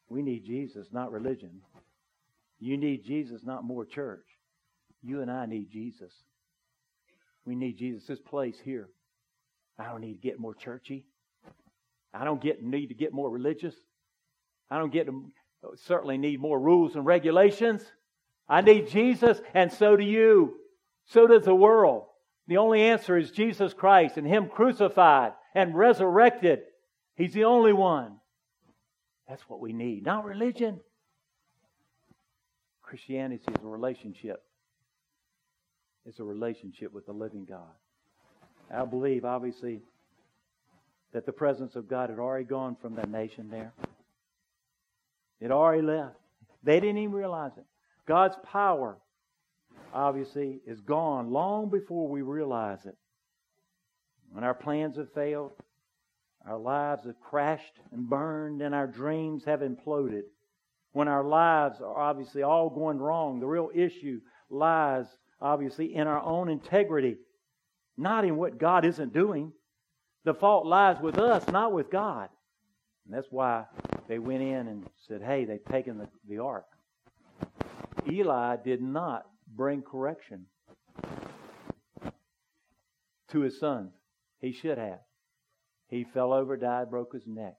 We 0.08 0.22
need 0.22 0.46
Jesus, 0.46 0.86
not 0.92 1.12
religion. 1.12 1.62
You 2.60 2.78
need 2.78 3.04
Jesus, 3.04 3.44
not 3.44 3.64
more 3.64 3.86
church. 3.86 4.28
You 5.02 5.22
and 5.22 5.32
I 5.32 5.48
need 5.48 5.72
Jesus. 5.72 6.14
We 7.44 7.56
need 7.56 7.80
Jesus. 7.80 8.06
This 8.06 8.20
place 8.20 8.56
here. 8.64 8.90
I 9.80 9.86
don't 9.86 10.02
need 10.02 10.14
to 10.14 10.22
get 10.22 10.40
more 10.40 10.54
churchy. 10.54 11.08
I 12.14 12.24
don't 12.24 12.40
get 12.40 12.62
need 12.62 12.90
to 12.90 12.94
get 12.94 13.14
more 13.14 13.32
religious. 13.32 13.74
I 14.70 14.78
don't 14.78 14.94
get 14.94 15.08
to, 15.08 15.32
certainly 15.78 16.20
need 16.20 16.40
more 16.40 16.60
rules 16.60 16.96
and 16.96 17.04
regulations. 17.04 17.84
I 18.48 18.62
need 18.62 18.90
Jesus, 18.90 19.42
and 19.56 19.74
so 19.74 19.96
do 19.98 20.04
you. 20.04 20.54
So 21.08 21.26
does 21.26 21.46
the 21.46 21.56
world. 21.56 22.06
The 22.46 22.58
only 22.58 22.84
answer 22.84 23.18
is 23.18 23.32
Jesus 23.32 23.74
Christ 23.74 24.18
and 24.18 24.28
Him 24.28 24.50
crucified 24.50 25.34
and 25.56 25.76
resurrected. 25.76 26.62
He's 27.16 27.34
the 27.34 27.46
only 27.46 27.74
one. 27.74 28.18
That's 29.28 29.44
what 29.48 29.60
we 29.60 29.74
need, 29.74 30.06
not 30.06 30.26
religion. 30.26 30.80
Christianity 32.82 33.44
is 33.48 33.64
a 33.64 33.68
relationship. 33.68 34.44
It's 36.06 36.20
a 36.20 36.24
relationship 36.24 36.94
with 36.94 37.06
the 37.06 37.14
living 37.14 37.46
God. 37.46 37.62
I 38.72 38.86
believe, 38.86 39.26
obviously, 39.26 39.82
that 41.14 41.26
the 41.26 41.32
presence 41.32 41.76
of 41.76 41.88
God 41.88 42.10
had 42.10 42.20
already 42.20 42.46
gone 42.46 42.76
from 42.82 42.96
that 42.96 43.10
nation 43.10 43.50
there. 43.50 43.72
It 45.40 45.52
already 45.52 45.82
left. 45.82 46.16
They 46.64 46.80
didn't 46.80 46.98
even 46.98 47.14
realize 47.14 47.52
it. 47.58 47.66
God's 48.08 48.36
power, 48.44 48.98
obviously, 49.94 50.60
is 50.66 50.82
gone 50.82 51.32
long 51.32 51.70
before 51.70 52.08
we 52.08 52.22
realize 52.22 52.86
it. 52.86 52.96
When 54.34 54.44
our 54.44 54.56
plans 54.56 54.98
have 54.98 55.14
failed, 55.14 55.52
our 56.48 56.58
lives 56.58 57.06
have 57.06 57.20
crashed 57.22 57.80
and 57.92 58.10
burned, 58.10 58.64
and 58.64 58.74
our 58.74 58.88
dreams 58.88 59.46
have 59.46 59.60
imploded. 59.60 60.24
When 60.92 61.08
our 61.08 61.24
lives 61.24 61.82
are 61.82 61.96
obviously 61.96 62.42
all 62.42 62.72
going 62.72 62.98
wrong, 62.98 63.40
the 63.40 63.46
real 63.46 63.70
issue 63.76 64.22
lies, 64.50 65.06
obviously, 65.40 65.94
in 65.94 66.08
our 66.08 66.20
own 66.20 66.50
integrity, 66.50 67.18
not 67.96 68.26
in 68.26 68.36
what 68.36 68.58
God 68.58 68.86
isn't 68.86 69.14
doing. 69.14 69.54
The 70.26 70.34
fault 70.34 70.66
lies 70.66 70.98
with 71.00 71.20
us, 71.20 71.48
not 71.50 71.72
with 71.72 71.92
God. 71.92 72.30
And 73.06 73.16
that's 73.16 73.28
why 73.30 73.66
they 74.08 74.18
went 74.18 74.42
in 74.42 74.68
and 74.68 74.90
said, 75.08 75.22
hey, 75.22 75.46
they've 75.46 75.64
taken 75.66 76.00
the, 76.00 76.10
the 76.28 76.40
ark. 76.40 76.66
Eli 78.10 78.56
did 78.66 78.82
not 78.82 79.26
bring 79.48 79.84
correction 79.84 80.48
to 83.30 83.42
his 83.42 83.60
sons. 83.60 83.92
He 84.44 84.52
should 84.52 84.78
have. 84.78 85.00
He 85.88 86.04
fell 86.04 86.34
over, 86.34 86.58
died, 86.58 86.90
broke 86.90 87.14
his 87.14 87.26
neck. 87.26 87.56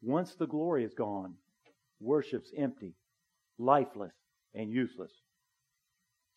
Once 0.00 0.34
the 0.34 0.46
glory 0.46 0.84
is 0.84 0.94
gone, 0.94 1.34
worship's 2.00 2.50
empty, 2.56 2.94
lifeless, 3.58 4.14
and 4.54 4.70
useless. 4.72 5.12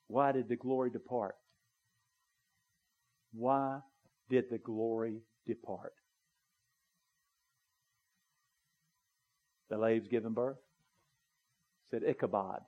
Why 0.08 0.34
did 0.34 0.50
the 0.50 0.58
glory 0.58 0.90
depart? 0.90 1.36
Why 3.32 3.80
did 4.30 4.50
the 4.52 4.58
glory 4.58 5.22
depart? 5.48 5.94
The 9.70 9.78
lave's 9.78 10.10
given 10.10 10.34
birth. 10.34 10.58
Said 11.90 12.04
Ichabod, 12.04 12.60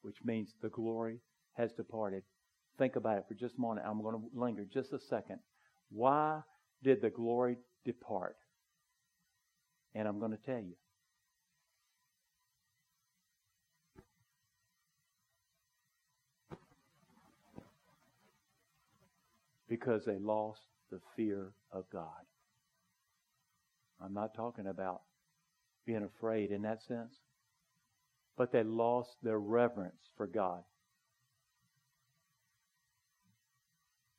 which 0.00 0.16
means 0.24 0.54
the 0.62 0.70
glory 0.70 1.18
has 1.58 1.74
departed. 1.74 2.22
Think 2.78 2.96
about 2.96 3.18
it 3.18 3.24
for 3.26 3.34
just 3.34 3.56
a 3.56 3.60
moment. 3.60 3.86
I'm 3.86 4.02
going 4.02 4.14
to 4.14 4.38
linger 4.38 4.64
just 4.64 4.92
a 4.92 4.98
second. 4.98 5.38
Why 5.90 6.40
did 6.82 7.00
the 7.00 7.10
glory 7.10 7.56
depart? 7.84 8.36
And 9.94 10.06
I'm 10.06 10.18
going 10.18 10.32
to 10.32 10.36
tell 10.36 10.60
you. 10.60 10.74
Because 19.68 20.04
they 20.04 20.18
lost 20.18 20.60
the 20.90 21.00
fear 21.16 21.52
of 21.72 21.84
God. 21.90 22.06
I'm 24.04 24.12
not 24.12 24.34
talking 24.34 24.66
about 24.66 25.00
being 25.86 26.04
afraid 26.04 26.50
in 26.50 26.62
that 26.62 26.82
sense, 26.82 27.14
but 28.36 28.52
they 28.52 28.62
lost 28.62 29.16
their 29.22 29.38
reverence 29.38 30.10
for 30.16 30.26
God. 30.26 30.62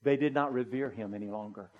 They 0.04 0.18
did 0.18 0.34
not 0.34 0.54
revere 0.54 0.90
Him 0.90 1.14
any 1.14 1.30
longer. 1.30 1.72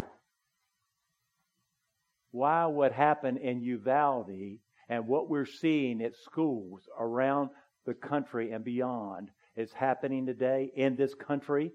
Why 2.32 2.66
what 2.66 2.92
happened 2.92 3.40
in 3.40 3.62
Uvalde 3.62 4.60
and 4.90 5.08
what 5.08 5.30
we're 5.30 5.46
seeing 5.46 6.02
at 6.02 6.16
schools 6.16 6.82
around 7.00 7.50
the 7.86 7.94
country 7.94 8.52
and 8.52 8.64
beyond 8.64 9.30
is 9.56 9.72
happening 9.74 10.26
today 10.26 10.72
in 10.76 10.96
this 10.96 11.14
country? 11.16 11.72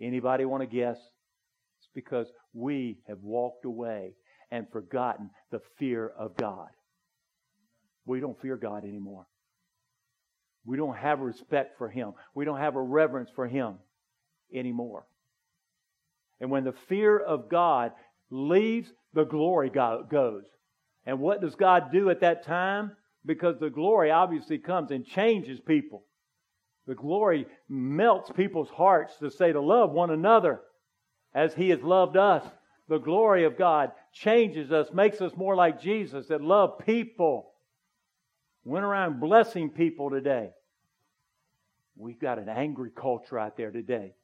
Anybody 0.00 0.44
want 0.44 0.62
to 0.62 0.66
guess? 0.66 0.98
It's 1.78 1.88
because 1.94 2.30
we 2.52 2.98
have 3.08 3.22
walked 3.22 3.64
away 3.64 4.14
and 4.50 4.66
forgotten 4.70 5.30
the 5.50 5.60
fear 5.78 6.12
of 6.18 6.36
God. 6.36 6.68
We 8.04 8.20
don't 8.20 8.40
fear 8.40 8.56
God 8.56 8.84
anymore. 8.84 9.26
We 10.64 10.76
don't 10.76 10.96
have 10.96 11.20
respect 11.20 11.78
for 11.78 11.88
Him. 11.88 12.12
We 12.34 12.44
don't 12.44 12.58
have 12.58 12.76
a 12.76 12.82
reverence 12.82 13.30
for 13.34 13.46
Him 13.46 13.78
anymore. 14.54 15.06
And 16.40 16.50
when 16.50 16.64
the 16.64 16.74
fear 16.88 17.18
of 17.18 17.48
God 17.48 17.92
leaves, 18.30 18.92
the 19.14 19.24
glory 19.24 19.70
goes. 19.70 20.44
And 21.06 21.20
what 21.20 21.40
does 21.40 21.54
God 21.54 21.92
do 21.92 22.10
at 22.10 22.20
that 22.20 22.44
time? 22.44 22.92
Because 23.24 23.58
the 23.58 23.70
glory 23.70 24.10
obviously 24.10 24.58
comes 24.58 24.90
and 24.90 25.06
changes 25.06 25.60
people. 25.60 26.04
The 26.86 26.94
glory 26.94 27.46
melts 27.68 28.30
people's 28.30 28.70
hearts 28.70 29.16
to 29.18 29.30
say 29.30 29.52
to 29.52 29.60
love 29.60 29.92
one 29.92 30.10
another 30.10 30.60
as 31.34 31.54
He 31.54 31.70
has 31.70 31.80
loved 31.82 32.16
us 32.16 32.44
the 32.88 32.98
glory 32.98 33.44
of 33.44 33.56
God 33.56 33.92
changes 34.12 34.72
us, 34.72 34.88
makes 34.92 35.20
us 35.22 35.32
more 35.34 35.54
like 35.54 35.80
Jesus 35.80 36.28
that 36.28 36.42
love 36.42 36.80
people. 36.84 37.52
Went 38.64 38.84
around 38.84 39.18
blessing 39.18 39.70
people 39.70 40.10
today. 40.10 40.50
We've 41.96 42.18
got 42.18 42.38
an 42.38 42.50
angry 42.50 42.90
culture 42.90 43.38
out 43.38 43.56
there 43.56 43.70
today. 43.70 44.14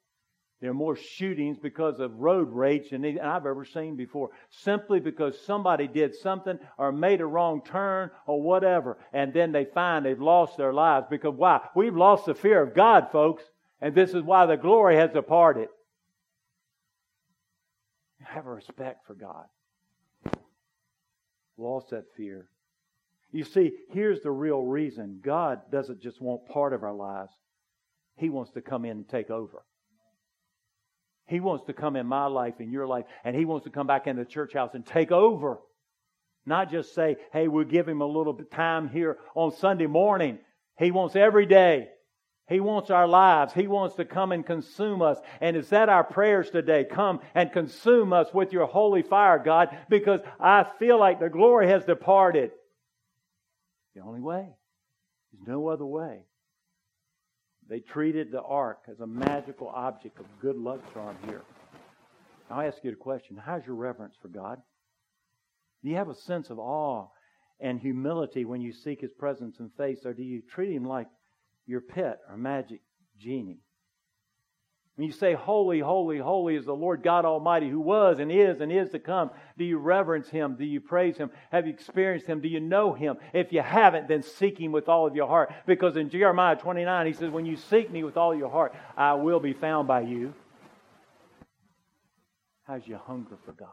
There 0.61 0.70
are 0.70 0.74
more 0.74 0.96
shootings 0.96 1.56
because 1.56 2.00
of 2.00 2.18
road 2.18 2.50
rage 2.50 2.90
than 2.90 3.04
I've 3.20 3.46
ever 3.46 3.64
seen 3.64 3.94
before. 3.94 4.30
Simply 4.50 4.98
because 4.98 5.40
somebody 5.40 5.86
did 5.86 6.16
something 6.16 6.59
or 6.76 6.90
made 6.90 7.20
a 7.20 7.26
wrong 7.26 7.62
turn 7.64 8.11
or 8.26 8.42
whatever. 8.42 8.98
And 9.12 9.32
then 9.32 9.52
they 9.52 9.66
find 9.66 10.04
they've 10.04 10.20
lost 10.20 10.56
their 10.56 10.72
lives. 10.72 11.06
Because 11.09 11.34
why? 11.36 11.61
We've 11.76 11.96
lost 11.96 12.26
the 12.26 12.34
fear 12.34 12.61
of 12.61 12.74
God, 12.74 13.09
folks. 13.12 13.44
And 13.80 13.94
this 13.94 14.14
is 14.14 14.22
why 14.22 14.46
the 14.46 14.56
glory 14.56 14.96
has 14.96 15.11
departed. 15.11 15.68
Have 18.20 18.46
a 18.46 18.50
respect 18.50 19.06
for 19.06 19.14
God. 19.14 19.44
Lost 21.56 21.90
that 21.90 22.04
fear. 22.16 22.48
You 23.30 23.44
see, 23.44 23.72
here's 23.90 24.22
the 24.22 24.30
real 24.30 24.62
reason 24.62 25.20
God 25.22 25.61
doesn't 25.70 26.02
just 26.02 26.20
want 26.20 26.48
part 26.48 26.72
of 26.72 26.82
our 26.82 26.94
lives, 26.94 27.32
He 28.16 28.28
wants 28.28 28.50
to 28.52 28.61
come 28.61 28.84
in 28.84 28.92
and 28.92 29.09
take 29.09 29.30
over. 29.30 29.62
He 31.28 31.40
wants 31.40 31.66
to 31.66 31.74
come 31.74 31.94
in 31.94 32.06
my 32.06 32.26
life, 32.26 32.54
in 32.58 32.72
your 32.72 32.86
life, 32.86 33.04
and 33.22 33.36
He 33.36 33.44
wants 33.44 33.64
to 33.64 33.70
come 33.70 33.86
back 33.86 34.06
in 34.06 34.16
the 34.16 34.24
church 34.24 34.54
house 34.54 34.70
and 34.74 34.84
take 34.84 35.12
over. 35.12 35.58
Not 36.46 36.70
just 36.70 36.94
say, 36.94 37.16
hey, 37.32 37.48
we'll 37.48 37.64
give 37.64 37.86
Him 37.86 38.00
a 38.00 38.06
little 38.06 38.34
time 38.34 38.88
here 38.88 39.18
on 39.34 39.52
Sunday 39.52 39.86
morning. 39.86 40.38
He 40.78 40.90
wants 40.90 41.14
every 41.16 41.44
day. 41.44 41.88
He 42.48 42.60
wants 42.60 42.88
our 42.88 43.06
lives. 43.06 43.52
He 43.52 43.66
wants 43.66 43.96
to 43.96 44.06
come 44.06 44.32
and 44.32 44.46
consume 44.46 45.02
us. 45.02 45.18
And 45.42 45.54
is 45.54 45.68
that 45.68 45.90
our 45.90 46.02
prayers 46.02 46.48
today? 46.48 46.84
Come 46.90 47.20
and 47.34 47.52
consume 47.52 48.14
us 48.14 48.32
with 48.32 48.54
your 48.54 48.66
holy 48.66 49.02
fire, 49.02 49.38
God, 49.38 49.76
because 49.90 50.20
I 50.40 50.64
feel 50.78 50.98
like 50.98 51.20
the 51.20 51.28
glory 51.28 51.68
has 51.68 51.84
departed. 51.84 52.52
The 53.94 54.00
only 54.00 54.20
way. 54.20 54.48
There's 55.32 55.46
no 55.46 55.68
other 55.68 55.84
way. 55.84 56.22
They 57.68 57.80
treated 57.80 58.30
the 58.30 58.42
ark 58.42 58.78
as 58.90 59.00
a 59.00 59.06
magical 59.06 59.68
object 59.68 60.18
of 60.18 60.26
good 60.40 60.56
luck 60.56 60.80
charm 60.92 61.16
here. 61.26 61.42
I'll 62.50 62.66
ask 62.66 62.78
you 62.82 62.92
a 62.92 62.96
question. 62.96 63.36
How's 63.36 63.66
your 63.66 63.76
reverence 63.76 64.14
for 64.22 64.28
God? 64.28 64.58
Do 65.82 65.90
you 65.90 65.96
have 65.96 66.08
a 66.08 66.14
sense 66.14 66.50
of 66.50 66.58
awe 66.58 67.08
and 67.60 67.78
humility 67.78 68.44
when 68.44 68.60
you 68.60 68.72
seek 68.72 69.00
His 69.00 69.12
presence 69.12 69.56
and 69.58 69.70
face, 69.76 70.00
or 70.04 70.14
do 70.14 70.22
you 70.22 70.42
treat 70.50 70.72
Him 70.72 70.84
like 70.84 71.08
your 71.68 71.82
pet 71.82 72.18
or 72.28 72.36
magic 72.36 72.80
genie. 73.20 73.60
When 74.99 75.07
you 75.07 75.12
say, 75.12 75.32
Holy, 75.32 75.78
holy, 75.78 76.18
holy 76.18 76.57
is 76.57 76.64
the 76.64 76.74
Lord 76.74 77.05
God 77.05 77.24
Almighty 77.24 77.70
who 77.70 77.78
was 77.78 78.18
and 78.18 78.32
is 78.32 78.61
and 78.61 78.72
is 78.72 78.90
to 78.90 78.99
come, 78.99 79.30
do 79.57 79.64
you 79.64 79.78
reverence 79.78 80.28
Him? 80.28 80.57
Do 80.57 80.64
you 80.64 80.80
praise 80.80 81.16
Him? 81.16 81.30
Have 81.53 81.68
you 81.68 81.72
experienced 81.72 82.26
Him? 82.26 82.40
Do 82.40 82.49
you 82.49 82.59
know 82.59 82.94
Him? 82.94 83.16
If 83.32 83.53
you 83.53 83.62
haven't, 83.62 84.09
then 84.09 84.24
seek 84.24 84.59
Him 84.59 84.72
with 84.72 84.88
all 84.88 85.07
of 85.07 85.14
your 85.14 85.28
heart. 85.28 85.53
Because 85.66 85.96
in 85.96 86.11
Jeremiah 86.11 86.57
29, 86.57 87.07
He 87.07 87.12
says, 87.12 87.30
When 87.30 87.46
you 87.46 87.57
seek 87.57 87.92
me 87.92 88.03
with 88.03 88.16
all 88.16 88.34
your 88.34 88.51
heart, 88.51 88.74
I 88.96 89.14
will 89.14 89.38
be 89.38 89.53
found 89.53 89.86
by 89.86 90.01
you. 90.01 90.34
How's 92.66 92.84
your 92.84 92.99
hunger 92.99 93.36
for 93.46 93.53
God? 93.53 93.68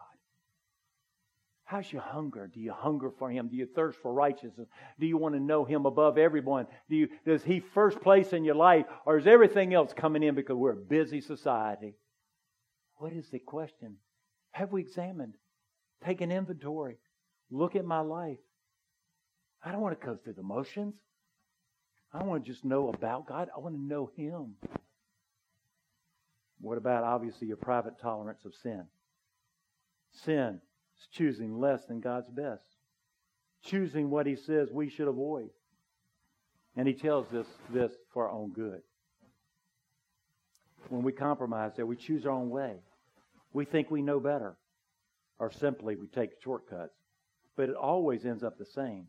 How's 1.66 1.92
your 1.92 2.04
hunger? 2.04 2.48
Do 2.48 2.60
you 2.60 2.72
hunger 2.72 3.12
for 3.18 3.30
Him? 3.30 3.48
Do 3.48 3.56
you 3.56 3.66
thirst 3.66 3.98
for 4.00 4.14
righteousness? 4.14 4.68
Do 5.00 5.08
you 5.08 5.18
want 5.18 5.34
to 5.34 5.42
know 5.42 5.66
Him 5.66 5.88
above 5.88 6.20
everyone? 6.20 6.68
Do 6.90 6.96
you, 6.96 7.10
does 7.26 7.44
He 7.44 7.60
first 7.60 8.00
place 8.02 8.34
in 8.34 8.44
your 8.44 8.56
life, 8.56 8.86
or 9.04 9.18
is 9.18 9.26
everything 9.26 9.74
else 9.74 9.92
coming 9.92 10.22
in 10.22 10.36
because 10.36 10.56
we're 10.56 10.74
a 10.74 10.76
busy 10.76 11.22
society? 11.22 11.96
What 12.98 13.14
is 13.14 13.30
the 13.32 13.40
question? 13.40 13.98
Have 14.52 14.72
we 14.72 14.82
examined? 14.82 15.34
Take 16.06 16.22
an 16.22 16.32
inventory. 16.32 17.00
Look 17.50 17.76
at 17.76 17.84
my 17.84 18.02
life. 18.02 18.38
I 19.64 19.72
don't 19.72 19.82
want 19.82 20.00
to 20.00 20.06
go 20.06 20.16
through 20.16 20.34
the 20.34 20.44
motions. 20.44 20.94
I 22.14 22.24
want 22.24 22.46
to 22.46 22.52
just 22.52 22.64
know 22.64 22.90
about 22.90 23.28
God. 23.28 23.50
I 23.56 23.60
want 23.60 23.74
to 23.74 23.82
know 23.82 24.12
Him. 24.16 24.54
What 26.62 26.78
about, 26.78 27.04
obviously, 27.04 27.48
your 27.48 27.58
private 27.58 28.00
tolerance 28.00 28.46
of 28.46 28.54
sin? 28.54 28.86
Sin 30.24 30.62
choosing 31.12 31.60
less 31.60 31.86
than 31.86 32.00
God's 32.00 32.30
best, 32.30 32.64
choosing 33.64 34.10
what 34.10 34.28
He 34.28 34.36
says 34.36 34.70
we 34.72 34.90
should 34.90 35.08
avoid. 35.08 35.50
And 36.76 36.88
He 36.88 36.94
tells 36.94 37.34
us 37.34 37.48
this 37.70 37.92
for 38.14 38.28
our 38.28 38.32
own 38.32 38.52
good. 38.52 38.82
When 40.90 41.04
we 41.04 41.12
compromise 41.12 41.72
there, 41.76 41.86
we 41.86 41.96
choose 41.96 42.26
our 42.26 42.32
own 42.32 42.50
way. 42.50 42.76
We 43.54 43.66
think 43.66 43.90
we 43.90 44.02
know 44.02 44.20
better, 44.20 44.58
or 45.40 45.52
simply 45.52 45.96
we 45.96 46.08
take 46.08 46.42
shortcuts. 46.44 46.96
But 47.56 47.70
it 47.70 47.76
always 47.76 48.26
ends 48.26 48.44
up 48.44 48.58
the 48.58 48.66
same. 48.66 49.08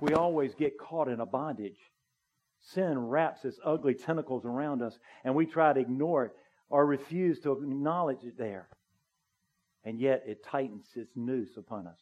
We 0.00 0.14
always 0.14 0.54
get 0.54 0.78
caught 0.78 1.08
in 1.08 1.20
a 1.20 1.26
bondage. 1.26 1.78
Sin 2.60 2.98
wraps 2.98 3.44
its 3.44 3.58
ugly 3.64 3.94
tentacles 3.94 4.44
around 4.44 4.82
us, 4.82 4.98
and 5.24 5.34
we 5.34 5.46
try 5.46 5.72
to 5.72 5.80
ignore 5.80 6.26
it 6.26 6.32
or 6.68 6.84
refuse 6.86 7.38
to 7.40 7.52
acknowledge 7.52 8.24
it 8.24 8.36
there. 8.36 8.68
And 9.84 10.00
yet 10.00 10.24
it 10.26 10.44
tightens 10.44 10.86
its 10.94 11.12
noose 11.16 11.56
upon 11.56 11.86
us. 11.86 11.98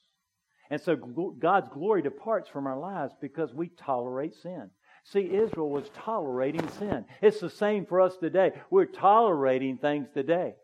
And 0.70 0.80
so 0.80 0.96
God's 0.96 1.68
glory 1.68 2.02
departs 2.02 2.48
from 2.48 2.66
our 2.66 2.78
lives 2.78 3.14
because 3.20 3.52
we 3.52 3.68
tolerate 3.68 4.34
sin. 4.34 4.70
See, 5.04 5.20
Israel 5.32 5.70
was 5.70 5.90
tolerating 5.94 6.68
sin. 6.78 7.04
It's 7.22 7.40
the 7.40 7.50
same 7.50 7.86
for 7.86 8.00
us 8.00 8.16
today. 8.18 8.52
We're 8.70 8.84
tolerating 8.84 9.78
things 9.78 10.08
today. 10.14 10.54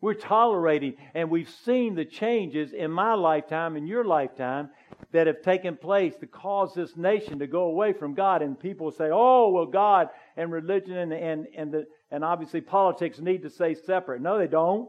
We're 0.00 0.14
tolerating, 0.14 0.94
and 1.14 1.30
we've 1.30 1.50
seen 1.64 1.94
the 1.94 2.04
changes 2.04 2.72
in 2.72 2.90
my 2.90 3.14
lifetime, 3.14 3.76
in 3.76 3.86
your 3.86 4.04
lifetime, 4.04 4.70
that 5.12 5.28
have 5.28 5.42
taken 5.42 5.76
place 5.76 6.16
to 6.16 6.26
cause 6.26 6.74
this 6.74 6.96
nation 6.96 7.38
to 7.38 7.46
go 7.46 7.64
away 7.64 7.92
from 7.92 8.14
God. 8.14 8.42
And 8.42 8.58
people 8.58 8.90
say, 8.90 9.10
oh, 9.12 9.50
well, 9.50 9.66
God 9.66 10.08
and 10.36 10.50
religion 10.50 10.96
and, 10.96 11.12
and, 11.12 11.46
and, 11.56 11.72
the, 11.72 11.86
and 12.10 12.24
obviously 12.24 12.60
politics 12.60 13.20
need 13.20 13.42
to 13.42 13.50
stay 13.50 13.74
separate. 13.74 14.20
No, 14.20 14.38
they 14.38 14.48
don't. 14.48 14.88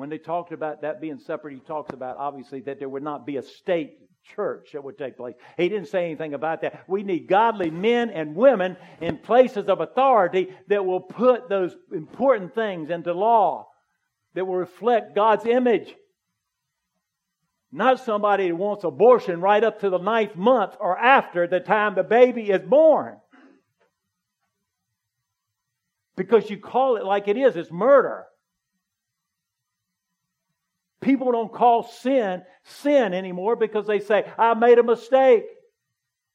When 0.00 0.08
they 0.08 0.16
talked 0.16 0.50
about 0.50 0.80
that 0.80 0.98
being 0.98 1.18
separate, 1.18 1.52
he 1.52 1.60
talks 1.60 1.92
about 1.92 2.16
obviously 2.16 2.62
that 2.62 2.78
there 2.78 2.88
would 2.88 3.02
not 3.02 3.26
be 3.26 3.36
a 3.36 3.42
state 3.42 3.98
church 4.34 4.70
that 4.72 4.82
would 4.82 4.96
take 4.96 5.18
place. 5.18 5.34
He 5.58 5.68
didn't 5.68 5.88
say 5.88 6.06
anything 6.06 6.32
about 6.32 6.62
that. 6.62 6.84
We 6.88 7.02
need 7.02 7.28
godly 7.28 7.70
men 7.70 8.08
and 8.08 8.34
women 8.34 8.78
in 9.02 9.18
places 9.18 9.68
of 9.68 9.82
authority 9.82 10.56
that 10.68 10.86
will 10.86 11.02
put 11.02 11.50
those 11.50 11.76
important 11.92 12.54
things 12.54 12.88
into 12.88 13.12
law, 13.12 13.68
that 14.32 14.46
will 14.46 14.56
reflect 14.56 15.14
God's 15.14 15.44
image. 15.44 15.94
Not 17.70 18.00
somebody 18.00 18.48
who 18.48 18.56
wants 18.56 18.84
abortion 18.84 19.42
right 19.42 19.62
up 19.62 19.80
to 19.80 19.90
the 19.90 19.98
ninth 19.98 20.34
month 20.34 20.76
or 20.80 20.96
after 20.96 21.46
the 21.46 21.60
time 21.60 21.94
the 21.94 22.04
baby 22.04 22.48
is 22.48 22.62
born. 22.62 23.18
Because 26.16 26.48
you 26.48 26.56
call 26.56 26.96
it 26.96 27.04
like 27.04 27.28
it 27.28 27.36
is, 27.36 27.54
it's 27.54 27.70
murder. 27.70 28.24
People 31.00 31.32
don't 31.32 31.52
call 31.52 31.82
sin 31.82 32.42
sin 32.64 33.14
anymore 33.14 33.56
because 33.56 33.86
they 33.86 34.00
say, 34.00 34.24
I 34.38 34.54
made 34.54 34.78
a 34.78 34.82
mistake. 34.82 35.44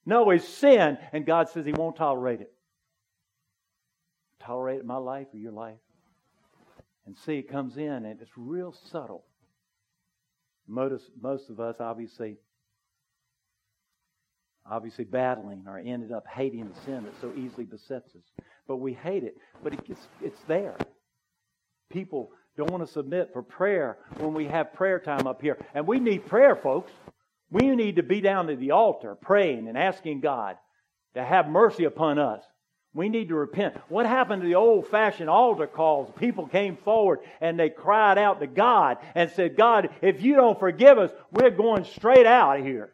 No, 0.05 0.29
it's 0.29 0.47
sin, 0.47 0.97
and 1.13 1.25
God 1.25 1.49
says 1.49 1.65
He 1.65 1.73
won't 1.73 1.95
tolerate 1.95 2.41
it. 2.41 2.51
Tolerate 4.39 4.85
my 4.85 4.97
life 4.97 5.27
or 5.33 5.37
your 5.37 5.51
life. 5.51 5.77
And 7.05 7.15
see, 7.25 7.37
it 7.37 7.49
comes 7.49 7.77
in 7.77 8.05
and 8.05 8.21
it's 8.21 8.31
real 8.35 8.73
subtle. 8.91 9.23
Most, 10.67 11.09
most 11.21 11.49
of 11.49 11.59
us, 11.59 11.75
obviously, 11.79 12.37
obviously 14.69 15.05
battling 15.05 15.65
or 15.67 15.77
ended 15.77 16.11
up 16.11 16.25
hating 16.27 16.67
the 16.67 16.81
sin 16.85 17.03
that 17.03 17.13
so 17.21 17.31
easily 17.35 17.65
besets 17.65 18.15
us. 18.15 18.23
But 18.67 18.77
we 18.77 18.93
hate 18.93 19.23
it, 19.23 19.35
but 19.63 19.73
it 19.73 19.85
gets, 19.85 20.07
it's 20.23 20.41
there. 20.47 20.75
People 21.91 22.31
don't 22.57 22.71
want 22.71 22.85
to 22.85 22.91
submit 22.91 23.31
for 23.33 23.41
prayer 23.41 23.97
when 24.17 24.33
we 24.33 24.45
have 24.45 24.73
prayer 24.73 24.99
time 24.99 25.27
up 25.27 25.41
here. 25.41 25.57
And 25.73 25.85
we 25.85 25.99
need 25.99 26.25
prayer, 26.25 26.55
folks. 26.55 26.91
We 27.51 27.75
need 27.75 27.97
to 27.97 28.03
be 28.03 28.21
down 28.21 28.49
at 28.49 28.59
the 28.59 28.71
altar 28.71 29.15
praying 29.15 29.67
and 29.67 29.77
asking 29.77 30.21
God 30.21 30.57
to 31.15 31.23
have 31.23 31.47
mercy 31.47 31.83
upon 31.83 32.17
us. 32.17 32.43
We 32.93 33.09
need 33.09 33.27
to 33.27 33.35
repent. 33.35 33.75
What 33.89 34.05
happened 34.05 34.41
to 34.41 34.47
the 34.47 34.55
old 34.55 34.87
fashioned 34.87 35.29
altar 35.29 35.67
calls? 35.67 36.09
People 36.17 36.47
came 36.47 36.77
forward 36.77 37.19
and 37.41 37.59
they 37.59 37.69
cried 37.69 38.17
out 38.17 38.39
to 38.39 38.47
God 38.47 38.97
and 39.15 39.29
said, 39.31 39.57
God, 39.57 39.89
if 40.01 40.21
you 40.21 40.35
don't 40.35 40.57
forgive 40.57 40.97
us, 40.97 41.11
we're 41.31 41.49
going 41.49 41.83
straight 41.83 42.25
out 42.25 42.59
of 42.59 42.65
here. 42.65 42.91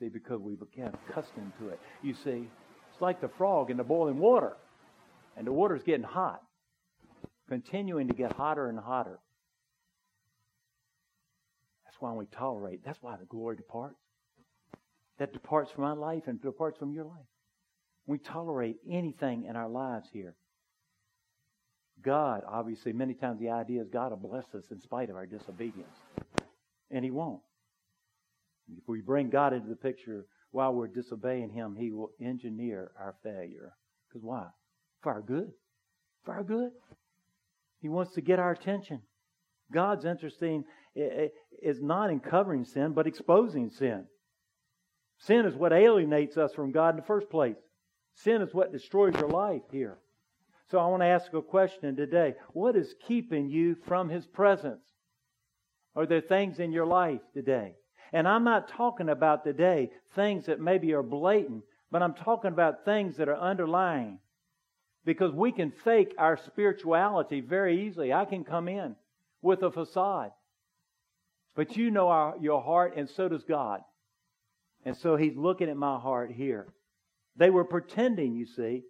See, 0.00 0.08
because 0.08 0.40
we 0.40 0.56
became 0.56 0.92
accustomed 1.08 1.52
to 1.60 1.68
it. 1.68 1.80
You 2.02 2.14
see, 2.14 2.48
it's 2.92 3.00
like 3.00 3.20
the 3.20 3.28
frog 3.28 3.70
in 3.70 3.76
the 3.76 3.84
boiling 3.84 4.18
water, 4.18 4.56
and 5.36 5.46
the 5.46 5.52
water's 5.52 5.82
getting 5.84 6.02
hot 6.02 6.42
continuing 7.48 8.08
to 8.08 8.14
get 8.14 8.32
hotter 8.32 8.68
and 8.68 8.78
hotter. 8.78 9.18
That's 11.84 11.96
why 12.00 12.12
we 12.12 12.26
tolerate. 12.26 12.84
That's 12.84 12.98
why 13.00 13.16
the 13.16 13.24
glory 13.24 13.56
departs. 13.56 13.96
That 15.18 15.32
departs 15.32 15.70
from 15.70 15.84
my 15.84 15.92
life 15.92 16.24
and 16.26 16.40
departs 16.42 16.78
from 16.78 16.92
your 16.92 17.04
life. 17.04 17.26
We 18.06 18.18
tolerate 18.18 18.76
anything 18.88 19.46
in 19.48 19.56
our 19.56 19.68
lives 19.68 20.06
here. 20.12 20.34
God, 22.02 22.42
obviously, 22.46 22.92
many 22.92 23.14
times 23.14 23.40
the 23.40 23.50
idea 23.50 23.80
is 23.80 23.88
God 23.88 24.10
will 24.10 24.28
bless 24.28 24.44
us 24.54 24.64
in 24.70 24.80
spite 24.80 25.10
of 25.10 25.16
our 25.16 25.26
disobedience. 25.26 25.96
And 26.90 27.04
He 27.04 27.10
won't. 27.10 27.40
If 28.76 28.86
we 28.86 29.00
bring 29.00 29.30
God 29.30 29.52
into 29.52 29.68
the 29.68 29.76
picture 29.76 30.26
while 30.50 30.74
we're 30.74 30.86
disobeying 30.88 31.50
Him, 31.50 31.74
He 31.76 31.90
will 31.90 32.10
engineer 32.20 32.92
our 32.98 33.14
failure. 33.22 33.72
Because 34.08 34.22
why? 34.24 34.46
For 35.02 35.12
our 35.12 35.22
good. 35.22 35.50
For 36.24 36.34
our 36.34 36.44
good. 36.44 36.70
He 37.80 37.88
wants 37.88 38.14
to 38.14 38.20
get 38.20 38.38
our 38.38 38.52
attention. 38.52 39.02
God's 39.72 40.04
interesting 40.04 40.64
is 40.94 41.82
not 41.82 42.10
in 42.10 42.20
covering 42.20 42.64
sin, 42.64 42.92
but 42.92 43.06
exposing 43.06 43.70
sin. 43.70 44.06
Sin 45.18 45.46
is 45.46 45.54
what 45.54 45.72
alienates 45.72 46.36
us 46.36 46.52
from 46.54 46.72
God 46.72 46.90
in 46.90 46.96
the 46.96 47.06
first 47.06 47.30
place. 47.30 47.56
Sin 48.14 48.42
is 48.42 48.54
what 48.54 48.72
destroys 48.72 49.14
your 49.14 49.28
life 49.28 49.62
here. 49.70 49.98
So 50.70 50.78
I 50.78 50.86
want 50.88 51.02
to 51.02 51.06
ask 51.06 51.32
a 51.32 51.42
question 51.42 51.96
today. 51.96 52.34
What 52.52 52.76
is 52.76 52.94
keeping 53.06 53.48
you 53.48 53.76
from 53.86 54.08
His 54.08 54.26
presence? 54.26 54.82
Are 55.94 56.06
there 56.06 56.20
things 56.20 56.58
in 56.58 56.72
your 56.72 56.86
life 56.86 57.20
today? 57.34 57.74
And 58.12 58.26
I'm 58.26 58.44
not 58.44 58.68
talking 58.68 59.08
about 59.08 59.44
today 59.44 59.90
things 60.14 60.46
that 60.46 60.60
maybe 60.60 60.92
are 60.92 61.02
blatant, 61.02 61.64
but 61.90 62.02
I'm 62.02 62.14
talking 62.14 62.52
about 62.52 62.84
things 62.84 63.16
that 63.16 63.28
are 63.28 63.38
underlying. 63.38 64.18
Because 65.06 65.32
we 65.32 65.52
can 65.52 65.72
fake 65.84 66.14
our 66.18 66.36
spirituality 66.36 67.40
very 67.40 67.86
easily. 67.86 68.12
I 68.12 68.26
can 68.26 68.44
come 68.44 68.68
in 68.68 68.96
with 69.40 69.62
a 69.62 69.70
facade. 69.70 70.32
But 71.54 71.76
you 71.76 71.90
know 71.90 72.08
our, 72.08 72.34
your 72.40 72.62
heart, 72.62 72.94
and 72.96 73.08
so 73.08 73.28
does 73.28 73.44
God. 73.44 73.80
And 74.84 74.96
so 74.96 75.16
He's 75.16 75.36
looking 75.36 75.70
at 75.70 75.76
my 75.76 75.98
heart 75.98 76.30
here. 76.32 76.66
They 77.36 77.50
were 77.50 77.64
pretending, 77.64 78.34
you 78.34 78.46
see. 78.46 78.82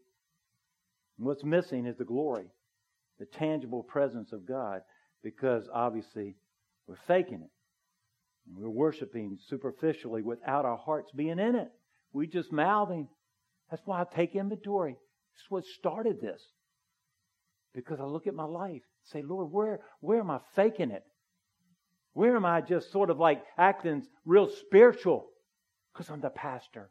What's 1.19 1.45
missing 1.45 1.87
is 1.87 1.97
the 1.97 2.05
glory, 2.05 2.47
the 3.19 3.27
tangible 3.27 3.83
presence 3.83 4.33
of 4.33 4.47
God, 4.47 4.81
because 5.23 5.69
obviously 5.73 6.37
we're 6.87 6.97
faking 7.07 7.43
it. 7.43 7.51
We're 8.55 8.69
worshiping 8.71 9.39
superficially 9.49 10.23
without 10.23 10.65
our 10.65 10.77
hearts 10.77 11.11
being 11.13 11.39
in 11.39 11.57
it. 11.57 11.71
We 12.13 12.27
just 12.27 12.53
mouthing. 12.53 13.09
That's 13.71 13.83
why 13.85 14.01
I 14.01 14.05
take 14.05 14.35
inventory. 14.35 14.97
Is 15.37 15.51
what 15.51 15.65
started 15.65 16.21
this. 16.21 16.43
Because 17.75 18.01
I 18.01 18.05
look 18.05 18.27
at 18.27 18.35
my 18.35 18.45
life 18.45 18.71
and 18.73 18.83
say, 19.05 19.23
Lord, 19.23 19.53
where, 19.53 19.81
where 20.01 20.21
am 20.21 20.31
I 20.31 20.41
faking 20.55 20.91
it? 20.91 21.05
Where 22.15 22.35
am 22.35 22.47
I 22.47 22.63
just 22.63 22.91
sort 22.91 23.11
of 23.11 23.19
like 23.19 23.45
acting 23.59 24.07
real 24.25 24.49
spiritual? 24.49 25.27
Because 25.93 26.09
I'm 26.09 26.23
the 26.23 26.31
pastor. 26.31 26.91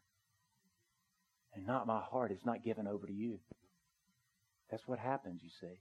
And 1.55 1.65
not 1.65 1.87
my 1.87 2.01
heart 2.01 2.31
is 2.31 2.45
not 2.45 2.63
given 2.63 2.85
over 2.87 3.07
to 3.07 3.13
you. 3.13 3.39
That's 4.69 4.87
what 4.87 4.99
happens, 4.99 5.41
you 5.43 5.49
see. 5.61 5.79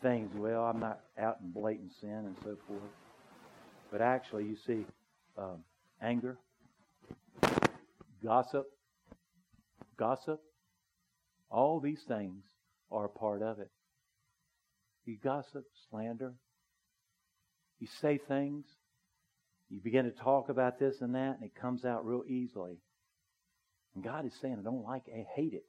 Things, 0.00 0.30
well, 0.34 0.64
I'm 0.64 0.80
not 0.80 1.00
out 1.18 1.38
in 1.42 1.50
blatant 1.50 1.92
sin 2.00 2.10
and 2.10 2.36
so 2.42 2.56
forth. 2.66 2.80
But 3.90 4.00
actually, 4.00 4.44
you 4.44 4.56
see, 4.66 4.86
um, 5.36 5.64
anger, 6.00 6.38
gossip, 8.22 8.66
gossip, 9.96 10.40
all 11.50 11.80
these 11.80 12.02
things 12.06 12.44
are 12.90 13.04
a 13.04 13.08
part 13.08 13.42
of 13.42 13.58
it. 13.58 13.70
You 15.04 15.16
gossip, 15.22 15.64
slander, 15.88 16.34
you 17.78 17.86
say 18.00 18.18
things, 18.18 18.64
you 19.68 19.80
begin 19.80 20.04
to 20.04 20.10
talk 20.10 20.48
about 20.48 20.78
this 20.78 21.00
and 21.00 21.14
that, 21.14 21.36
and 21.36 21.44
it 21.44 21.54
comes 21.54 21.84
out 21.84 22.06
real 22.06 22.22
easily. 22.28 22.78
And 23.94 24.04
God 24.04 24.26
is 24.26 24.34
saying, 24.40 24.56
I 24.58 24.62
don't 24.62 24.84
like 24.84 25.02
it, 25.06 25.14
I 25.14 25.26
hate 25.34 25.54
it. 25.54 25.64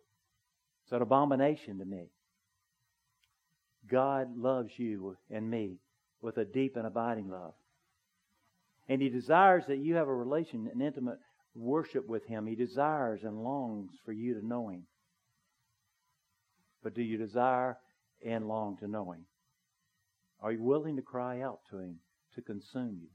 It's 0.83 0.91
an 0.91 1.01
abomination 1.01 1.79
to 1.79 1.85
me. 1.85 2.09
God 3.89 4.37
loves 4.37 4.71
you 4.77 5.17
and 5.29 5.49
me 5.49 5.79
with 6.21 6.37
a 6.37 6.45
deep 6.45 6.75
and 6.75 6.85
abiding 6.85 7.29
love. 7.29 7.53
And 8.89 9.01
He 9.01 9.09
desires 9.09 9.63
that 9.67 9.79
you 9.79 9.95
have 9.95 10.07
a 10.07 10.15
relation, 10.15 10.69
an 10.73 10.81
intimate 10.81 11.19
worship 11.55 12.07
with 12.07 12.25
Him. 12.25 12.47
He 12.47 12.55
desires 12.55 13.21
and 13.23 13.43
longs 13.43 13.91
for 14.05 14.11
you 14.11 14.33
to 14.35 14.45
know 14.45 14.69
Him. 14.69 14.83
But 16.87 16.93
do 16.93 17.01
you 17.01 17.17
desire 17.17 17.77
and 18.25 18.47
long 18.47 18.77
to 18.77 18.87
know 18.87 19.11
Him? 19.11 19.25
Are 20.39 20.53
you 20.53 20.63
willing 20.63 20.95
to 20.95 21.01
cry 21.01 21.41
out 21.41 21.59
to 21.69 21.79
Him 21.79 21.99
to 22.35 22.41
consume 22.41 22.99
you? 23.01 23.09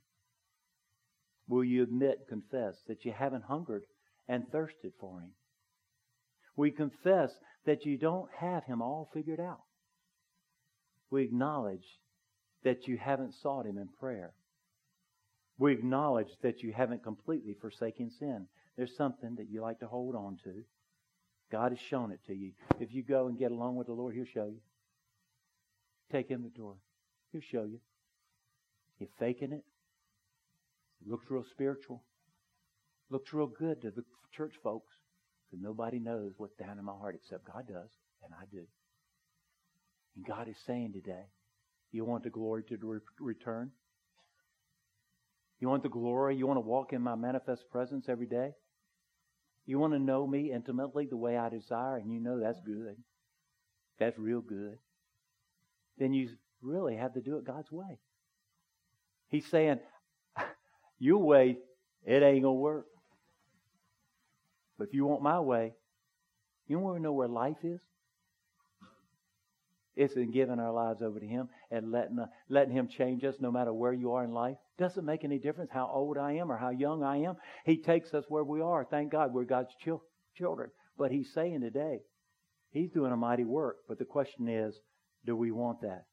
Will 1.48 1.64
you 1.64 1.82
admit, 1.82 2.26
confess 2.28 2.74
that 2.86 3.06
you 3.06 3.12
haven't 3.12 3.44
hungered 3.44 3.84
and 4.28 4.46
thirsted 4.52 4.92
for 5.00 5.20
Him? 5.20 5.30
We 6.54 6.70
confess 6.70 7.30
that 7.64 7.86
you 7.86 7.96
don't 7.96 8.28
have 8.40 8.64
Him 8.64 8.82
all 8.82 9.08
figured 9.14 9.40
out. 9.40 9.62
We 11.10 11.22
acknowledge 11.22 11.98
that 12.64 12.86
you 12.86 12.98
haven't 12.98 13.32
sought 13.40 13.64
Him 13.64 13.78
in 13.78 13.88
prayer. 13.98 14.34
We 15.56 15.72
acknowledge 15.72 16.36
that 16.42 16.62
you 16.62 16.74
haven't 16.74 17.04
completely 17.04 17.56
forsaken 17.58 18.10
sin. 18.18 18.48
There's 18.76 18.94
something 18.98 19.36
that 19.36 19.48
you 19.48 19.62
like 19.62 19.78
to 19.78 19.86
hold 19.86 20.14
on 20.14 20.36
to. 20.44 20.62
God 21.52 21.72
has 21.72 21.78
shown 21.90 22.10
it 22.12 22.20
to 22.26 22.34
you. 22.34 22.52
If 22.80 22.94
you 22.94 23.02
go 23.02 23.26
and 23.26 23.38
get 23.38 23.52
along 23.52 23.76
with 23.76 23.86
the 23.86 23.92
Lord, 23.92 24.14
He'll 24.14 24.24
show 24.24 24.46
you. 24.46 24.60
Take 26.10 26.30
inventory. 26.30 26.78
He'll 27.30 27.42
show 27.42 27.64
you. 27.64 27.78
You're 28.98 29.10
faking 29.18 29.52
it. 29.52 29.62
It 31.02 31.10
looks 31.10 31.26
real 31.28 31.44
spiritual. 31.50 32.02
Looks 33.10 33.34
real 33.34 33.46
good 33.46 33.82
to 33.82 33.90
the 33.90 34.02
church 34.34 34.54
folks. 34.62 34.94
Because 35.50 35.62
nobody 35.62 35.98
knows 35.98 36.32
what's 36.38 36.54
down 36.54 36.78
in 36.78 36.84
my 36.84 36.92
heart 36.92 37.14
except 37.14 37.44
God 37.44 37.66
does, 37.68 37.90
and 38.24 38.32
I 38.32 38.44
do. 38.50 38.62
And 40.16 40.26
God 40.26 40.48
is 40.48 40.56
saying 40.66 40.94
today, 40.94 41.26
you 41.90 42.06
want 42.06 42.24
the 42.24 42.30
glory 42.30 42.62
to 42.64 42.78
re- 42.80 43.00
return? 43.20 43.70
You 45.60 45.68
want 45.68 45.82
the 45.82 45.90
glory? 45.90 46.36
You 46.36 46.46
want 46.46 46.56
to 46.56 46.62
walk 46.62 46.94
in 46.94 47.02
my 47.02 47.14
manifest 47.14 47.68
presence 47.70 48.06
every 48.08 48.26
day? 48.26 48.52
You 49.64 49.78
want 49.78 49.92
to 49.92 49.98
know 49.98 50.26
me 50.26 50.52
intimately 50.52 51.06
the 51.06 51.16
way 51.16 51.36
I 51.36 51.48
desire, 51.48 51.96
and 51.96 52.12
you 52.12 52.20
know 52.20 52.40
that's 52.40 52.60
good. 52.60 52.96
That's 53.98 54.18
real 54.18 54.40
good. 54.40 54.78
Then 55.98 56.12
you 56.12 56.30
really 56.60 56.96
have 56.96 57.14
to 57.14 57.20
do 57.20 57.36
it 57.36 57.44
God's 57.44 57.70
way. 57.70 57.98
He's 59.28 59.46
saying, 59.46 59.78
Your 60.98 61.18
way, 61.18 61.58
it 62.04 62.22
ain't 62.22 62.42
going 62.42 62.56
to 62.56 62.60
work. 62.60 62.86
But 64.78 64.88
if 64.88 64.94
you 64.94 65.04
want 65.04 65.22
my 65.22 65.40
way, 65.40 65.74
you 66.66 66.78
want 66.78 66.96
to 66.96 67.02
know 67.02 67.12
where 67.12 67.28
life 67.28 67.58
is? 67.62 67.80
It's 69.94 70.14
in 70.14 70.30
giving 70.30 70.58
our 70.58 70.72
lives 70.72 71.02
over 71.02 71.20
to 71.20 71.26
Him 71.26 71.48
and 71.70 71.92
letting, 71.92 72.18
letting 72.48 72.72
Him 72.72 72.88
change 72.88 73.24
us 73.24 73.36
no 73.40 73.50
matter 73.50 73.72
where 73.72 73.92
you 73.92 74.12
are 74.12 74.24
in 74.24 74.32
life. 74.32 74.56
Doesn't 74.82 75.04
make 75.04 75.22
any 75.22 75.38
difference 75.38 75.70
how 75.72 75.88
old 75.94 76.18
I 76.18 76.32
am 76.32 76.50
or 76.50 76.56
how 76.56 76.70
young 76.70 77.04
I 77.04 77.18
am. 77.18 77.36
He 77.64 77.76
takes 77.76 78.12
us 78.14 78.24
where 78.26 78.42
we 78.42 78.60
are. 78.60 78.84
Thank 78.84 79.12
God 79.12 79.32
we're 79.32 79.44
God's 79.44 79.72
chil- 79.80 80.02
children. 80.36 80.70
But 80.98 81.12
He's 81.12 81.32
saying 81.32 81.60
today, 81.60 82.00
He's 82.72 82.90
doing 82.90 83.12
a 83.12 83.16
mighty 83.16 83.44
work. 83.44 83.76
But 83.88 84.00
the 84.00 84.04
question 84.04 84.48
is, 84.48 84.74
do 85.24 85.36
we 85.36 85.52
want 85.52 85.82
that? 85.82 86.06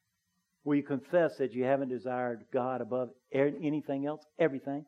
Will 0.64 0.76
you 0.76 0.84
confess 0.84 1.38
that 1.40 1.54
you 1.54 1.64
haven't 1.64 1.90
desired 1.90 2.46
God 2.54 2.82
above 2.82 3.10
anything 3.34 4.06
else, 4.06 4.22
everything? 4.38 4.86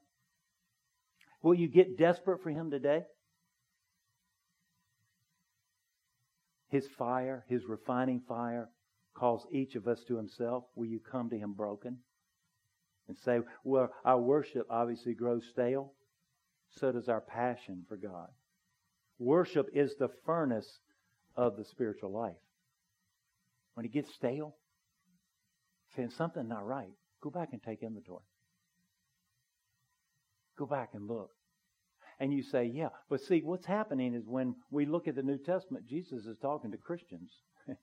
Will 1.41 1.55
you 1.55 1.67
get 1.67 1.97
desperate 1.97 2.43
for 2.43 2.51
Him 2.51 2.69
today? 2.69 3.01
His 6.69 6.85
fire, 6.99 7.45
His 7.49 7.63
refining 7.67 8.21
fire, 8.27 8.69
calls 9.15 9.47
each 9.51 9.73
of 9.73 9.87
us 9.87 10.03
to 10.07 10.17
himself, 10.17 10.65
will 10.75 10.85
you 10.85 10.99
come 10.99 11.31
to 11.31 11.37
him 11.37 11.53
broken? 11.53 11.97
And 13.11 13.17
say, 13.25 13.41
well, 13.65 13.89
our 14.05 14.21
worship 14.21 14.65
obviously 14.69 15.13
grows 15.13 15.43
stale. 15.51 15.91
So 16.79 16.93
does 16.93 17.09
our 17.09 17.19
passion 17.19 17.83
for 17.89 17.97
God. 17.97 18.29
Worship 19.19 19.67
is 19.73 19.93
the 19.99 20.07
furnace 20.25 20.79
of 21.35 21.57
the 21.57 21.65
spiritual 21.65 22.13
life. 22.13 22.39
When 23.73 23.85
it 23.85 23.91
gets 23.91 24.13
stale, 24.15 24.55
saying 25.93 26.11
something 26.11 26.47
not 26.47 26.65
right, 26.65 26.93
go 27.21 27.29
back 27.29 27.49
and 27.51 27.61
take 27.61 27.83
inventory. 27.83 28.23
Go 30.57 30.65
back 30.65 30.91
and 30.93 31.05
look. 31.05 31.31
And 32.21 32.33
you 32.33 32.43
say, 32.43 32.71
yeah, 32.73 32.89
but 33.09 33.19
see, 33.19 33.41
what's 33.43 33.65
happening 33.65 34.15
is 34.15 34.23
when 34.25 34.55
we 34.69 34.85
look 34.85 35.09
at 35.09 35.15
the 35.15 35.21
New 35.21 35.37
Testament, 35.37 35.85
Jesus 35.85 36.25
is 36.25 36.37
talking 36.41 36.71
to 36.71 36.77
Christians. 36.77 37.29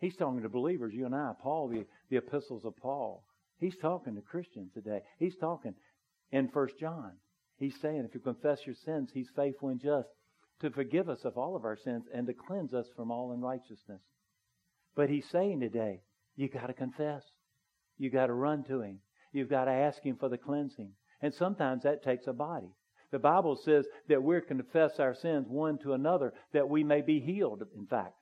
He's 0.00 0.16
talking 0.16 0.42
to 0.42 0.50
believers, 0.50 0.92
you 0.92 1.06
and 1.06 1.14
I, 1.14 1.32
Paul, 1.40 1.68
the, 1.68 1.86
the 2.10 2.18
epistles 2.18 2.66
of 2.66 2.76
Paul. 2.76 3.24
He's 3.58 3.76
talking 3.76 4.14
to 4.14 4.20
Christians 4.20 4.70
today. 4.74 5.02
He's 5.18 5.36
talking 5.36 5.74
in 6.30 6.48
First 6.48 6.78
John. 6.78 7.12
He's 7.58 7.78
saying, 7.80 8.04
if 8.06 8.14
you 8.14 8.20
confess 8.20 8.66
your 8.66 8.74
sins, 8.84 9.10
He's 9.12 9.30
faithful 9.34 9.70
and 9.70 9.80
just 9.80 10.08
to 10.60 10.70
forgive 10.70 11.08
us 11.08 11.24
of 11.24 11.38
all 11.38 11.56
of 11.56 11.64
our 11.64 11.76
sins 11.76 12.04
and 12.12 12.26
to 12.26 12.34
cleanse 12.34 12.74
us 12.74 12.86
from 12.96 13.10
all 13.10 13.32
unrighteousness. 13.32 14.00
But 14.94 15.08
He's 15.08 15.28
saying 15.30 15.60
today, 15.60 16.02
you 16.36 16.48
got 16.48 16.66
to 16.66 16.74
confess. 16.74 17.22
You 17.98 18.10
got 18.10 18.26
to 18.26 18.34
run 18.34 18.64
to 18.64 18.82
Him. 18.82 19.00
You've 19.32 19.50
got 19.50 19.64
to 19.64 19.72
ask 19.72 20.02
Him 20.02 20.16
for 20.18 20.28
the 20.28 20.38
cleansing. 20.38 20.92
And 21.22 21.32
sometimes 21.32 21.82
that 21.82 22.04
takes 22.04 22.26
a 22.26 22.32
body. 22.32 22.74
The 23.10 23.18
Bible 23.18 23.56
says 23.64 23.86
that 24.08 24.22
we're 24.22 24.40
to 24.40 24.46
confess 24.46 24.98
our 24.98 25.14
sins 25.14 25.46
one 25.48 25.78
to 25.78 25.94
another 25.94 26.34
that 26.52 26.68
we 26.68 26.84
may 26.84 27.00
be 27.00 27.20
healed, 27.20 27.62
in 27.74 27.86
fact. 27.86 28.14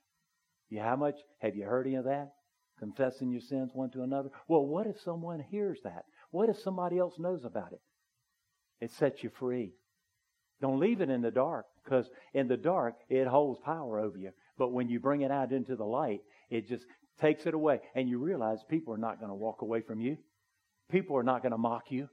You 0.69 0.79
how 0.79 0.95
much 0.95 1.15
have 1.39 1.55
you 1.55 1.65
heard 1.65 1.87
any 1.87 1.95
of 1.95 2.05
that? 2.05 2.31
Confessing 2.79 3.31
your 3.31 3.41
sins 3.41 3.71
one 3.73 3.89
to 3.91 4.03
another. 4.03 4.29
Well, 4.47 4.65
what 4.65 4.87
if 4.87 4.99
someone 4.99 5.39
hears 5.39 5.79
that? 5.83 6.03
What 6.31 6.49
if 6.49 6.59
somebody 6.59 6.97
else 6.97 7.17
knows 7.17 7.45
about 7.45 7.71
it? 7.71 7.81
It 8.81 8.91
sets 8.91 9.23
you 9.23 9.29
free. 9.29 9.73
Don't 10.61 10.79
leave 10.79 11.01
it 11.01 11.09
in 11.09 11.21
the 11.21 11.31
dark 11.31 11.65
because 11.83 12.09
in 12.33 12.47
the 12.47 12.57
dark 12.57 12.95
it 13.09 13.27
holds 13.27 13.59
power 13.63 13.99
over 13.99 14.17
you. 14.17 14.31
But 14.57 14.73
when 14.73 14.89
you 14.89 14.99
bring 14.99 15.21
it 15.21 15.31
out 15.31 15.51
into 15.51 15.75
the 15.75 15.85
light, 15.85 16.21
it 16.49 16.67
just 16.67 16.85
takes 17.19 17.45
it 17.45 17.53
away. 17.53 17.81
And 17.93 18.09
you 18.09 18.19
realize 18.19 18.59
people 18.69 18.93
are 18.93 18.97
not 18.97 19.19
going 19.19 19.29
to 19.29 19.35
walk 19.35 19.61
away 19.61 19.81
from 19.81 20.01
you. 20.01 20.17
People 20.89 21.17
are 21.17 21.23
not 21.23 21.41
going 21.41 21.51
to 21.51 21.57
mock 21.57 21.91
you. 21.91 22.09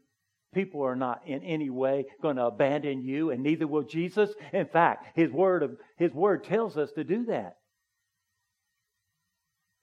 People 0.54 0.82
are 0.82 0.96
not 0.96 1.22
in 1.26 1.42
any 1.42 1.70
way 1.70 2.04
going 2.20 2.36
to 2.36 2.44
abandon 2.44 3.02
you, 3.02 3.30
and 3.30 3.42
neither 3.42 3.66
will 3.66 3.82
Jesus. 3.82 4.30
In 4.52 4.66
fact, 4.66 5.06
His 5.16 5.30
word 5.30 5.62
of 5.62 5.76
His 5.96 6.12
word 6.12 6.44
tells 6.44 6.76
us 6.76 6.92
to 6.92 7.04
do 7.04 7.24
that. 7.26 7.56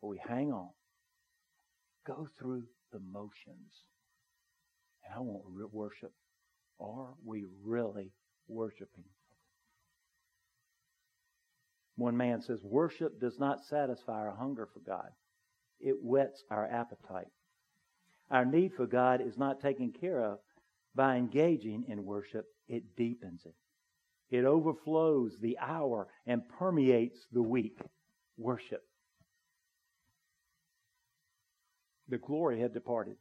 But 0.01 0.07
we 0.07 0.21
hang 0.27 0.51
on, 0.51 0.69
go 2.05 2.27
through 2.39 2.63
the 2.91 2.99
motions. 2.99 3.83
And 5.05 5.15
I 5.15 5.19
won't 5.19 5.73
worship. 5.73 6.11
Are 6.79 7.13
we 7.25 7.45
really 7.63 8.11
worshiping? 8.47 9.05
One 11.97 12.15
man 12.15 12.41
says, 12.41 12.63
Worship 12.63 13.19
does 13.19 13.37
not 13.39 13.65
satisfy 13.65 14.13
our 14.13 14.35
hunger 14.35 14.67
for 14.73 14.79
God, 14.79 15.09
it 15.79 15.95
whets 16.01 16.43
our 16.49 16.65
appetite. 16.65 17.27
Our 18.31 18.45
need 18.45 18.73
for 18.73 18.85
God 18.85 19.21
is 19.21 19.37
not 19.37 19.59
taken 19.59 19.91
care 19.91 20.23
of 20.23 20.39
by 20.95 21.17
engaging 21.17 21.85
in 21.87 22.05
worship, 22.05 22.45
it 22.67 22.95
deepens 22.95 23.41
it. 23.45 23.55
It 24.29 24.45
overflows 24.45 25.35
the 25.41 25.57
hour 25.59 26.07
and 26.27 26.47
permeates 26.47 27.25
the 27.31 27.41
week. 27.41 27.79
Worship 28.37 28.83
The 32.09 32.17
glory 32.17 32.59
had 32.59 32.73
departed. 32.73 33.15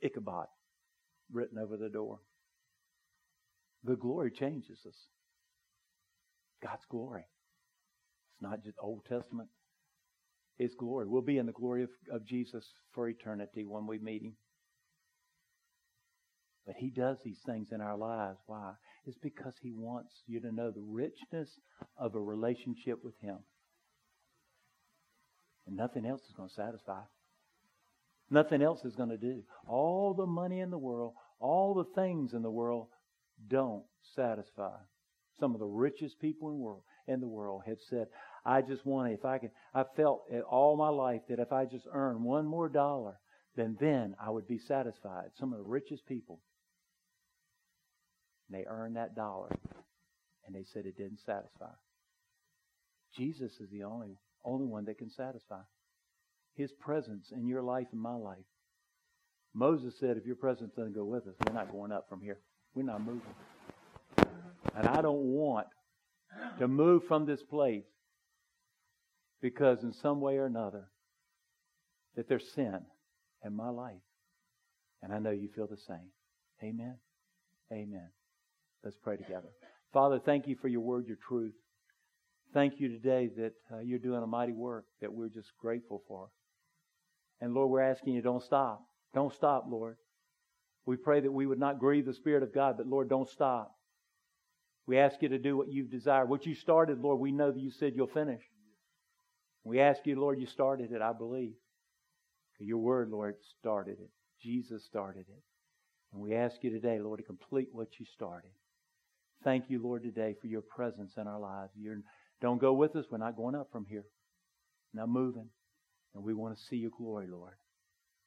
Ichabod, 0.00 0.46
written 1.32 1.58
over 1.58 1.76
the 1.76 1.88
door. 1.88 2.18
The 3.84 3.96
glory 3.96 4.30
changes 4.30 4.78
us. 4.86 4.96
God's 6.62 6.84
glory. 6.90 7.24
It's 8.32 8.42
not 8.42 8.64
just 8.64 8.76
Old 8.82 9.04
Testament. 9.08 9.48
It's 10.58 10.74
glory. 10.74 11.06
We'll 11.06 11.22
be 11.22 11.38
in 11.38 11.46
the 11.46 11.52
glory 11.52 11.84
of, 11.84 11.90
of 12.12 12.26
Jesus 12.26 12.64
for 12.92 13.08
eternity 13.08 13.64
when 13.64 13.86
we 13.86 13.98
meet 13.98 14.22
Him. 14.22 14.34
But 16.66 16.74
He 16.78 16.90
does 16.90 17.18
these 17.24 17.38
things 17.46 17.68
in 17.70 17.80
our 17.80 17.96
lives. 17.96 18.38
Why? 18.46 18.72
It's 19.06 19.18
because 19.22 19.54
He 19.62 19.72
wants 19.72 20.12
you 20.26 20.40
to 20.40 20.52
know 20.52 20.72
the 20.72 20.82
richness 20.82 21.48
of 21.96 22.16
a 22.16 22.20
relationship 22.20 22.98
with 23.04 23.14
Him. 23.20 23.38
And 25.66 25.76
nothing 25.76 26.04
else 26.04 26.22
is 26.22 26.34
going 26.36 26.48
to 26.48 26.54
satisfy. 26.54 27.02
Nothing 28.30 28.62
else 28.62 28.84
is 28.84 28.94
going 28.94 29.08
to 29.08 29.16
do. 29.16 29.42
All 29.66 30.14
the 30.14 30.26
money 30.26 30.60
in 30.60 30.70
the 30.70 30.78
world, 30.78 31.14
all 31.40 31.74
the 31.74 32.00
things 32.00 32.32
in 32.34 32.42
the 32.42 32.50
world 32.50 32.88
don't 33.48 33.84
satisfy. 34.14 34.76
Some 35.40 35.54
of 35.54 35.60
the 35.60 35.66
richest 35.66 36.20
people 36.20 36.48
in 36.48 36.54
the 36.54 36.60
world, 36.60 36.82
in 37.06 37.20
the 37.20 37.28
world 37.28 37.62
have 37.66 37.78
said, 37.88 38.08
I 38.44 38.60
just 38.60 38.84
want 38.84 39.12
if 39.12 39.24
I 39.24 39.38
could, 39.38 39.50
I 39.74 39.84
felt 39.96 40.24
all 40.50 40.76
my 40.76 40.88
life 40.88 41.22
that 41.28 41.38
if 41.38 41.52
I 41.52 41.64
just 41.64 41.86
earned 41.92 42.22
one 42.22 42.46
more 42.46 42.68
dollar, 42.68 43.18
then 43.56 43.76
then 43.80 44.14
I 44.20 44.30
would 44.30 44.46
be 44.46 44.58
satisfied. 44.58 45.30
Some 45.38 45.52
of 45.52 45.58
the 45.58 45.64
richest 45.64 46.06
people, 46.06 46.40
they 48.50 48.64
earned 48.68 48.96
that 48.96 49.14
dollar 49.14 49.50
and 50.46 50.54
they 50.54 50.64
said 50.64 50.86
it 50.86 50.96
didn't 50.96 51.20
satisfy. 51.24 51.72
Jesus 53.16 53.52
is 53.60 53.70
the 53.70 53.84
only, 53.84 54.18
only 54.44 54.66
one 54.66 54.84
that 54.86 54.98
can 54.98 55.10
satisfy. 55.10 55.60
His 56.58 56.72
presence 56.72 57.32
in 57.32 57.46
your 57.46 57.62
life 57.62 57.86
and 57.92 58.00
my 58.00 58.16
life. 58.16 58.44
Moses 59.54 59.94
said, 59.98 60.16
if 60.16 60.26
your 60.26 60.36
presence 60.36 60.72
doesn't 60.76 60.94
go 60.94 61.04
with 61.04 61.26
us, 61.28 61.34
we're 61.46 61.54
not 61.54 61.70
going 61.70 61.92
up 61.92 62.06
from 62.08 62.20
here. 62.20 62.40
We're 62.74 62.82
not 62.82 63.00
moving. 63.00 63.22
And 64.74 64.86
I 64.86 65.00
don't 65.00 65.22
want 65.22 65.68
to 66.58 66.66
move 66.68 67.04
from 67.06 67.26
this 67.26 67.42
place 67.42 67.84
because 69.40 69.84
in 69.84 69.92
some 69.92 70.20
way 70.20 70.36
or 70.36 70.46
another 70.46 70.88
that 72.16 72.28
there's 72.28 72.52
sin 72.54 72.80
in 73.44 73.54
my 73.54 73.68
life. 73.68 73.94
And 75.00 75.12
I 75.12 75.20
know 75.20 75.30
you 75.30 75.48
feel 75.54 75.68
the 75.68 75.76
same. 75.76 76.10
Amen. 76.62 76.96
Amen. 77.72 78.10
Let's 78.82 78.96
pray 79.00 79.16
together. 79.16 79.48
Father, 79.92 80.20
thank 80.24 80.48
you 80.48 80.56
for 80.60 80.66
your 80.66 80.80
word, 80.80 81.06
your 81.06 81.18
truth. 81.28 81.54
Thank 82.52 82.80
you 82.80 82.88
today 82.88 83.30
that 83.36 83.52
uh, 83.72 83.78
you're 83.80 83.98
doing 84.00 84.22
a 84.22 84.26
mighty 84.26 84.52
work 84.52 84.86
that 85.00 85.12
we're 85.12 85.28
just 85.28 85.52
grateful 85.60 86.02
for. 86.08 86.30
And 87.40 87.54
Lord, 87.54 87.70
we're 87.70 87.80
asking 87.80 88.14
you, 88.14 88.22
don't 88.22 88.42
stop. 88.42 88.82
Don't 89.14 89.32
stop, 89.32 89.66
Lord. 89.68 89.96
We 90.86 90.96
pray 90.96 91.20
that 91.20 91.32
we 91.32 91.46
would 91.46 91.58
not 91.58 91.78
grieve 91.78 92.06
the 92.06 92.14
Spirit 92.14 92.42
of 92.42 92.54
God, 92.54 92.76
but 92.76 92.86
Lord, 92.86 93.08
don't 93.08 93.28
stop. 93.28 93.72
We 94.86 94.98
ask 94.98 95.20
you 95.20 95.28
to 95.28 95.38
do 95.38 95.56
what 95.56 95.70
you've 95.70 95.90
desired. 95.90 96.28
What 96.28 96.46
you 96.46 96.54
started, 96.54 97.00
Lord, 97.00 97.20
we 97.20 97.30
know 97.30 97.52
that 97.52 97.60
you 97.60 97.70
said 97.70 97.92
you'll 97.94 98.06
finish. 98.06 98.42
We 99.64 99.80
ask 99.80 100.06
you, 100.06 100.18
Lord, 100.18 100.40
you 100.40 100.46
started 100.46 100.92
it, 100.92 101.02
I 101.02 101.12
believe. 101.12 101.52
Your 102.58 102.78
word, 102.78 103.10
Lord, 103.10 103.36
started 103.60 103.98
it. 104.00 104.10
Jesus 104.42 104.84
started 104.84 105.26
it. 105.28 105.42
And 106.12 106.22
we 106.22 106.34
ask 106.34 106.56
you 106.62 106.70
today, 106.70 106.98
Lord, 106.98 107.18
to 107.18 107.24
complete 107.24 107.68
what 107.70 107.88
you 107.98 108.06
started. 108.06 108.50
Thank 109.44 109.64
you, 109.68 109.80
Lord, 109.82 110.02
today 110.02 110.34
for 110.40 110.46
your 110.48 110.62
presence 110.62 111.12
in 111.16 111.28
our 111.28 111.38
lives. 111.38 111.70
You're, 111.76 112.00
don't 112.40 112.60
go 112.60 112.72
with 112.72 112.96
us. 112.96 113.04
We're 113.10 113.18
not 113.18 113.36
going 113.36 113.54
up 113.54 113.68
from 113.70 113.84
here. 113.84 114.04
Not 114.94 115.08
moving. 115.08 115.50
And 116.18 116.26
we 116.26 116.34
want 116.34 116.58
to 116.58 116.64
see 116.64 116.76
your 116.76 116.90
glory, 116.98 117.28
Lord. 117.30 117.54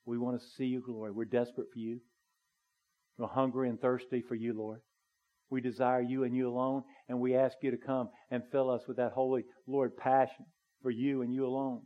We 0.05 0.17
want 0.17 0.39
to 0.39 0.47
see 0.55 0.63
your 0.63 0.79
glory. 0.79 1.11
We're 1.11 1.25
desperate 1.25 1.67
for 1.73 1.79
you. 1.79 1.99
We're 3.17 3.27
hungry 3.27 3.67
and 3.67 3.81
thirsty 3.81 4.21
for 4.21 4.33
you, 4.33 4.53
Lord. 4.53 4.79
We 5.49 5.59
desire 5.59 6.01
you 6.01 6.23
and 6.23 6.33
you 6.33 6.47
alone, 6.47 6.83
and 7.09 7.19
we 7.19 7.35
ask 7.35 7.57
you 7.61 7.69
to 7.71 7.77
come 7.77 8.07
and 8.31 8.43
fill 8.49 8.69
us 8.69 8.83
with 8.87 8.95
that 8.95 9.11
holy, 9.11 9.43
Lord, 9.67 9.97
passion 9.97 10.45
for 10.81 10.89
you 10.89 11.21
and 11.21 11.33
you 11.33 11.45
alone. 11.45 11.81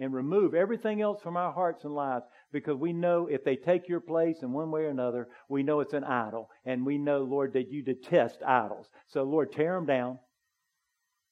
And 0.00 0.12
remove 0.12 0.54
everything 0.54 1.00
else 1.00 1.22
from 1.22 1.36
our 1.36 1.52
hearts 1.52 1.84
and 1.84 1.94
lives 1.94 2.24
because 2.52 2.76
we 2.76 2.92
know 2.92 3.28
if 3.28 3.44
they 3.44 3.54
take 3.54 3.88
your 3.88 4.00
place 4.00 4.38
in 4.42 4.52
one 4.52 4.72
way 4.72 4.82
or 4.82 4.88
another, 4.88 5.28
we 5.48 5.62
know 5.62 5.78
it's 5.78 5.94
an 5.94 6.02
idol. 6.02 6.50
And 6.64 6.84
we 6.84 6.98
know, 6.98 7.22
Lord, 7.22 7.52
that 7.52 7.70
you 7.70 7.82
detest 7.82 8.42
idols. 8.44 8.88
So, 9.06 9.22
Lord, 9.22 9.52
tear 9.52 9.76
them 9.76 9.86
down. 9.86 10.18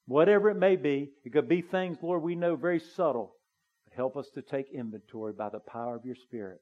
Whatever 0.07 0.51
it 0.51 0.57
may 0.57 0.77
be, 0.77 1.11
it 1.25 1.33
could 1.33 1.49
be 1.49 1.61
things, 1.61 1.99
Lord, 2.01 2.23
we 2.23 2.37
know 2.37 2.55
very 2.55 2.79
subtle. 2.79 3.36
Help 3.97 4.17
us 4.17 4.27
to 4.35 4.43
take 4.43 4.67
inventory 4.73 5.33
by 5.33 5.49
the 5.49 5.61
power 5.61 5.97
of 5.97 6.05
your 6.05 6.17
Spirit. 6.17 6.61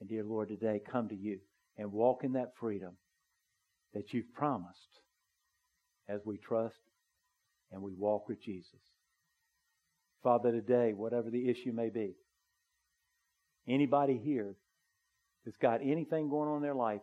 And, 0.00 0.08
dear 0.08 0.24
Lord, 0.24 0.48
today 0.48 0.80
come 0.90 1.08
to 1.08 1.14
you 1.14 1.38
and 1.76 1.92
walk 1.92 2.24
in 2.24 2.32
that 2.32 2.52
freedom 2.58 2.96
that 3.92 4.12
you've 4.12 4.32
promised 4.32 5.00
as 6.08 6.20
we 6.24 6.38
trust 6.38 6.80
and 7.70 7.82
we 7.82 7.92
walk 7.92 8.28
with 8.28 8.42
Jesus. 8.42 8.80
Father, 10.22 10.50
today, 10.50 10.92
whatever 10.94 11.30
the 11.30 11.48
issue 11.48 11.72
may 11.72 11.90
be, 11.90 12.14
Anybody 13.68 14.20
here 14.22 14.56
that's 15.44 15.56
got 15.58 15.80
anything 15.82 16.28
going 16.28 16.48
on 16.48 16.56
in 16.56 16.62
their 16.62 16.74
life, 16.74 17.00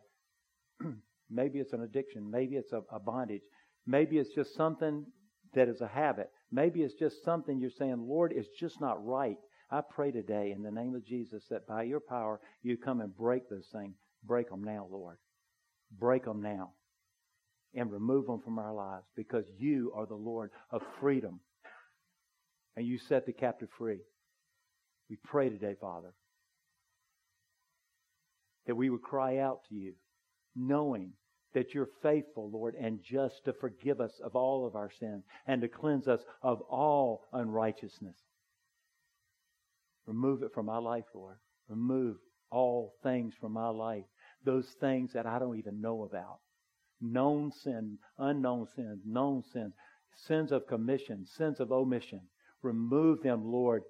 maybe 1.29 1.59
it's 1.59 1.73
an 1.73 1.83
addiction, 1.83 2.29
maybe 2.29 2.55
it's 2.55 2.71
a, 2.73 2.81
a 2.91 2.99
bondage, 2.99 3.43
maybe 3.85 4.17
it's 4.17 4.33
just 4.33 4.55
something 4.55 5.05
that 5.53 5.69
is 5.69 5.81
a 5.81 5.87
habit, 5.87 6.29
maybe 6.51 6.81
it's 6.81 6.93
just 6.93 7.23
something 7.23 7.59
you're 7.59 7.69
saying, 7.69 8.05
Lord, 8.07 8.33
it's 8.35 8.49
just 8.59 8.79
not 8.81 9.05
right. 9.05 9.37
I 9.69 9.81
pray 9.81 10.11
today 10.11 10.53
in 10.55 10.63
the 10.63 10.71
name 10.71 10.95
of 10.95 11.05
Jesus 11.05 11.43
that 11.49 11.67
by 11.67 11.83
your 11.83 11.99
power 11.99 12.39
you 12.63 12.77
come 12.77 13.01
and 13.01 13.15
break 13.15 13.49
those 13.49 13.67
things. 13.71 13.95
Break 14.23 14.49
them 14.49 14.63
now, 14.63 14.87
Lord. 14.89 15.17
Break 15.99 16.25
them 16.25 16.41
now. 16.41 16.71
And 17.73 17.91
remove 17.91 18.25
them 18.25 18.41
from 18.41 18.59
our 18.59 18.73
lives 18.73 19.05
because 19.15 19.45
you 19.57 19.91
are 19.95 20.05
the 20.05 20.15
Lord 20.15 20.51
of 20.71 20.81
freedom. 20.99 21.41
And 22.75 22.87
you 22.87 22.97
set 22.97 23.25
the 23.25 23.33
captive 23.33 23.69
free. 23.77 23.99
We 25.09 25.17
pray 25.23 25.49
today, 25.49 25.75
Father, 25.79 26.13
that 28.65 28.75
we 28.75 28.89
would 28.89 29.01
cry 29.01 29.39
out 29.39 29.61
to 29.69 29.75
you, 29.75 29.93
knowing 30.55 31.13
that 31.57 31.73
you're 31.73 31.89
faithful, 32.03 32.51
Lord, 32.51 32.75
and 32.79 32.99
just 33.01 33.43
to 33.45 33.53
forgive 33.53 33.99
us 33.99 34.11
of 34.23 34.35
all 34.35 34.67
of 34.67 34.75
our 34.75 34.91
sins 34.99 35.23
and 35.47 35.59
to 35.63 35.67
cleanse 35.67 36.07
us 36.07 36.21
of 36.43 36.61
all 36.69 37.23
unrighteousness. 37.33 38.15
Remove 40.05 40.43
it 40.43 40.53
from 40.53 40.67
my 40.67 40.77
life, 40.77 41.05
Lord. 41.15 41.37
Remove 41.67 42.17
all 42.51 42.93
things 43.01 43.33
from 43.41 43.53
my 43.53 43.69
life. 43.69 44.03
Those 44.45 44.67
things 44.79 45.13
that 45.13 45.25
I 45.25 45.39
don't 45.39 45.57
even 45.57 45.81
know 45.81 46.03
about. 46.03 46.37
Known 47.01 47.51
sin, 47.51 47.97
unknown 48.19 48.67
sins, 48.75 49.01
known 49.03 49.41
sins, 49.51 49.73
sins 50.27 50.51
of 50.51 50.67
commission, 50.67 51.25
sins 51.37 51.59
of 51.59 51.71
omission. 51.71 52.21
Remove 52.61 53.23
them, 53.23 53.51
Lord, 53.51 53.81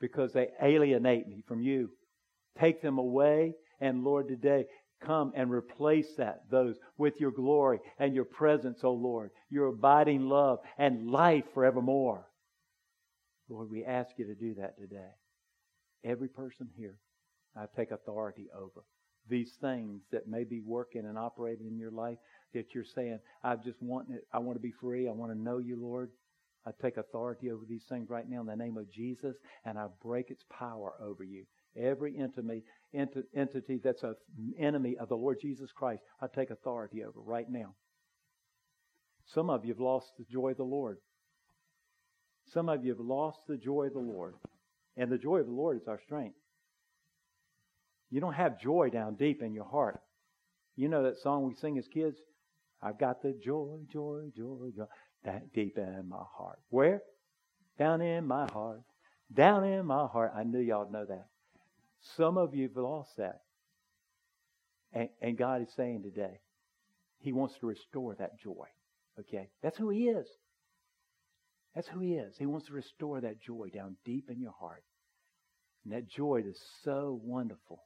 because 0.00 0.32
they 0.32 0.48
alienate 0.60 1.28
me 1.28 1.44
from 1.46 1.62
you. 1.62 1.90
Take 2.58 2.82
them 2.82 2.98
away 2.98 3.54
and 3.82 4.04
Lord, 4.04 4.28
today, 4.28 4.66
come 5.04 5.32
and 5.34 5.50
replace 5.50 6.14
that, 6.16 6.42
those 6.50 6.76
with 6.98 7.20
your 7.20 7.30
glory 7.30 7.80
and 7.98 8.14
your 8.14 8.24
presence, 8.24 8.80
O 8.82 8.92
Lord, 8.92 9.30
your 9.50 9.66
abiding 9.66 10.28
love 10.28 10.60
and 10.78 11.10
life 11.10 11.44
forevermore. 11.54 12.26
Lord, 13.48 13.70
we 13.70 13.84
ask 13.84 14.10
you 14.16 14.26
to 14.26 14.34
do 14.34 14.54
that 14.54 14.78
today. 14.78 15.10
Every 16.04 16.28
person 16.28 16.68
here, 16.76 16.96
I 17.56 17.66
take 17.76 17.90
authority 17.90 18.48
over 18.56 18.84
these 19.28 19.52
things 19.60 20.02
that 20.10 20.28
may 20.28 20.44
be 20.44 20.60
working 20.60 21.04
and 21.04 21.16
operating 21.16 21.66
in 21.66 21.78
your 21.78 21.90
life 21.90 22.18
that 22.54 22.74
you're 22.74 22.84
saying, 22.84 23.18
I 23.42 23.56
just 23.56 23.80
want 23.80 24.08
it, 24.10 24.26
I 24.32 24.38
want 24.38 24.56
to 24.56 24.62
be 24.62 24.72
free, 24.72 25.08
I 25.08 25.12
want 25.12 25.32
to 25.32 25.38
know 25.38 25.58
you, 25.58 25.76
Lord. 25.76 26.10
I 26.66 26.70
take 26.80 26.96
authority 26.96 27.50
over 27.50 27.64
these 27.68 27.84
things 27.88 28.08
right 28.08 28.28
now 28.28 28.40
in 28.40 28.46
the 28.46 28.56
name 28.56 28.76
of 28.76 28.90
Jesus, 28.90 29.36
and 29.64 29.78
I 29.78 29.86
break 30.02 30.30
its 30.30 30.44
power 30.50 30.94
over 31.00 31.24
you. 31.24 31.44
Every 31.76 32.18
entity, 32.18 32.62
entity 32.94 33.80
that's 33.82 34.02
an 34.02 34.14
enemy 34.58 34.96
of 35.00 35.08
the 35.08 35.16
Lord 35.16 35.38
Jesus 35.40 35.70
Christ, 35.72 36.02
I 36.20 36.26
take 36.26 36.50
authority 36.50 37.02
over 37.02 37.20
right 37.20 37.46
now. 37.48 37.74
Some 39.26 39.48
of 39.48 39.64
you 39.64 39.72
have 39.72 39.80
lost 39.80 40.08
the 40.18 40.24
joy 40.30 40.50
of 40.50 40.58
the 40.58 40.64
Lord. 40.64 40.98
Some 42.52 42.68
of 42.68 42.84
you 42.84 42.90
have 42.90 43.00
lost 43.00 43.38
the 43.48 43.56
joy 43.56 43.86
of 43.86 43.94
the 43.94 44.00
Lord. 44.00 44.34
And 44.96 45.10
the 45.10 45.16
joy 45.16 45.38
of 45.38 45.46
the 45.46 45.52
Lord 45.52 45.80
is 45.80 45.88
our 45.88 46.00
strength. 46.04 46.36
You 48.10 48.20
don't 48.20 48.34
have 48.34 48.60
joy 48.60 48.90
down 48.90 49.14
deep 49.14 49.40
in 49.42 49.54
your 49.54 49.64
heart. 49.64 49.98
You 50.76 50.88
know 50.88 51.04
that 51.04 51.20
song 51.22 51.48
we 51.48 51.54
sing 51.54 51.78
as 51.78 51.88
kids? 51.88 52.18
I've 52.82 52.98
got 52.98 53.22
the 53.22 53.32
joy, 53.42 53.78
joy, 53.90 54.24
joy, 54.36 54.70
joy, 54.76 54.84
that 55.24 55.52
deep 55.54 55.78
in 55.78 56.08
my 56.08 56.24
heart. 56.36 56.58
Where? 56.68 57.00
Down 57.78 58.02
in 58.02 58.26
my 58.26 58.46
heart. 58.52 58.80
Down 59.32 59.64
in 59.64 59.86
my 59.86 60.06
heart. 60.06 60.32
I 60.36 60.42
knew 60.42 60.58
y'all 60.58 60.90
know 60.90 61.06
that. 61.06 61.28
Some 62.16 62.36
of 62.36 62.54
you 62.54 62.68
have 62.68 62.76
lost 62.76 63.10
that. 63.18 63.40
And, 64.92 65.08
and 65.20 65.38
God 65.38 65.62
is 65.62 65.68
saying 65.76 66.02
today, 66.02 66.40
He 67.18 67.32
wants 67.32 67.54
to 67.60 67.66
restore 67.66 68.14
that 68.16 68.40
joy. 68.40 68.66
Okay? 69.18 69.48
That's 69.62 69.78
who 69.78 69.90
He 69.90 70.08
is. 70.08 70.26
That's 71.74 71.88
who 71.88 72.00
He 72.00 72.14
is. 72.14 72.34
He 72.38 72.46
wants 72.46 72.66
to 72.66 72.74
restore 72.74 73.20
that 73.20 73.40
joy 73.40 73.70
down 73.72 73.96
deep 74.04 74.28
in 74.30 74.40
your 74.40 74.54
heart. 74.58 74.84
And 75.84 75.92
that 75.94 76.08
joy 76.08 76.42
is 76.46 76.58
so 76.84 77.20
wonderful 77.22 77.82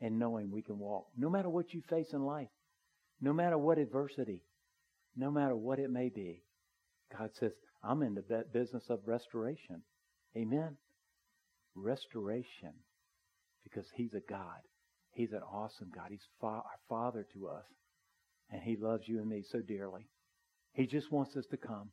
in 0.00 0.18
knowing 0.18 0.50
we 0.50 0.62
can 0.62 0.78
walk. 0.78 1.06
No 1.16 1.30
matter 1.30 1.48
what 1.48 1.72
you 1.72 1.82
face 1.88 2.12
in 2.12 2.24
life, 2.24 2.48
no 3.20 3.32
matter 3.32 3.56
what 3.56 3.78
adversity, 3.78 4.42
no 5.16 5.30
matter 5.30 5.56
what 5.56 5.78
it 5.78 5.90
may 5.90 6.08
be, 6.08 6.42
God 7.16 7.30
says, 7.38 7.52
I'm 7.82 8.02
in 8.02 8.14
the 8.14 8.44
business 8.52 8.84
of 8.90 9.00
restoration. 9.06 9.82
Amen. 10.36 10.76
Restoration 11.74 12.72
because 13.64 13.86
He's 13.94 14.14
a 14.14 14.20
God. 14.28 14.60
He's 15.12 15.32
an 15.32 15.42
awesome 15.42 15.90
God. 15.94 16.06
He's 16.10 16.26
fa- 16.40 16.46
our 16.46 16.80
Father 16.88 17.26
to 17.34 17.48
us. 17.48 17.64
And 18.50 18.62
He 18.62 18.76
loves 18.76 19.04
you 19.06 19.18
and 19.18 19.28
me 19.28 19.42
so 19.50 19.60
dearly. 19.60 20.08
He 20.72 20.86
just 20.86 21.12
wants 21.12 21.36
us 21.36 21.44
to 21.50 21.56
come. 21.56 21.90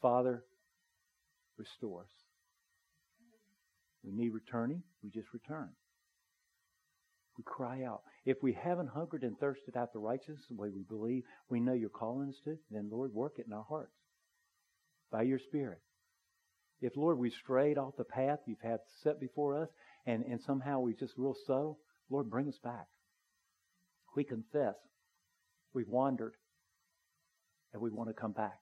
Father, 0.00 0.44
restore 1.56 2.02
us. 2.02 2.10
We 4.04 4.12
need 4.12 4.30
returning, 4.30 4.82
we 5.02 5.10
just 5.10 5.32
return. 5.32 5.70
We 7.38 7.44
cry 7.44 7.82
out. 7.84 8.02
If 8.24 8.36
we 8.42 8.52
haven't 8.52 8.88
hungered 8.88 9.22
and 9.22 9.36
thirsted 9.38 9.76
after 9.76 9.98
righteousness 9.98 10.44
the 10.48 10.54
way 10.54 10.68
we 10.68 10.82
believe, 10.82 11.24
we 11.48 11.58
know 11.58 11.72
you're 11.72 11.88
calling 11.88 12.28
us 12.28 12.36
to, 12.44 12.56
then 12.70 12.88
Lord, 12.90 13.12
work 13.12 13.34
it 13.38 13.46
in 13.46 13.52
our 13.52 13.64
hearts 13.68 13.96
by 15.10 15.22
your 15.22 15.38
Spirit. 15.38 15.80
If, 16.80 16.96
Lord, 16.96 17.18
we 17.18 17.30
strayed 17.30 17.78
off 17.78 17.96
the 17.96 18.04
path 18.04 18.40
you've 18.46 18.60
had 18.60 18.80
set 19.02 19.20
before 19.20 19.62
us 19.62 19.68
and, 20.06 20.24
and 20.24 20.40
somehow 20.42 20.80
we 20.80 20.94
just 20.94 21.14
real 21.16 21.36
subtle, 21.46 21.78
Lord, 22.10 22.30
bring 22.30 22.48
us 22.48 22.58
back. 22.62 22.86
We 24.16 24.24
confess 24.24 24.74
we've 25.72 25.88
wandered 25.88 26.34
and 27.72 27.82
we 27.82 27.90
want 27.90 28.10
to 28.10 28.14
come 28.14 28.32
back. 28.32 28.60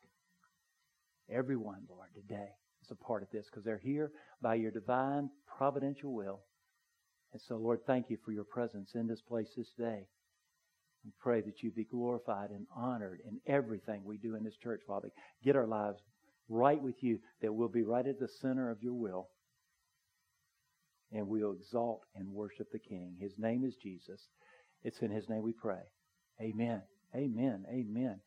Everyone, 1.31 1.83
Lord, 1.89 2.09
today 2.15 2.49
is 2.83 2.91
a 2.91 2.95
part 2.95 3.23
of 3.23 3.31
this 3.31 3.47
because 3.47 3.65
they're 3.65 3.81
here 3.83 4.11
by 4.41 4.55
your 4.57 4.71
divine 4.71 5.31
providential 5.59 6.13
will. 6.13 6.41
And 7.33 7.41
so, 7.41 7.57
Lord, 7.57 7.81
thank 7.87 8.11
you 8.11 8.19
for 8.25 8.33
your 8.33 8.45
presence 8.45 8.91
in 8.95 9.07
this 9.07 9.23
place 9.23 9.49
this 9.57 9.73
day. 9.79 10.07
We 11.05 11.11
pray 11.19 11.41
that 11.41 11.63
you 11.63 11.71
be 11.71 11.85
glorified 11.85 12.51
and 12.51 12.67
honored 12.75 13.21
in 13.27 13.41
everything 13.47 14.03
we 14.05 14.19
do 14.19 14.37
in 14.37 14.45
this 14.45 14.57
church, 14.57 14.83
Father. 14.87 15.11
Get 15.43 15.57
our 15.57 15.67
lives 15.67 16.01
right 16.53 16.81
with 16.81 17.03
you, 17.03 17.19
that 17.41 17.53
we'll 17.53 17.69
be 17.69 17.83
right 17.83 18.07
at 18.07 18.21
the 18.21 18.29
center 18.29 18.71
of 18.71 18.83
your 18.83 18.95
will. 18.95 19.29
And 21.13 21.29
we'll 21.29 21.53
exalt 21.53 22.03
and 22.15 22.29
worship 22.29 22.69
the 22.73 22.79
King. 22.79 23.17
His 23.21 23.33
name 23.39 23.65
is 23.65 23.75
Jesus. 23.77 24.29
It's 24.83 25.01
in 25.01 25.11
his 25.11 25.29
name 25.29 25.43
we 25.43 25.53
pray. 25.53 25.83
Amen. 26.41 26.83
Amen. 27.15 27.65
Amen. 27.71 28.21